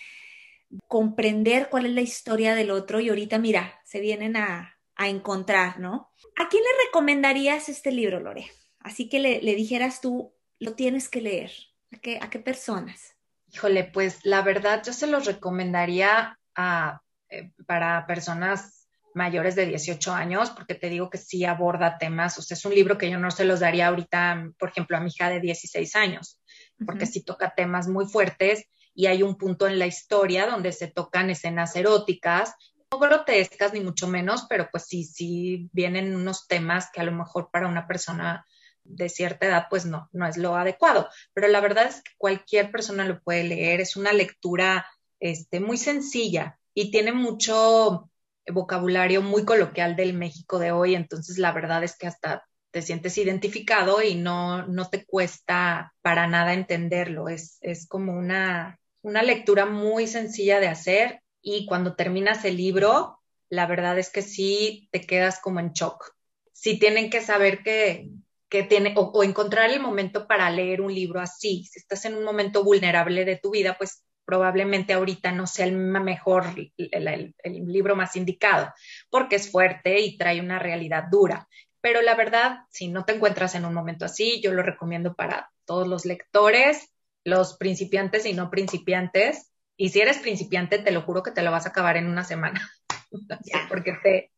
comprender 0.86 1.68
cuál 1.70 1.86
es 1.86 1.92
la 1.92 2.02
historia 2.02 2.54
del 2.54 2.70
otro 2.70 3.00
y 3.00 3.08
ahorita, 3.08 3.38
mira, 3.38 3.80
se 3.84 4.00
vienen 4.00 4.36
a, 4.36 4.78
encontrar, 5.08 5.78
¿no? 5.78 6.10
¿A 6.36 6.48
quién 6.48 6.62
le 6.62 6.86
recomendarías 6.86 7.68
este 7.68 7.92
libro, 7.92 8.20
Lore? 8.20 8.50
Así 8.80 9.08
que 9.08 9.18
le, 9.18 9.54
dijeras 9.54 10.00
tú, 10.00 10.34
lo 10.58 10.74
tienes 10.74 11.08
que 11.08 11.20
leer. 11.20 11.52
¿A 11.92 11.98
qué, 11.98 12.18
¿A 12.20 12.30
qué 12.30 12.38
personas? 12.38 13.16
Híjole, 13.52 13.84
pues 13.84 14.24
la 14.24 14.42
verdad 14.42 14.82
yo 14.84 14.92
se 14.92 15.06
los 15.06 15.26
recomendaría 15.26 16.38
a, 16.54 17.02
eh, 17.28 17.50
para 17.66 18.06
personas 18.06 18.88
mayores 19.14 19.56
de 19.56 19.66
18 19.66 20.12
años, 20.12 20.50
porque 20.50 20.74
te 20.74 20.88
digo 20.88 21.10
que 21.10 21.18
sí 21.18 21.44
aborda 21.44 21.98
temas, 21.98 22.38
o 22.38 22.42
sea, 22.42 22.56
es 22.56 22.64
un 22.64 22.74
libro 22.74 22.96
que 22.96 23.10
yo 23.10 23.18
no 23.18 23.30
se 23.30 23.44
los 23.44 23.60
daría 23.60 23.88
ahorita, 23.88 24.50
por 24.58 24.70
ejemplo, 24.70 24.96
a 24.96 25.00
mi 25.00 25.08
hija 25.08 25.28
de 25.28 25.40
16 25.40 25.96
años, 25.96 26.40
porque 26.86 27.06
sí 27.06 27.22
toca 27.22 27.54
temas 27.54 27.88
muy 27.88 28.06
fuertes 28.06 28.64
y 28.94 29.06
hay 29.06 29.22
un 29.22 29.36
punto 29.36 29.66
en 29.66 29.78
la 29.78 29.86
historia 29.86 30.46
donde 30.46 30.72
se 30.72 30.88
tocan 30.88 31.30
escenas 31.30 31.74
eróticas, 31.76 32.54
grotescas 32.98 33.72
ni 33.72 33.80
mucho 33.80 34.08
menos, 34.08 34.46
pero 34.48 34.68
pues 34.70 34.86
sí, 34.86 35.04
sí 35.04 35.68
vienen 35.72 36.14
unos 36.14 36.48
temas 36.48 36.90
que 36.92 37.00
a 37.00 37.04
lo 37.04 37.12
mejor 37.12 37.50
para 37.52 37.68
una 37.68 37.86
persona 37.86 38.46
de 38.82 39.08
cierta 39.08 39.46
edad, 39.46 39.66
pues 39.70 39.86
no, 39.86 40.08
no 40.12 40.26
es 40.26 40.36
lo 40.36 40.56
adecuado. 40.56 41.08
Pero 41.32 41.48
la 41.48 41.60
verdad 41.60 41.86
es 41.86 42.02
que 42.02 42.12
cualquier 42.18 42.70
persona 42.70 43.04
lo 43.04 43.20
puede 43.22 43.44
leer, 43.44 43.80
es 43.80 43.96
una 43.96 44.12
lectura 44.12 44.86
este, 45.20 45.60
muy 45.60 45.76
sencilla 45.76 46.58
y 46.74 46.90
tiene 46.90 47.12
mucho 47.12 48.10
vocabulario 48.52 49.22
muy 49.22 49.44
coloquial 49.44 49.94
del 49.94 50.14
México 50.14 50.58
de 50.58 50.72
hoy, 50.72 50.94
entonces 50.94 51.38
la 51.38 51.52
verdad 51.52 51.84
es 51.84 51.96
que 51.96 52.06
hasta 52.06 52.44
te 52.72 52.82
sientes 52.82 53.18
identificado 53.18 54.02
y 54.02 54.14
no, 54.14 54.66
no 54.66 54.88
te 54.88 55.04
cuesta 55.04 55.92
para 56.02 56.26
nada 56.26 56.54
entenderlo. 56.54 57.28
Es, 57.28 57.58
es 57.60 57.86
como 57.86 58.12
una, 58.12 58.78
una 59.02 59.22
lectura 59.22 59.66
muy 59.66 60.06
sencilla 60.06 60.60
de 60.60 60.68
hacer 60.68 61.20
y 61.42 61.66
cuando 61.66 61.94
terminas 61.94 62.44
el 62.44 62.56
libro, 62.56 63.20
la 63.48 63.66
verdad 63.66 63.98
es 63.98 64.10
que 64.10 64.22
sí 64.22 64.88
te 64.92 65.00
quedas 65.00 65.40
como 65.40 65.60
en 65.60 65.72
shock. 65.72 66.14
Sí 66.52 66.78
tienen 66.78 67.10
que 67.10 67.20
saber 67.20 67.62
que, 67.62 68.10
que 68.48 68.64
tiene, 68.64 68.94
o, 68.96 69.24
encontrar 69.24 69.70
el 69.70 69.80
momento 69.80 70.26
para 70.26 70.50
leer 70.50 70.80
un 70.80 70.94
libro 70.94 71.20
así. 71.20 71.64
Si 71.64 71.78
estás 71.78 72.04
en 72.04 72.16
un 72.16 72.24
momento 72.24 72.64
vulnerable 72.64 73.24
de 73.24 73.36
tu 73.36 73.50
vida, 73.50 73.76
pues 73.78 74.04
probablemente 74.24 74.92
ahorita 74.92 75.32
no 75.32 75.46
sea 75.46 75.66
el 75.66 75.72
mejor, 75.72 76.44
el, 76.76 77.34
libro 77.66 77.96
más 77.96 78.14
indicado, 78.14 78.72
porque 79.08 79.36
es 79.36 79.50
fuerte 79.50 79.98
y 80.00 80.16
trae 80.16 80.40
una 80.40 80.58
realidad 80.58 81.04
dura. 81.10 81.48
Pero 81.80 82.02
la 82.02 82.14
verdad, 82.14 82.58
si 82.70 82.88
no 82.88 83.04
te 83.04 83.14
encuentras 83.14 83.54
en 83.54 83.64
un 83.64 83.74
momento 83.74 84.04
así, 84.04 84.40
yo 84.42 84.52
lo 84.52 84.62
recomiendo 84.62 85.14
para 85.14 85.50
todos 85.64 85.88
los 85.88 86.04
lectores, 86.04 86.92
los 87.24 87.56
principiantes 87.56 88.26
y 88.26 88.32
no 88.32 88.50
principiantes. 88.50 89.49
Y 89.80 89.88
si 89.88 89.98
eres 90.02 90.18
principiante, 90.18 90.78
te 90.78 90.90
lo 90.90 91.00
juro 91.00 91.22
que 91.22 91.30
te 91.30 91.40
lo 91.40 91.50
vas 91.50 91.64
a 91.64 91.70
acabar 91.70 91.96
en 91.96 92.06
una 92.06 92.22
semana, 92.22 92.70
porque 93.70 93.94
te, 94.02 94.30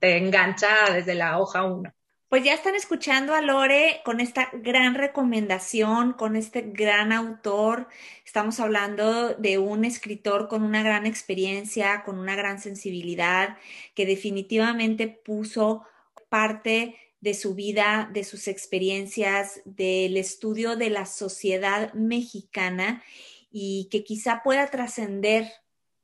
te, 0.00 0.16
engancha 0.16 0.68
desde 0.92 1.14
la 1.14 1.38
hoja 1.38 1.62
uno. 1.62 1.94
Pues 2.28 2.42
ya 2.42 2.52
están 2.52 2.74
escuchando 2.74 3.32
a 3.32 3.40
Lore 3.40 4.00
con 4.04 4.18
esta 4.18 4.50
gran 4.52 4.96
recomendación, 4.96 6.14
con 6.14 6.34
este 6.34 6.62
gran 6.62 7.12
autor. 7.12 7.86
Estamos 8.26 8.58
hablando 8.58 9.34
de 9.34 9.58
un 9.58 9.84
escritor 9.84 10.48
con 10.48 10.64
una 10.64 10.82
gran 10.82 11.06
experiencia, 11.06 12.02
con 12.02 12.18
una 12.18 12.34
gran 12.34 12.58
sensibilidad, 12.58 13.56
que 13.94 14.04
definitivamente 14.04 15.06
puso 15.06 15.84
parte 16.28 16.96
de 17.20 17.34
su 17.34 17.54
vida, 17.54 18.10
de 18.12 18.24
sus 18.24 18.48
experiencias, 18.48 19.62
del 19.64 20.16
estudio 20.16 20.74
de 20.74 20.90
la 20.90 21.06
sociedad 21.06 21.92
mexicana 21.94 23.04
y 23.50 23.88
que 23.90 24.04
quizá 24.04 24.42
pueda 24.42 24.70
trascender 24.70 25.50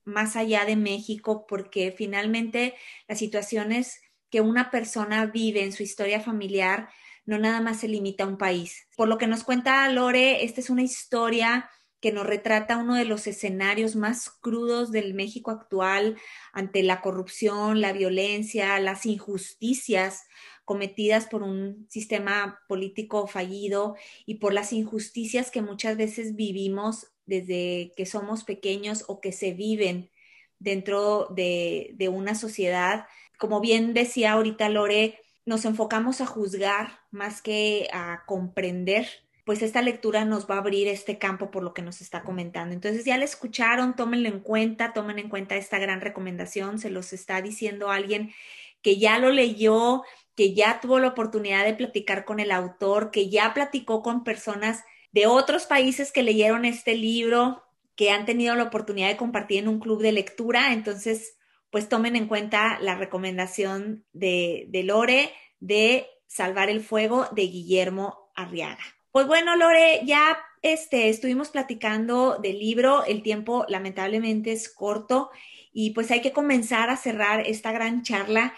más 0.04 0.36
allá 0.36 0.64
de 0.64 0.76
México 0.76 1.46
porque 1.46 1.94
finalmente 1.96 2.74
las 3.08 3.18
situaciones 3.18 4.00
que 4.30 4.40
una 4.40 4.70
persona 4.70 5.26
vive 5.26 5.62
en 5.62 5.72
su 5.72 5.82
historia 5.82 6.20
familiar 6.20 6.88
no 7.26 7.38
nada 7.38 7.60
más 7.60 7.80
se 7.80 7.88
limita 7.88 8.24
a 8.24 8.26
un 8.26 8.36
país. 8.36 8.86
Por 8.96 9.08
lo 9.08 9.16
que 9.16 9.26
nos 9.26 9.44
cuenta 9.44 9.88
Lore, 9.88 10.44
esta 10.44 10.60
es 10.60 10.70
una 10.70 10.82
historia 10.82 11.70
que 12.00 12.12
nos 12.12 12.26
retrata 12.26 12.76
uno 12.76 12.96
de 12.96 13.06
los 13.06 13.26
escenarios 13.26 13.96
más 13.96 14.28
crudos 14.28 14.92
del 14.92 15.14
México 15.14 15.50
actual 15.50 16.18
ante 16.52 16.82
la 16.82 17.00
corrupción, 17.00 17.80
la 17.80 17.94
violencia, 17.94 18.78
las 18.78 19.06
injusticias 19.06 20.24
cometidas 20.66 21.26
por 21.26 21.42
un 21.42 21.86
sistema 21.88 22.60
político 22.68 23.26
fallido 23.26 23.96
y 24.26 24.34
por 24.34 24.52
las 24.52 24.74
injusticias 24.74 25.50
que 25.50 25.62
muchas 25.62 25.96
veces 25.96 26.34
vivimos 26.36 27.13
desde 27.26 27.92
que 27.96 28.06
somos 28.06 28.44
pequeños 28.44 29.04
o 29.08 29.20
que 29.20 29.32
se 29.32 29.52
viven 29.52 30.10
dentro 30.58 31.28
de, 31.30 31.96
una 32.12 32.34
sociedad. 32.34 33.06
Como 33.38 33.60
bien 33.60 33.94
decía 33.94 34.32
ahorita 34.32 34.68
Lore, 34.68 35.20
nos 35.44 35.64
enfocamos 35.64 36.20
a 36.20 36.26
juzgar 36.26 37.00
más 37.10 37.42
que 37.42 37.88
a 37.92 38.24
comprender 38.26 39.06
pues 39.44 39.60
esta 39.60 39.82
lectura 39.82 40.24
nos 40.24 40.48
va 40.48 40.54
a 40.54 40.58
abrir 40.58 40.88
este 40.88 41.18
campo 41.18 41.50
por 41.50 41.62
lo 41.62 41.74
que 41.74 41.82
nos 41.82 42.00
está 42.00 42.22
comentando. 42.22 42.74
Entonces 42.74 43.04
ya 43.04 43.18
la 43.18 43.26
escucharon, 43.26 43.94
tómenlo 43.94 44.30
en 44.30 44.40
cuenta, 44.40 44.94
tomen 44.94 45.18
en 45.18 45.28
cuenta 45.28 45.56
esta 45.56 45.78
gran 45.78 46.00
recomendación, 46.00 46.78
se 46.78 46.88
los 46.88 47.12
está 47.12 47.42
diciendo 47.42 47.90
alguien 47.90 48.32
que 48.80 48.98
ya 48.98 49.18
lo 49.18 49.30
leyó, 49.30 50.02
que 50.34 50.54
ya 50.54 50.80
tuvo 50.80 50.98
la 50.98 51.08
oportunidad 51.08 51.64
de 51.64 51.74
platicar 51.74 52.24
con 52.24 52.40
el 52.40 52.50
autor, 52.50 53.10
que 53.10 53.28
ya 53.28 53.52
platicó 53.52 54.02
con 54.02 54.24
personas 54.24 54.82
de 55.14 55.28
otros 55.28 55.66
países 55.66 56.10
que 56.10 56.24
leyeron 56.24 56.64
este 56.64 56.96
libro, 56.96 57.62
que 57.94 58.10
han 58.10 58.26
tenido 58.26 58.56
la 58.56 58.64
oportunidad 58.64 59.06
de 59.06 59.16
compartir 59.16 59.60
en 59.60 59.68
un 59.68 59.78
club 59.78 60.02
de 60.02 60.10
lectura. 60.10 60.72
Entonces, 60.72 61.36
pues 61.70 61.88
tomen 61.88 62.16
en 62.16 62.26
cuenta 62.26 62.80
la 62.80 62.96
recomendación 62.96 64.04
de, 64.12 64.66
de 64.70 64.82
Lore 64.82 65.32
de 65.60 66.08
Salvar 66.26 66.68
el 66.68 66.80
Fuego 66.80 67.28
de 67.30 67.42
Guillermo 67.42 68.32
Arriaga. 68.34 68.82
Pues 69.12 69.28
bueno, 69.28 69.54
Lore, 69.54 70.00
ya 70.04 70.36
este, 70.62 71.08
estuvimos 71.08 71.50
platicando 71.50 72.38
del 72.38 72.58
libro, 72.58 73.04
el 73.04 73.22
tiempo 73.22 73.64
lamentablemente 73.68 74.50
es 74.50 74.68
corto 74.68 75.30
y 75.72 75.90
pues 75.90 76.10
hay 76.10 76.22
que 76.22 76.32
comenzar 76.32 76.90
a 76.90 76.96
cerrar 76.96 77.46
esta 77.46 77.70
gran 77.70 78.02
charla. 78.02 78.52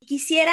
Quisiera 0.00 0.52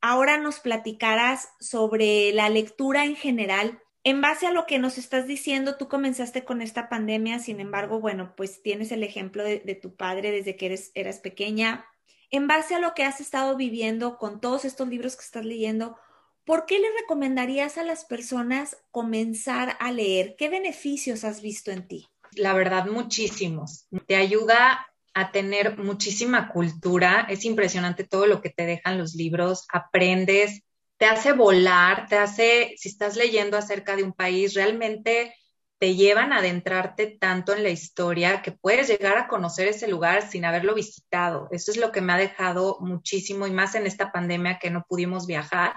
ahora 0.00 0.36
nos 0.36 0.58
platicaras 0.58 1.48
sobre 1.60 2.32
la 2.32 2.48
lectura 2.48 3.04
en 3.04 3.14
general. 3.14 3.80
En 4.02 4.22
base 4.22 4.46
a 4.46 4.52
lo 4.52 4.66
que 4.66 4.78
nos 4.78 4.96
estás 4.96 5.26
diciendo, 5.26 5.76
tú 5.76 5.88
comenzaste 5.88 6.44
con 6.44 6.62
esta 6.62 6.88
pandemia, 6.88 7.38
sin 7.38 7.60
embargo, 7.60 8.00
bueno, 8.00 8.34
pues 8.34 8.62
tienes 8.62 8.92
el 8.92 9.02
ejemplo 9.02 9.44
de, 9.44 9.78
tu 9.80 9.94
padre 9.94 10.30
desde 10.30 10.56
que 10.56 10.66
eres, 10.66 10.90
eras 10.94 11.18
pequeña. 11.18 11.84
En 12.30 12.46
base 12.46 12.74
a 12.74 12.78
lo 12.78 12.94
que 12.94 13.04
has 13.04 13.20
estado 13.20 13.56
viviendo 13.56 14.16
con 14.16 14.40
todos 14.40 14.64
estos 14.64 14.88
libros 14.88 15.16
que 15.16 15.24
estás 15.24 15.44
leyendo, 15.44 15.96
¿por 16.44 16.64
qué 16.64 16.78
le 16.78 16.88
recomendarías 17.00 17.76
a 17.76 17.84
las 17.84 18.06
personas 18.06 18.78
comenzar 18.90 19.76
a 19.80 19.92
leer? 19.92 20.34
¿Qué 20.38 20.48
beneficios 20.48 21.24
has 21.24 21.42
visto 21.42 21.70
en 21.70 21.86
ti? 21.86 22.08
La 22.32 22.54
verdad, 22.54 22.86
muchísimos. 22.86 23.86
Te 24.06 24.16
ayuda 24.16 24.86
a 25.12 25.32
tener 25.32 25.76
muchísima 25.76 26.48
cultura. 26.48 27.26
Es 27.28 27.44
impresionante 27.44 28.04
todo 28.04 28.26
lo 28.26 28.40
que 28.40 28.50
te 28.50 28.64
dejan 28.64 28.96
los 28.96 29.14
libros. 29.14 29.66
Aprendes, 29.72 30.62
te 31.00 31.06
hace 31.06 31.32
volar, 31.32 32.06
te 32.06 32.16
hace, 32.16 32.74
si 32.76 32.90
estás 32.90 33.16
leyendo 33.16 33.56
acerca 33.56 33.96
de 33.96 34.04
un 34.04 34.12
país, 34.12 34.54
realmente 34.54 35.34
te 35.78 35.96
llevan 35.96 36.32
a 36.32 36.38
adentrarte 36.38 37.16
tanto 37.18 37.52
en 37.52 37.64
la 37.64 37.70
historia 37.70 38.42
que 38.42 38.52
puedes 38.52 38.86
llegar 38.86 39.18
a 39.18 39.26
conocer 39.26 39.66
ese 39.66 39.88
lugar 39.88 40.30
sin 40.30 40.44
haberlo 40.44 40.76
visitado. 40.76 41.48
Eso 41.50 41.72
es 41.72 41.78
lo 41.78 41.90
que 41.90 42.02
me 42.02 42.12
ha 42.12 42.18
dejado 42.18 42.78
muchísimo 42.80 43.48
y 43.48 43.50
más 43.50 43.74
en 43.74 43.86
esta 43.86 44.12
pandemia 44.12 44.60
que 44.60 44.70
no 44.70 44.84
pudimos 44.88 45.26
viajar 45.26 45.74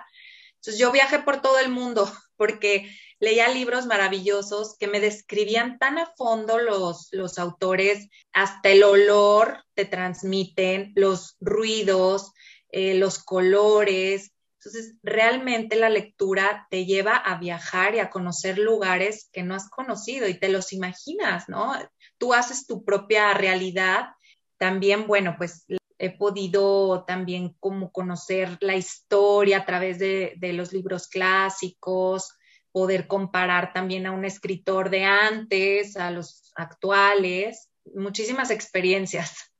entonces 0.63 0.79
yo 0.79 0.93
viajé 0.93 1.19
por 1.19 1.41
todo 1.41 1.59
el 1.59 1.69
mundo 1.69 2.09
porque 2.37 2.89
leía 3.19 3.49
libros 3.49 3.85
maravillosos 3.85 4.77
que 4.77 4.87
me 4.87 5.01
describían 5.01 5.77
tan 5.77 5.97
a 5.97 6.05
fondo 6.15 6.57
los, 6.57 7.09
los 7.11 7.37
autores, 7.37 8.07
hasta 8.31 8.69
el 8.69 8.83
olor 8.83 9.63
te 9.73 9.83
transmiten, 9.83 10.93
los 10.95 11.35
ruidos, 11.41 12.31
eh, 12.69 12.95
los 12.95 13.21
colores. 13.21 14.32
Entonces, 14.65 14.95
realmente 15.03 15.75
la 15.75 15.89
lectura 15.89 16.67
te 16.69 16.85
lleva 16.85 17.17
a 17.17 17.37
viajar 17.37 17.95
y 17.95 17.99
a 17.99 18.09
conocer 18.09 18.57
lugares 18.57 19.29
que 19.33 19.43
no 19.43 19.55
has 19.55 19.69
conocido 19.69 20.27
y 20.29 20.39
te 20.39 20.47
los 20.49 20.71
imaginas, 20.71 21.49
¿no? 21.49 21.73
Tú 22.17 22.33
haces 22.33 22.65
tu 22.65 22.85
propia 22.85 23.33
realidad. 23.33 24.09
También, 24.57 25.05
bueno, 25.05 25.35
pues 25.37 25.65
he 25.97 26.09
podido 26.09 27.03
también 27.05 27.55
como 27.59 27.91
conocer 27.91 28.57
la 28.61 28.75
historia 28.75 29.59
a 29.59 29.65
través 29.65 29.99
de, 29.99 30.37
los 30.53 30.73
libros 30.73 31.07
clásicos, 31.07 32.33
poder 32.71 33.07
comparar 33.07 33.73
también 33.73 34.05
a 34.05 34.11
un 34.11 34.25
escritor 34.25 34.89
de 34.89 35.03
antes, 35.03 35.97
a 35.97 36.11
los 36.11 36.51
actuales, 36.55 37.69
muchísimas 37.95 38.49
experiencias. 38.49 39.51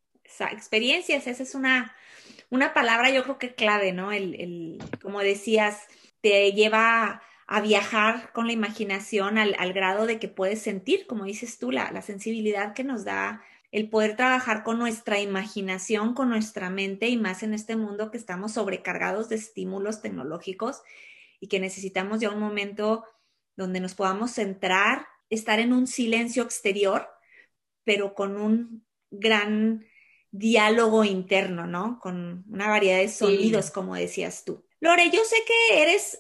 experiencias, 0.52 1.28
esa 1.28 1.44
es 1.44 1.56
una, 1.56 1.96
una 2.50 2.74
palabra 2.74 3.10
yo 3.10 3.24
creo 3.24 3.38
que 3.38 3.56
clave, 3.56 3.92
¿no? 3.92 4.12
El, 4.12 4.80
como 5.02 5.20
decías, 5.20 5.80
te 6.22 6.52
lleva 6.52 7.22
a 7.48 7.62
viajar 7.62 8.32
con 8.34 8.48
la 8.48 8.54
imaginación 8.54 9.38
al, 9.38 9.74
grado 9.74 10.06
de 10.06 10.20
que 10.20 10.28
puedes 10.28 10.62
sentir, 10.62 11.08
como 11.08 11.26
dices 11.26 11.60
tú, 11.60 11.72
la, 11.72 11.92
la 11.92 12.02
sensibilidad 12.02 12.74
que 12.74 12.84
nos 12.84 13.04
da 13.04 13.44
el 13.72 13.90
poder 13.90 14.16
trabajar 14.16 14.64
con 14.64 14.78
nuestra 14.78 15.20
imaginación, 15.20 16.14
con 16.14 16.30
nuestra 16.30 16.70
mente 16.70 17.10
y 17.10 17.18
más 17.18 17.42
en 17.42 17.56
este 17.56 17.76
mundo 17.76 18.12
que 18.12 18.18
estamos 18.18 18.54
sobrecargados 18.54 19.30
de 19.30 19.36
estímulos 19.36 20.02
tecnológicos 20.02 20.84
y 21.40 21.48
que 21.48 21.60
necesitamos 21.60 22.20
ya 22.20 22.30
un 22.30 22.40
momento 22.40 23.04
donde 23.56 23.80
nos 23.80 23.96
podamos 23.96 24.32
centrar, 24.32 25.08
estar 25.30 25.60
en 25.60 25.74
un 25.74 25.88
silencio 25.88 26.44
exterior, 26.44 27.10
pero 27.84 28.14
con 28.14 28.40
un 28.40 28.86
gran 29.10 29.86
diálogo 30.34 31.04
interno, 31.04 31.68
¿no? 31.68 32.00
Con 32.02 32.44
una 32.50 32.68
variedad 32.68 32.98
de 32.98 33.08
sonidos, 33.08 33.70
como 33.70 33.96
decías 33.96 34.44
tú. 34.44 34.66
Lore, 34.82 35.12
yo 35.12 35.24
sé 35.24 35.38
que 35.46 35.84
eres 35.84 36.20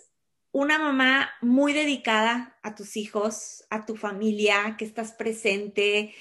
una 0.51 0.77
mamá 0.77 1.31
muy 1.41 1.73
dedicada 1.73 2.57
a 2.61 2.75
tus 2.75 2.95
hijos, 2.95 3.65
a 3.71 3.87
tu 3.87 3.95
familia, 3.95 4.75
que 4.77 4.85
estás 4.85 5.13
presente, 5.13 6.13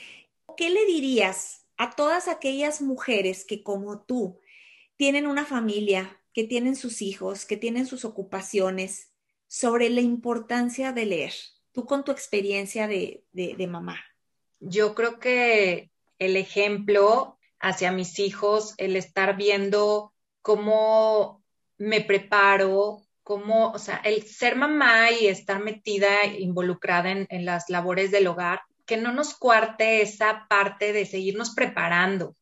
¿qué 0.57 0.71
le 0.71 0.87
dirías 0.87 1.67
a 1.77 1.91
todas 1.91 2.29
aquellas 2.29 2.81
mujeres 2.81 3.45
que 3.45 3.63
como 3.63 4.01
tú 4.01 4.41
tienen 4.97 5.27
una 5.27 5.45
familia, 5.45 6.19
que 6.33 6.45
tienen 6.45 6.77
sus 6.77 7.03
hijos, 7.03 7.45
que 7.45 7.59
tienen 7.59 7.87
sus 7.87 8.07
ocupaciones, 8.07 9.13
sobre 9.49 9.91
la 9.91 10.01
importancia 10.01 10.93
de 10.93 11.05
leer? 11.05 11.35
Tú 11.73 11.85
con 11.85 12.05
tu 12.05 12.11
experiencia 12.11 12.89
de, 12.89 13.23
mamá. 13.69 14.03
Yo 14.61 14.95
creo 14.95 15.19
que 15.19 15.91
el 16.19 16.37
ejemplo 16.37 17.39
hacia 17.63 17.93
mis 17.93 18.19
hijos, 18.19 18.75
el 18.77 18.97
estar 18.97 19.37
viendo 19.37 20.13
cómo 20.43 21.43
me 21.79 22.01
preparo, 22.01 23.03
cómo, 23.23 23.71
o 23.71 23.79
sea, 23.79 24.01
el 24.05 24.25
ser 24.25 24.57
mamá 24.57 25.11
y 25.13 25.29
estar 25.29 25.61
metida, 25.61 26.27
involucrada 26.27 27.11
en, 27.11 27.27
en 27.31 27.45
las 27.45 27.71
labores 27.71 28.11
del 28.11 28.27
hogar, 28.27 28.61
que 28.85 28.97
no 28.97 29.13
nos 29.13 29.35
cuarte 29.35 30.03
esa 30.03 30.47
parte 30.49 30.93
de 30.93 31.07
seguirnos 31.07 31.55
preparando. 31.55 32.37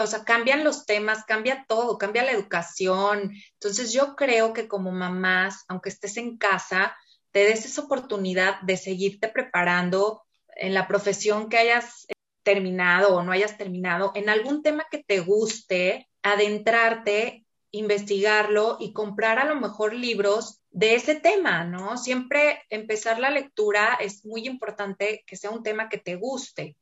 O 0.00 0.06
sea, 0.06 0.24
cambian 0.24 0.64
los 0.64 0.84
temas, 0.84 1.24
cambia 1.24 1.64
todo, 1.68 1.96
cambia 1.96 2.24
la 2.24 2.32
educación. 2.32 3.32
Entonces 3.54 3.92
yo 3.92 4.16
creo 4.16 4.52
que 4.52 4.68
como 4.68 4.90
mamás, 4.90 5.64
aunque 5.68 5.88
estés 5.90 6.16
en 6.16 6.36
casa, 6.36 6.96
te 7.30 7.44
des 7.44 7.64
esa 7.64 7.82
oportunidad 7.82 8.60
de 8.62 8.76
seguirte 8.76 9.28
preparando 9.28 10.22
en 10.56 10.74
la 10.74 10.86
profesión 10.86 11.48
que 11.48 11.58
hayas 11.58 12.06
terminado 12.42 13.14
o 13.14 13.22
no 13.22 13.32
hayas 13.32 13.56
terminado, 13.56 14.12
en 14.14 14.28
algún 14.28 14.62
tema 14.62 14.86
que 14.90 15.02
te 15.02 15.20
guste, 15.20 16.08
adentrarte, 16.22 17.46
investigarlo 17.72 18.76
y 18.78 18.92
comprar 18.92 19.38
a 19.38 19.44
lo 19.44 19.56
mejor 19.56 19.94
libros 19.94 20.60
de 20.70 20.94
ese 20.94 21.14
tema, 21.14 21.64
¿no? 21.64 21.96
Siempre 21.96 22.62
empezar 22.70 23.18
la 23.18 23.30
lectura 23.30 23.98
es 24.00 24.24
muy 24.24 24.46
importante 24.46 25.24
que 25.26 25.36
sea 25.36 25.50
un 25.50 25.62
tema 25.62 25.88
que 25.88 25.98
te 25.98 26.16
guste. 26.16 26.76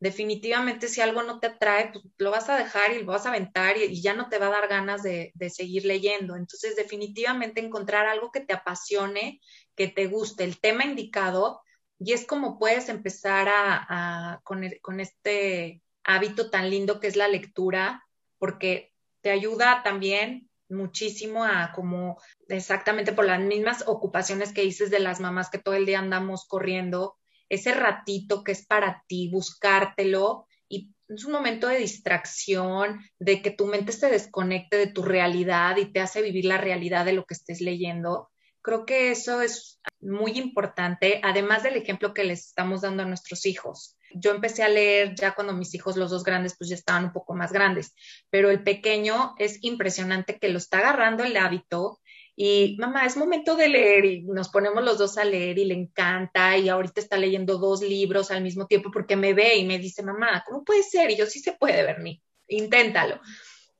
Definitivamente 0.00 0.88
si 0.88 1.00
algo 1.00 1.22
no 1.22 1.38
te 1.38 1.46
atrae, 1.46 1.92
pues 1.92 2.04
lo 2.18 2.32
vas 2.32 2.48
a 2.48 2.56
dejar 2.56 2.92
y 2.92 3.02
lo 3.02 3.12
vas 3.12 3.24
a 3.24 3.28
aventar 3.28 3.76
y, 3.78 4.02
ya 4.02 4.14
no 4.14 4.28
te 4.28 4.38
va 4.38 4.48
a 4.48 4.50
dar 4.50 4.68
ganas 4.68 5.04
de, 5.04 5.30
de 5.34 5.48
seguir 5.48 5.84
leyendo. 5.84 6.34
Entonces, 6.34 6.74
definitivamente 6.74 7.60
encontrar 7.60 8.06
algo 8.06 8.32
que 8.32 8.40
te 8.40 8.52
apasione, 8.52 9.40
que 9.76 9.86
te 9.86 10.06
guste, 10.06 10.42
el 10.42 10.58
tema 10.58 10.84
indicado, 10.84 11.60
y 12.04 12.12
es 12.12 12.26
como 12.26 12.58
puedes 12.58 12.88
empezar 12.88 13.48
a, 13.48 14.40
con, 14.44 14.68
con, 14.80 15.00
este 15.00 15.82
hábito 16.04 16.50
tan 16.50 16.68
lindo 16.68 16.98
que 16.98 17.06
es 17.06 17.16
la 17.16 17.28
lectura, 17.28 18.04
porque 18.38 18.92
te 19.20 19.30
ayuda 19.30 19.82
también 19.84 20.48
muchísimo 20.68 21.44
a 21.44 21.72
como 21.72 22.20
exactamente 22.48 23.12
por 23.12 23.26
las 23.26 23.40
mismas 23.40 23.84
ocupaciones 23.86 24.52
que 24.52 24.62
dices 24.62 24.90
de 24.90 24.98
las 24.98 25.20
mamás 25.20 25.50
que 25.50 25.58
todo 25.58 25.74
el 25.74 25.86
día 25.86 26.00
andamos 26.00 26.46
corriendo, 26.48 27.18
ese 27.48 27.72
ratito 27.72 28.42
que 28.42 28.52
es 28.52 28.66
para 28.66 29.04
ti, 29.06 29.28
buscártelo 29.30 30.46
y 30.68 30.90
es 31.08 31.24
un 31.24 31.32
momento 31.32 31.68
de 31.68 31.78
distracción, 31.78 33.00
de 33.20 33.42
que 33.42 33.50
tu 33.50 33.66
mente 33.66 33.92
se 33.92 34.10
desconecte 34.10 34.76
de 34.76 34.86
tu 34.86 35.02
realidad 35.02 35.76
y 35.76 35.92
te 35.92 36.00
hace 36.00 36.22
vivir 36.22 36.46
la 36.46 36.58
realidad 36.58 37.04
de 37.04 37.12
lo 37.12 37.26
que 37.26 37.34
estés 37.34 37.60
leyendo. 37.60 38.31
Creo 38.62 38.86
que 38.86 39.10
eso 39.10 39.42
es 39.42 39.80
muy 40.00 40.38
importante, 40.38 41.20
además 41.22 41.62
del 41.62 41.76
ejemplo 41.76 42.14
que 42.14 42.24
les 42.24 42.46
estamos 42.46 42.80
dando 42.80 43.02
a 43.02 43.06
nuestros 43.06 43.44
hijos. 43.44 43.96
Yo 44.14 44.30
empecé 44.30 44.62
a 44.62 44.68
leer 44.68 45.14
ya 45.14 45.34
cuando 45.34 45.52
mis 45.52 45.74
hijos, 45.74 45.96
los 45.96 46.10
dos 46.10 46.22
grandes, 46.22 46.56
pues 46.56 46.70
ya 46.70 46.76
estaban 46.76 47.06
un 47.06 47.12
poco 47.12 47.34
más 47.34 47.52
grandes, 47.52 47.94
pero 48.30 48.50
el 48.50 48.62
pequeño 48.62 49.34
es 49.38 49.58
impresionante 49.62 50.38
que 50.38 50.48
lo 50.48 50.58
está 50.58 50.78
agarrando 50.78 51.24
el 51.24 51.36
hábito 51.36 52.00
y 52.34 52.76
mamá, 52.78 53.04
es 53.04 53.16
momento 53.16 53.56
de 53.56 53.68
leer 53.68 54.04
y 54.04 54.22
nos 54.22 54.48
ponemos 54.48 54.82
los 54.82 54.96
dos 54.96 55.18
a 55.18 55.24
leer 55.24 55.58
y 55.58 55.66
le 55.66 55.74
encanta 55.74 56.56
y 56.56 56.68
ahorita 56.68 57.00
está 57.00 57.16
leyendo 57.18 57.58
dos 57.58 57.82
libros 57.82 58.30
al 58.30 58.42
mismo 58.42 58.66
tiempo 58.66 58.90
porque 58.90 59.16
me 59.16 59.34
ve 59.34 59.56
y 59.56 59.66
me 59.66 59.78
dice, 59.78 60.02
mamá, 60.02 60.42
¿cómo 60.46 60.64
puede 60.64 60.82
ser? 60.82 61.10
Y 61.10 61.16
yo 61.16 61.26
sí 61.26 61.40
se 61.40 61.52
puede, 61.52 61.82
Bernie, 61.82 62.22
inténtalo. 62.48 63.20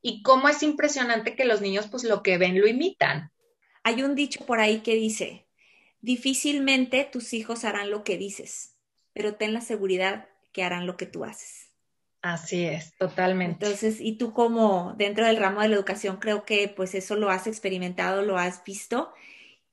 Y 0.02 0.22
cómo 0.22 0.48
es 0.48 0.62
impresionante 0.62 1.34
que 1.34 1.44
los 1.44 1.60
niños 1.60 1.88
pues 1.90 2.04
lo 2.04 2.22
que 2.22 2.36
ven 2.36 2.60
lo 2.60 2.66
imitan. 2.66 3.31
Hay 3.82 4.02
un 4.02 4.14
dicho 4.14 4.44
por 4.46 4.60
ahí 4.60 4.80
que 4.80 4.94
dice, 4.94 5.46
difícilmente 6.00 7.08
tus 7.10 7.32
hijos 7.32 7.64
harán 7.64 7.90
lo 7.90 8.04
que 8.04 8.16
dices, 8.16 8.76
pero 9.12 9.34
ten 9.34 9.52
la 9.52 9.60
seguridad 9.60 10.28
que 10.52 10.62
harán 10.62 10.86
lo 10.86 10.96
que 10.96 11.06
tú 11.06 11.24
haces. 11.24 11.72
Así 12.22 12.64
es, 12.64 12.94
totalmente. 12.98 13.64
Entonces, 13.64 14.00
y 14.00 14.16
tú 14.16 14.32
como 14.32 14.94
dentro 14.96 15.26
del 15.26 15.38
ramo 15.38 15.60
de 15.60 15.68
la 15.68 15.74
educación, 15.74 16.18
creo 16.18 16.44
que 16.44 16.68
pues 16.68 16.94
eso 16.94 17.16
lo 17.16 17.30
has 17.30 17.48
experimentado, 17.48 18.22
lo 18.22 18.38
has 18.38 18.62
visto. 18.62 19.12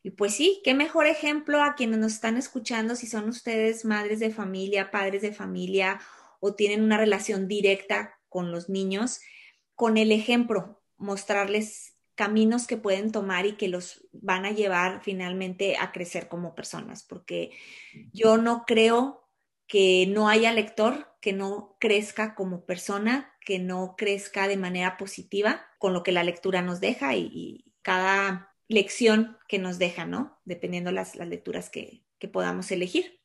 Y 0.02 0.12
pues 0.12 0.34
sí, 0.34 0.62
qué 0.64 0.74
mejor 0.74 1.06
ejemplo 1.06 1.62
a 1.62 1.76
quienes 1.76 2.00
nos 2.00 2.14
están 2.14 2.38
escuchando 2.38 2.96
si 2.96 3.06
son 3.06 3.30
ustedes 3.30 3.86
madres 3.86 4.20
de 4.20 4.32
familia, 4.32 4.90
padres 4.90 5.22
de 5.22 5.34
familia 5.34 6.00
o 6.40 6.56
tienen 6.56 6.82
una 6.84 6.98
relación 6.98 7.48
directa 7.48 8.18
con 8.30 8.52
los 8.52 8.70
niños, 8.70 9.20
con 9.76 9.98
el 9.98 10.12
ejemplo, 10.12 10.82
mostrarles 10.98 11.99
caminos 12.20 12.68
que 12.68 12.76
pueden 12.76 13.14
tomar 13.14 13.46
y 13.46 13.54
que 13.54 13.70
los 13.70 14.06
van 14.12 14.46
a 14.46 14.52
llevar 14.52 15.00
finalmente 15.02 15.78
a 15.78 15.94
crecer 15.94 16.28
como 16.28 16.54
personas, 16.54 17.02
porque 17.02 17.52
yo 18.12 18.36
no 18.36 18.66
creo 18.68 19.24
que 19.68 20.06
no 20.06 20.28
haya 20.28 20.52
lector 20.52 21.16
que 21.22 21.32
no 21.32 21.78
crezca 21.80 22.36
como 22.36 22.66
persona, 22.66 23.34
que 23.40 23.58
no 23.58 23.96
crezca 23.98 24.50
de 24.50 24.58
manera 24.58 24.98
positiva 24.98 25.66
con 25.78 25.94
lo 25.94 26.04
que 26.04 26.12
la 26.12 26.26
lectura 26.26 26.62
nos 26.62 26.82
deja 26.82 27.16
y, 27.16 27.64
cada 27.82 28.54
lección 28.68 29.38
que 29.48 29.58
nos 29.58 29.80
deja, 29.80 30.06
¿no? 30.06 30.42
Dependiendo 30.44 30.92
las, 30.92 31.16
las 31.16 31.30
lecturas 31.30 31.70
que, 31.70 32.04
que 32.20 32.28
podamos 32.28 32.70
elegir. 32.70 33.22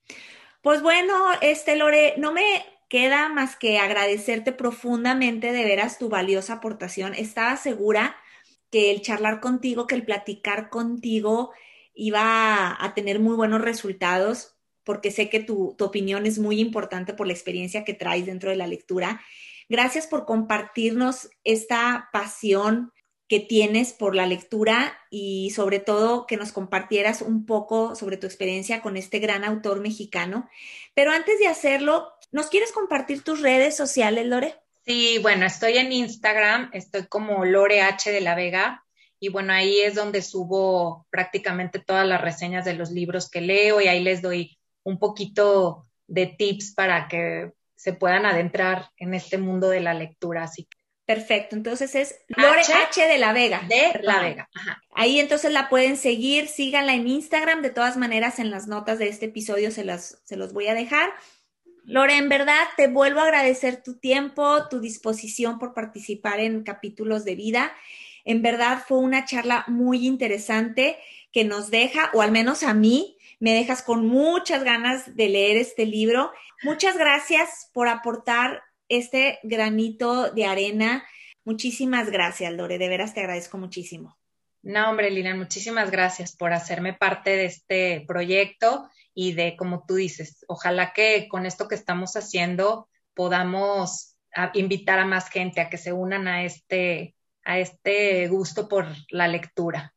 Pues 0.63 0.83
bueno, 0.83 1.13
este 1.43 1.75
Lore, 1.75 2.15
no 2.17 2.31
me 2.31 2.65
queda 2.89 3.29
más 3.29 3.57
que 3.57 3.81
agradecerte 3.81 4.53
profundamente 4.53 5.51
de 5.51 5.65
veras 5.65 5.99
tu 5.99 6.09
valiosa 6.09 6.55
aportación. 6.55 7.13
Estaba 7.15 7.57
segura 7.57 8.17
que 8.75 8.91
el 8.91 9.03
charlar 9.03 9.39
contigo, 9.39 9.87
que 9.87 9.95
el 9.95 10.05
platicar 10.05 10.69
contigo 10.69 11.53
iba 11.95 12.77
a, 12.77 12.93
tener 12.93 13.21
muy 13.21 13.37
buenos 13.37 13.61
resultados, 13.61 14.57
porque 14.83 15.13
sé 15.13 15.31
que 15.31 15.39
tu, 15.39 15.77
tu 15.79 15.85
opinión 15.85 16.27
es 16.27 16.41
muy 16.41 16.59
importante 16.59 17.15
por 17.15 17.29
la 17.29 17.35
experiencia 17.35 17.85
que 17.85 17.95
traes 17.95 18.27
dentro 18.27 18.51
de 18.51 18.57
la 18.57 18.67
lectura. 18.67 19.21
Gracias 19.69 20.09
por 20.09 20.25
compartirnos 20.25 21.31
esta 21.45 22.09
pasión 22.13 22.93
que 23.29 23.39
tienes 23.39 23.93
por 23.93 24.17
la 24.17 24.27
lectura 24.27 24.99
y 25.09 25.51
sobre 25.51 25.79
todo 25.79 26.27
que 26.27 26.37
nos 26.37 26.51
compartieras 26.51 27.23
un 27.23 27.47
poco 27.47 27.95
sobre 27.95 28.17
tu 28.17 28.27
experiencia 28.27 28.83
con 28.83 28.97
este 28.97 29.21
gran 29.21 29.45
autor 29.45 29.79
mexicano. 29.79 30.49
Pero 30.95 31.13
antes 31.13 31.39
de 31.39 31.47
hacerlo, 31.47 32.13
¿nos 32.33 32.49
quieres 32.49 32.73
compartir 32.73 33.23
tus 33.23 33.41
redes 33.41 33.77
sociales, 33.77 34.27
Lore? 34.27 34.64
Sí, 34.85 35.19
bueno, 35.23 35.47
estoy 35.47 35.79
en 35.79 35.93
Instagram, 35.93 36.71
estoy 36.73 37.07
como 37.07 37.45
Lore 37.45 37.83
H 37.83 38.11
de 38.13 38.21
la 38.21 38.35
Vega 38.35 38.85
y 39.19 39.31
bueno, 39.31 39.53
ahí 39.53 39.81
es 39.81 39.95
donde 39.95 40.21
subo 40.21 41.07
prácticamente 41.11 41.79
todas 41.79 42.07
las 42.07 42.21
reseñas 42.21 42.65
de 42.65 42.75
los 42.75 42.91
libros 42.91 43.31
que 43.31 43.41
leo 43.41 43.81
y 43.81 43.89
ahí 43.89 44.03
les 44.03 44.21
doy 44.21 44.59
un 44.83 44.99
poquito 44.99 45.87
de 46.07 46.27
tips 46.27 46.75
para 46.75 47.09
que 47.09 47.53
se 47.75 47.95
puedan 47.95 48.27
adentrar 48.27 48.91
en 48.99 49.15
este 49.15 49.39
mundo 49.39 49.71
de 49.71 49.81
la 49.81 49.95
lectura. 49.95 50.45
Así 50.45 50.65
que 50.65 50.77
Perfecto, 51.07 51.55
entonces 51.55 51.95
es 51.95 52.15
Lore 52.29 52.63
H, 52.63 53.07
de 53.07 53.19
la 53.19 53.35
Vega. 53.35 53.63
De 53.69 54.01
la 54.03 54.23
Vega. 54.23 54.49
Ahí 54.95 55.21
entonces 55.21 55.53
la 55.53 55.69
pueden 55.69 55.99
seguir, 55.99 56.49
síganla 56.49 56.95
en 56.95 57.07
Instagram, 57.07 57.61
de 57.61 57.69
todas 57.69 57.99
maneras 57.99 58.39
en 58.39 58.51
las 58.51 58.69
notas 58.69 58.99
de 58.99 59.09
este 59.09 59.27
episodio 59.27 59.71
se, 59.71 59.85
las, 59.85 60.23
se 60.25 60.37
los 60.37 60.55
voy 60.55 60.69
a 60.69 60.75
dejar. 60.75 61.13
Lore, 61.87 62.17
en 62.17 62.31
verdad 62.31 62.65
te 62.77 62.89
vuelvo 62.89 63.21
a 63.21 63.25
agradecer 63.25 63.83
tu 63.83 63.99
tiempo, 63.99 64.69
tu 64.69 64.81
disposición 64.81 65.59
por 65.59 65.75
participar 65.75 66.41
en 66.41 66.63
capítulos 66.63 67.25
de 67.25 67.35
vida. 67.35 67.73
En 68.25 68.41
verdad 68.41 68.83
fue 68.87 68.99
una 68.99 69.27
charla 69.27 69.65
muy 69.69 70.07
interesante 70.07 70.97
que 71.31 71.45
nos 71.45 71.71
deja, 71.71 72.11
o 72.15 72.23
al 72.23 72.33
menos 72.33 72.63
a 72.63 72.73
mí, 72.73 73.19
me 73.39 73.53
dejas 73.53 73.83
con 73.83 74.07
muchas 74.07 74.65
ganas 74.65 75.15
de 75.15 75.29
leer 75.29 75.59
este 75.59 75.85
libro. 75.85 76.33
Muchas 76.63 76.97
gracias 76.97 77.71
por 77.75 77.89
aportar 77.89 78.63
este 78.89 79.39
granito 79.43 80.31
de 80.31 80.47
arena. 80.47 81.05
Muchísimas 81.45 82.11
gracias, 82.11 82.53
Lore. 82.55 82.79
De 82.79 82.89
veras 82.89 83.13
te 83.13 83.21
agradezco 83.21 83.59
muchísimo. 83.59 84.17
No, 84.63 84.89
hombre, 84.89 85.11
Lilian, 85.11 85.37
muchísimas 85.39 85.91
gracias 85.91 86.35
por 86.35 86.55
hacerme 86.55 86.95
parte 86.95 87.37
de 87.37 87.45
este 87.45 88.05
proyecto 88.07 88.89
y 89.15 89.33
de, 89.33 89.57
como 89.57 89.85
tú 89.87 89.95
dices, 89.95 90.45
ojalá 90.49 90.93
que 90.93 91.29
con 91.29 91.47
esto 91.47 91.69
que 91.69 91.75
estamos 91.75 92.17
haciendo 92.17 92.89
podamos 93.15 94.17
invitar 94.55 94.99
a 94.99 95.07
más 95.07 95.29
gente 95.31 95.61
a 95.61 95.71
que 95.71 95.79
se 95.79 95.93
unan 95.93 96.27
a 96.27 96.45
este, 96.45 97.15
a 97.45 97.59
este 97.59 98.27
gusto 98.29 98.69
por 98.69 98.87
la 99.11 99.29
lectura. 99.29 99.95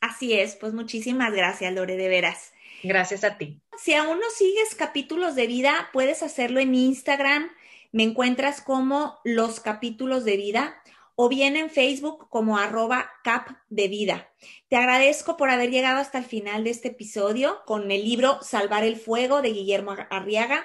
Así 0.00 0.34
es, 0.34 0.54
pues 0.56 0.72
muchísimas 0.72 1.32
gracias, 1.32 1.72
Lore, 1.72 1.96
de 1.96 2.08
veras. 2.08 2.52
Gracias 2.82 3.24
a 3.24 3.38
ti. 3.38 3.62
Si 3.78 3.94
aún 3.94 4.20
no 4.20 4.30
sigues 4.36 4.74
capítulos 4.74 5.34
de 5.34 5.46
vida, 5.46 5.88
puedes 5.92 6.22
hacerlo 6.22 6.60
en 6.60 6.74
Instagram. 6.74 7.50
Me 7.90 8.02
encuentras 8.02 8.60
como 8.60 9.18
los 9.24 9.60
capítulos 9.60 10.24
de 10.24 10.36
vida 10.36 10.76
o 11.16 11.28
bien 11.28 11.56
en 11.56 11.70
Facebook 11.70 12.28
como 12.28 12.58
arroba 12.58 13.10
cap 13.22 13.48
de 13.68 13.88
vida. 13.88 14.28
Te 14.68 14.76
agradezco 14.76 15.36
por 15.36 15.50
haber 15.50 15.70
llegado 15.70 15.98
hasta 15.98 16.18
el 16.18 16.24
final 16.24 16.64
de 16.64 16.70
este 16.70 16.88
episodio 16.88 17.62
con 17.66 17.90
el 17.90 18.04
libro 18.04 18.38
Salvar 18.42 18.84
el 18.84 18.96
Fuego 18.96 19.42
de 19.42 19.50
Guillermo 19.50 19.94
Arriaga. 20.10 20.64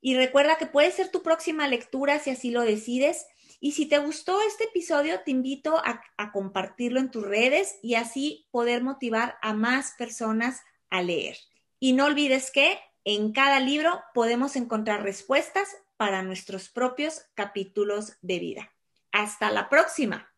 Y 0.00 0.16
recuerda 0.16 0.56
que 0.56 0.66
puede 0.66 0.90
ser 0.90 1.10
tu 1.10 1.22
próxima 1.22 1.68
lectura 1.68 2.18
si 2.18 2.30
así 2.30 2.50
lo 2.50 2.62
decides. 2.62 3.26
Y 3.60 3.72
si 3.72 3.86
te 3.86 3.98
gustó 3.98 4.40
este 4.40 4.64
episodio, 4.64 5.20
te 5.22 5.32
invito 5.32 5.76
a, 5.76 6.02
a 6.16 6.32
compartirlo 6.32 6.98
en 6.98 7.10
tus 7.10 7.24
redes 7.24 7.78
y 7.82 7.94
así 7.94 8.48
poder 8.50 8.82
motivar 8.82 9.36
a 9.42 9.52
más 9.52 9.92
personas 9.98 10.62
a 10.88 11.02
leer. 11.02 11.36
Y 11.78 11.92
no 11.92 12.06
olvides 12.06 12.50
que 12.50 12.78
en 13.04 13.32
cada 13.32 13.60
libro 13.60 14.00
podemos 14.14 14.56
encontrar 14.56 15.02
respuestas 15.02 15.68
para 15.98 16.22
nuestros 16.22 16.70
propios 16.70 17.26
capítulos 17.34 18.16
de 18.22 18.38
vida. 18.38 18.72
Hasta 19.12 19.50
la 19.52 19.68
próxima. 19.68 20.29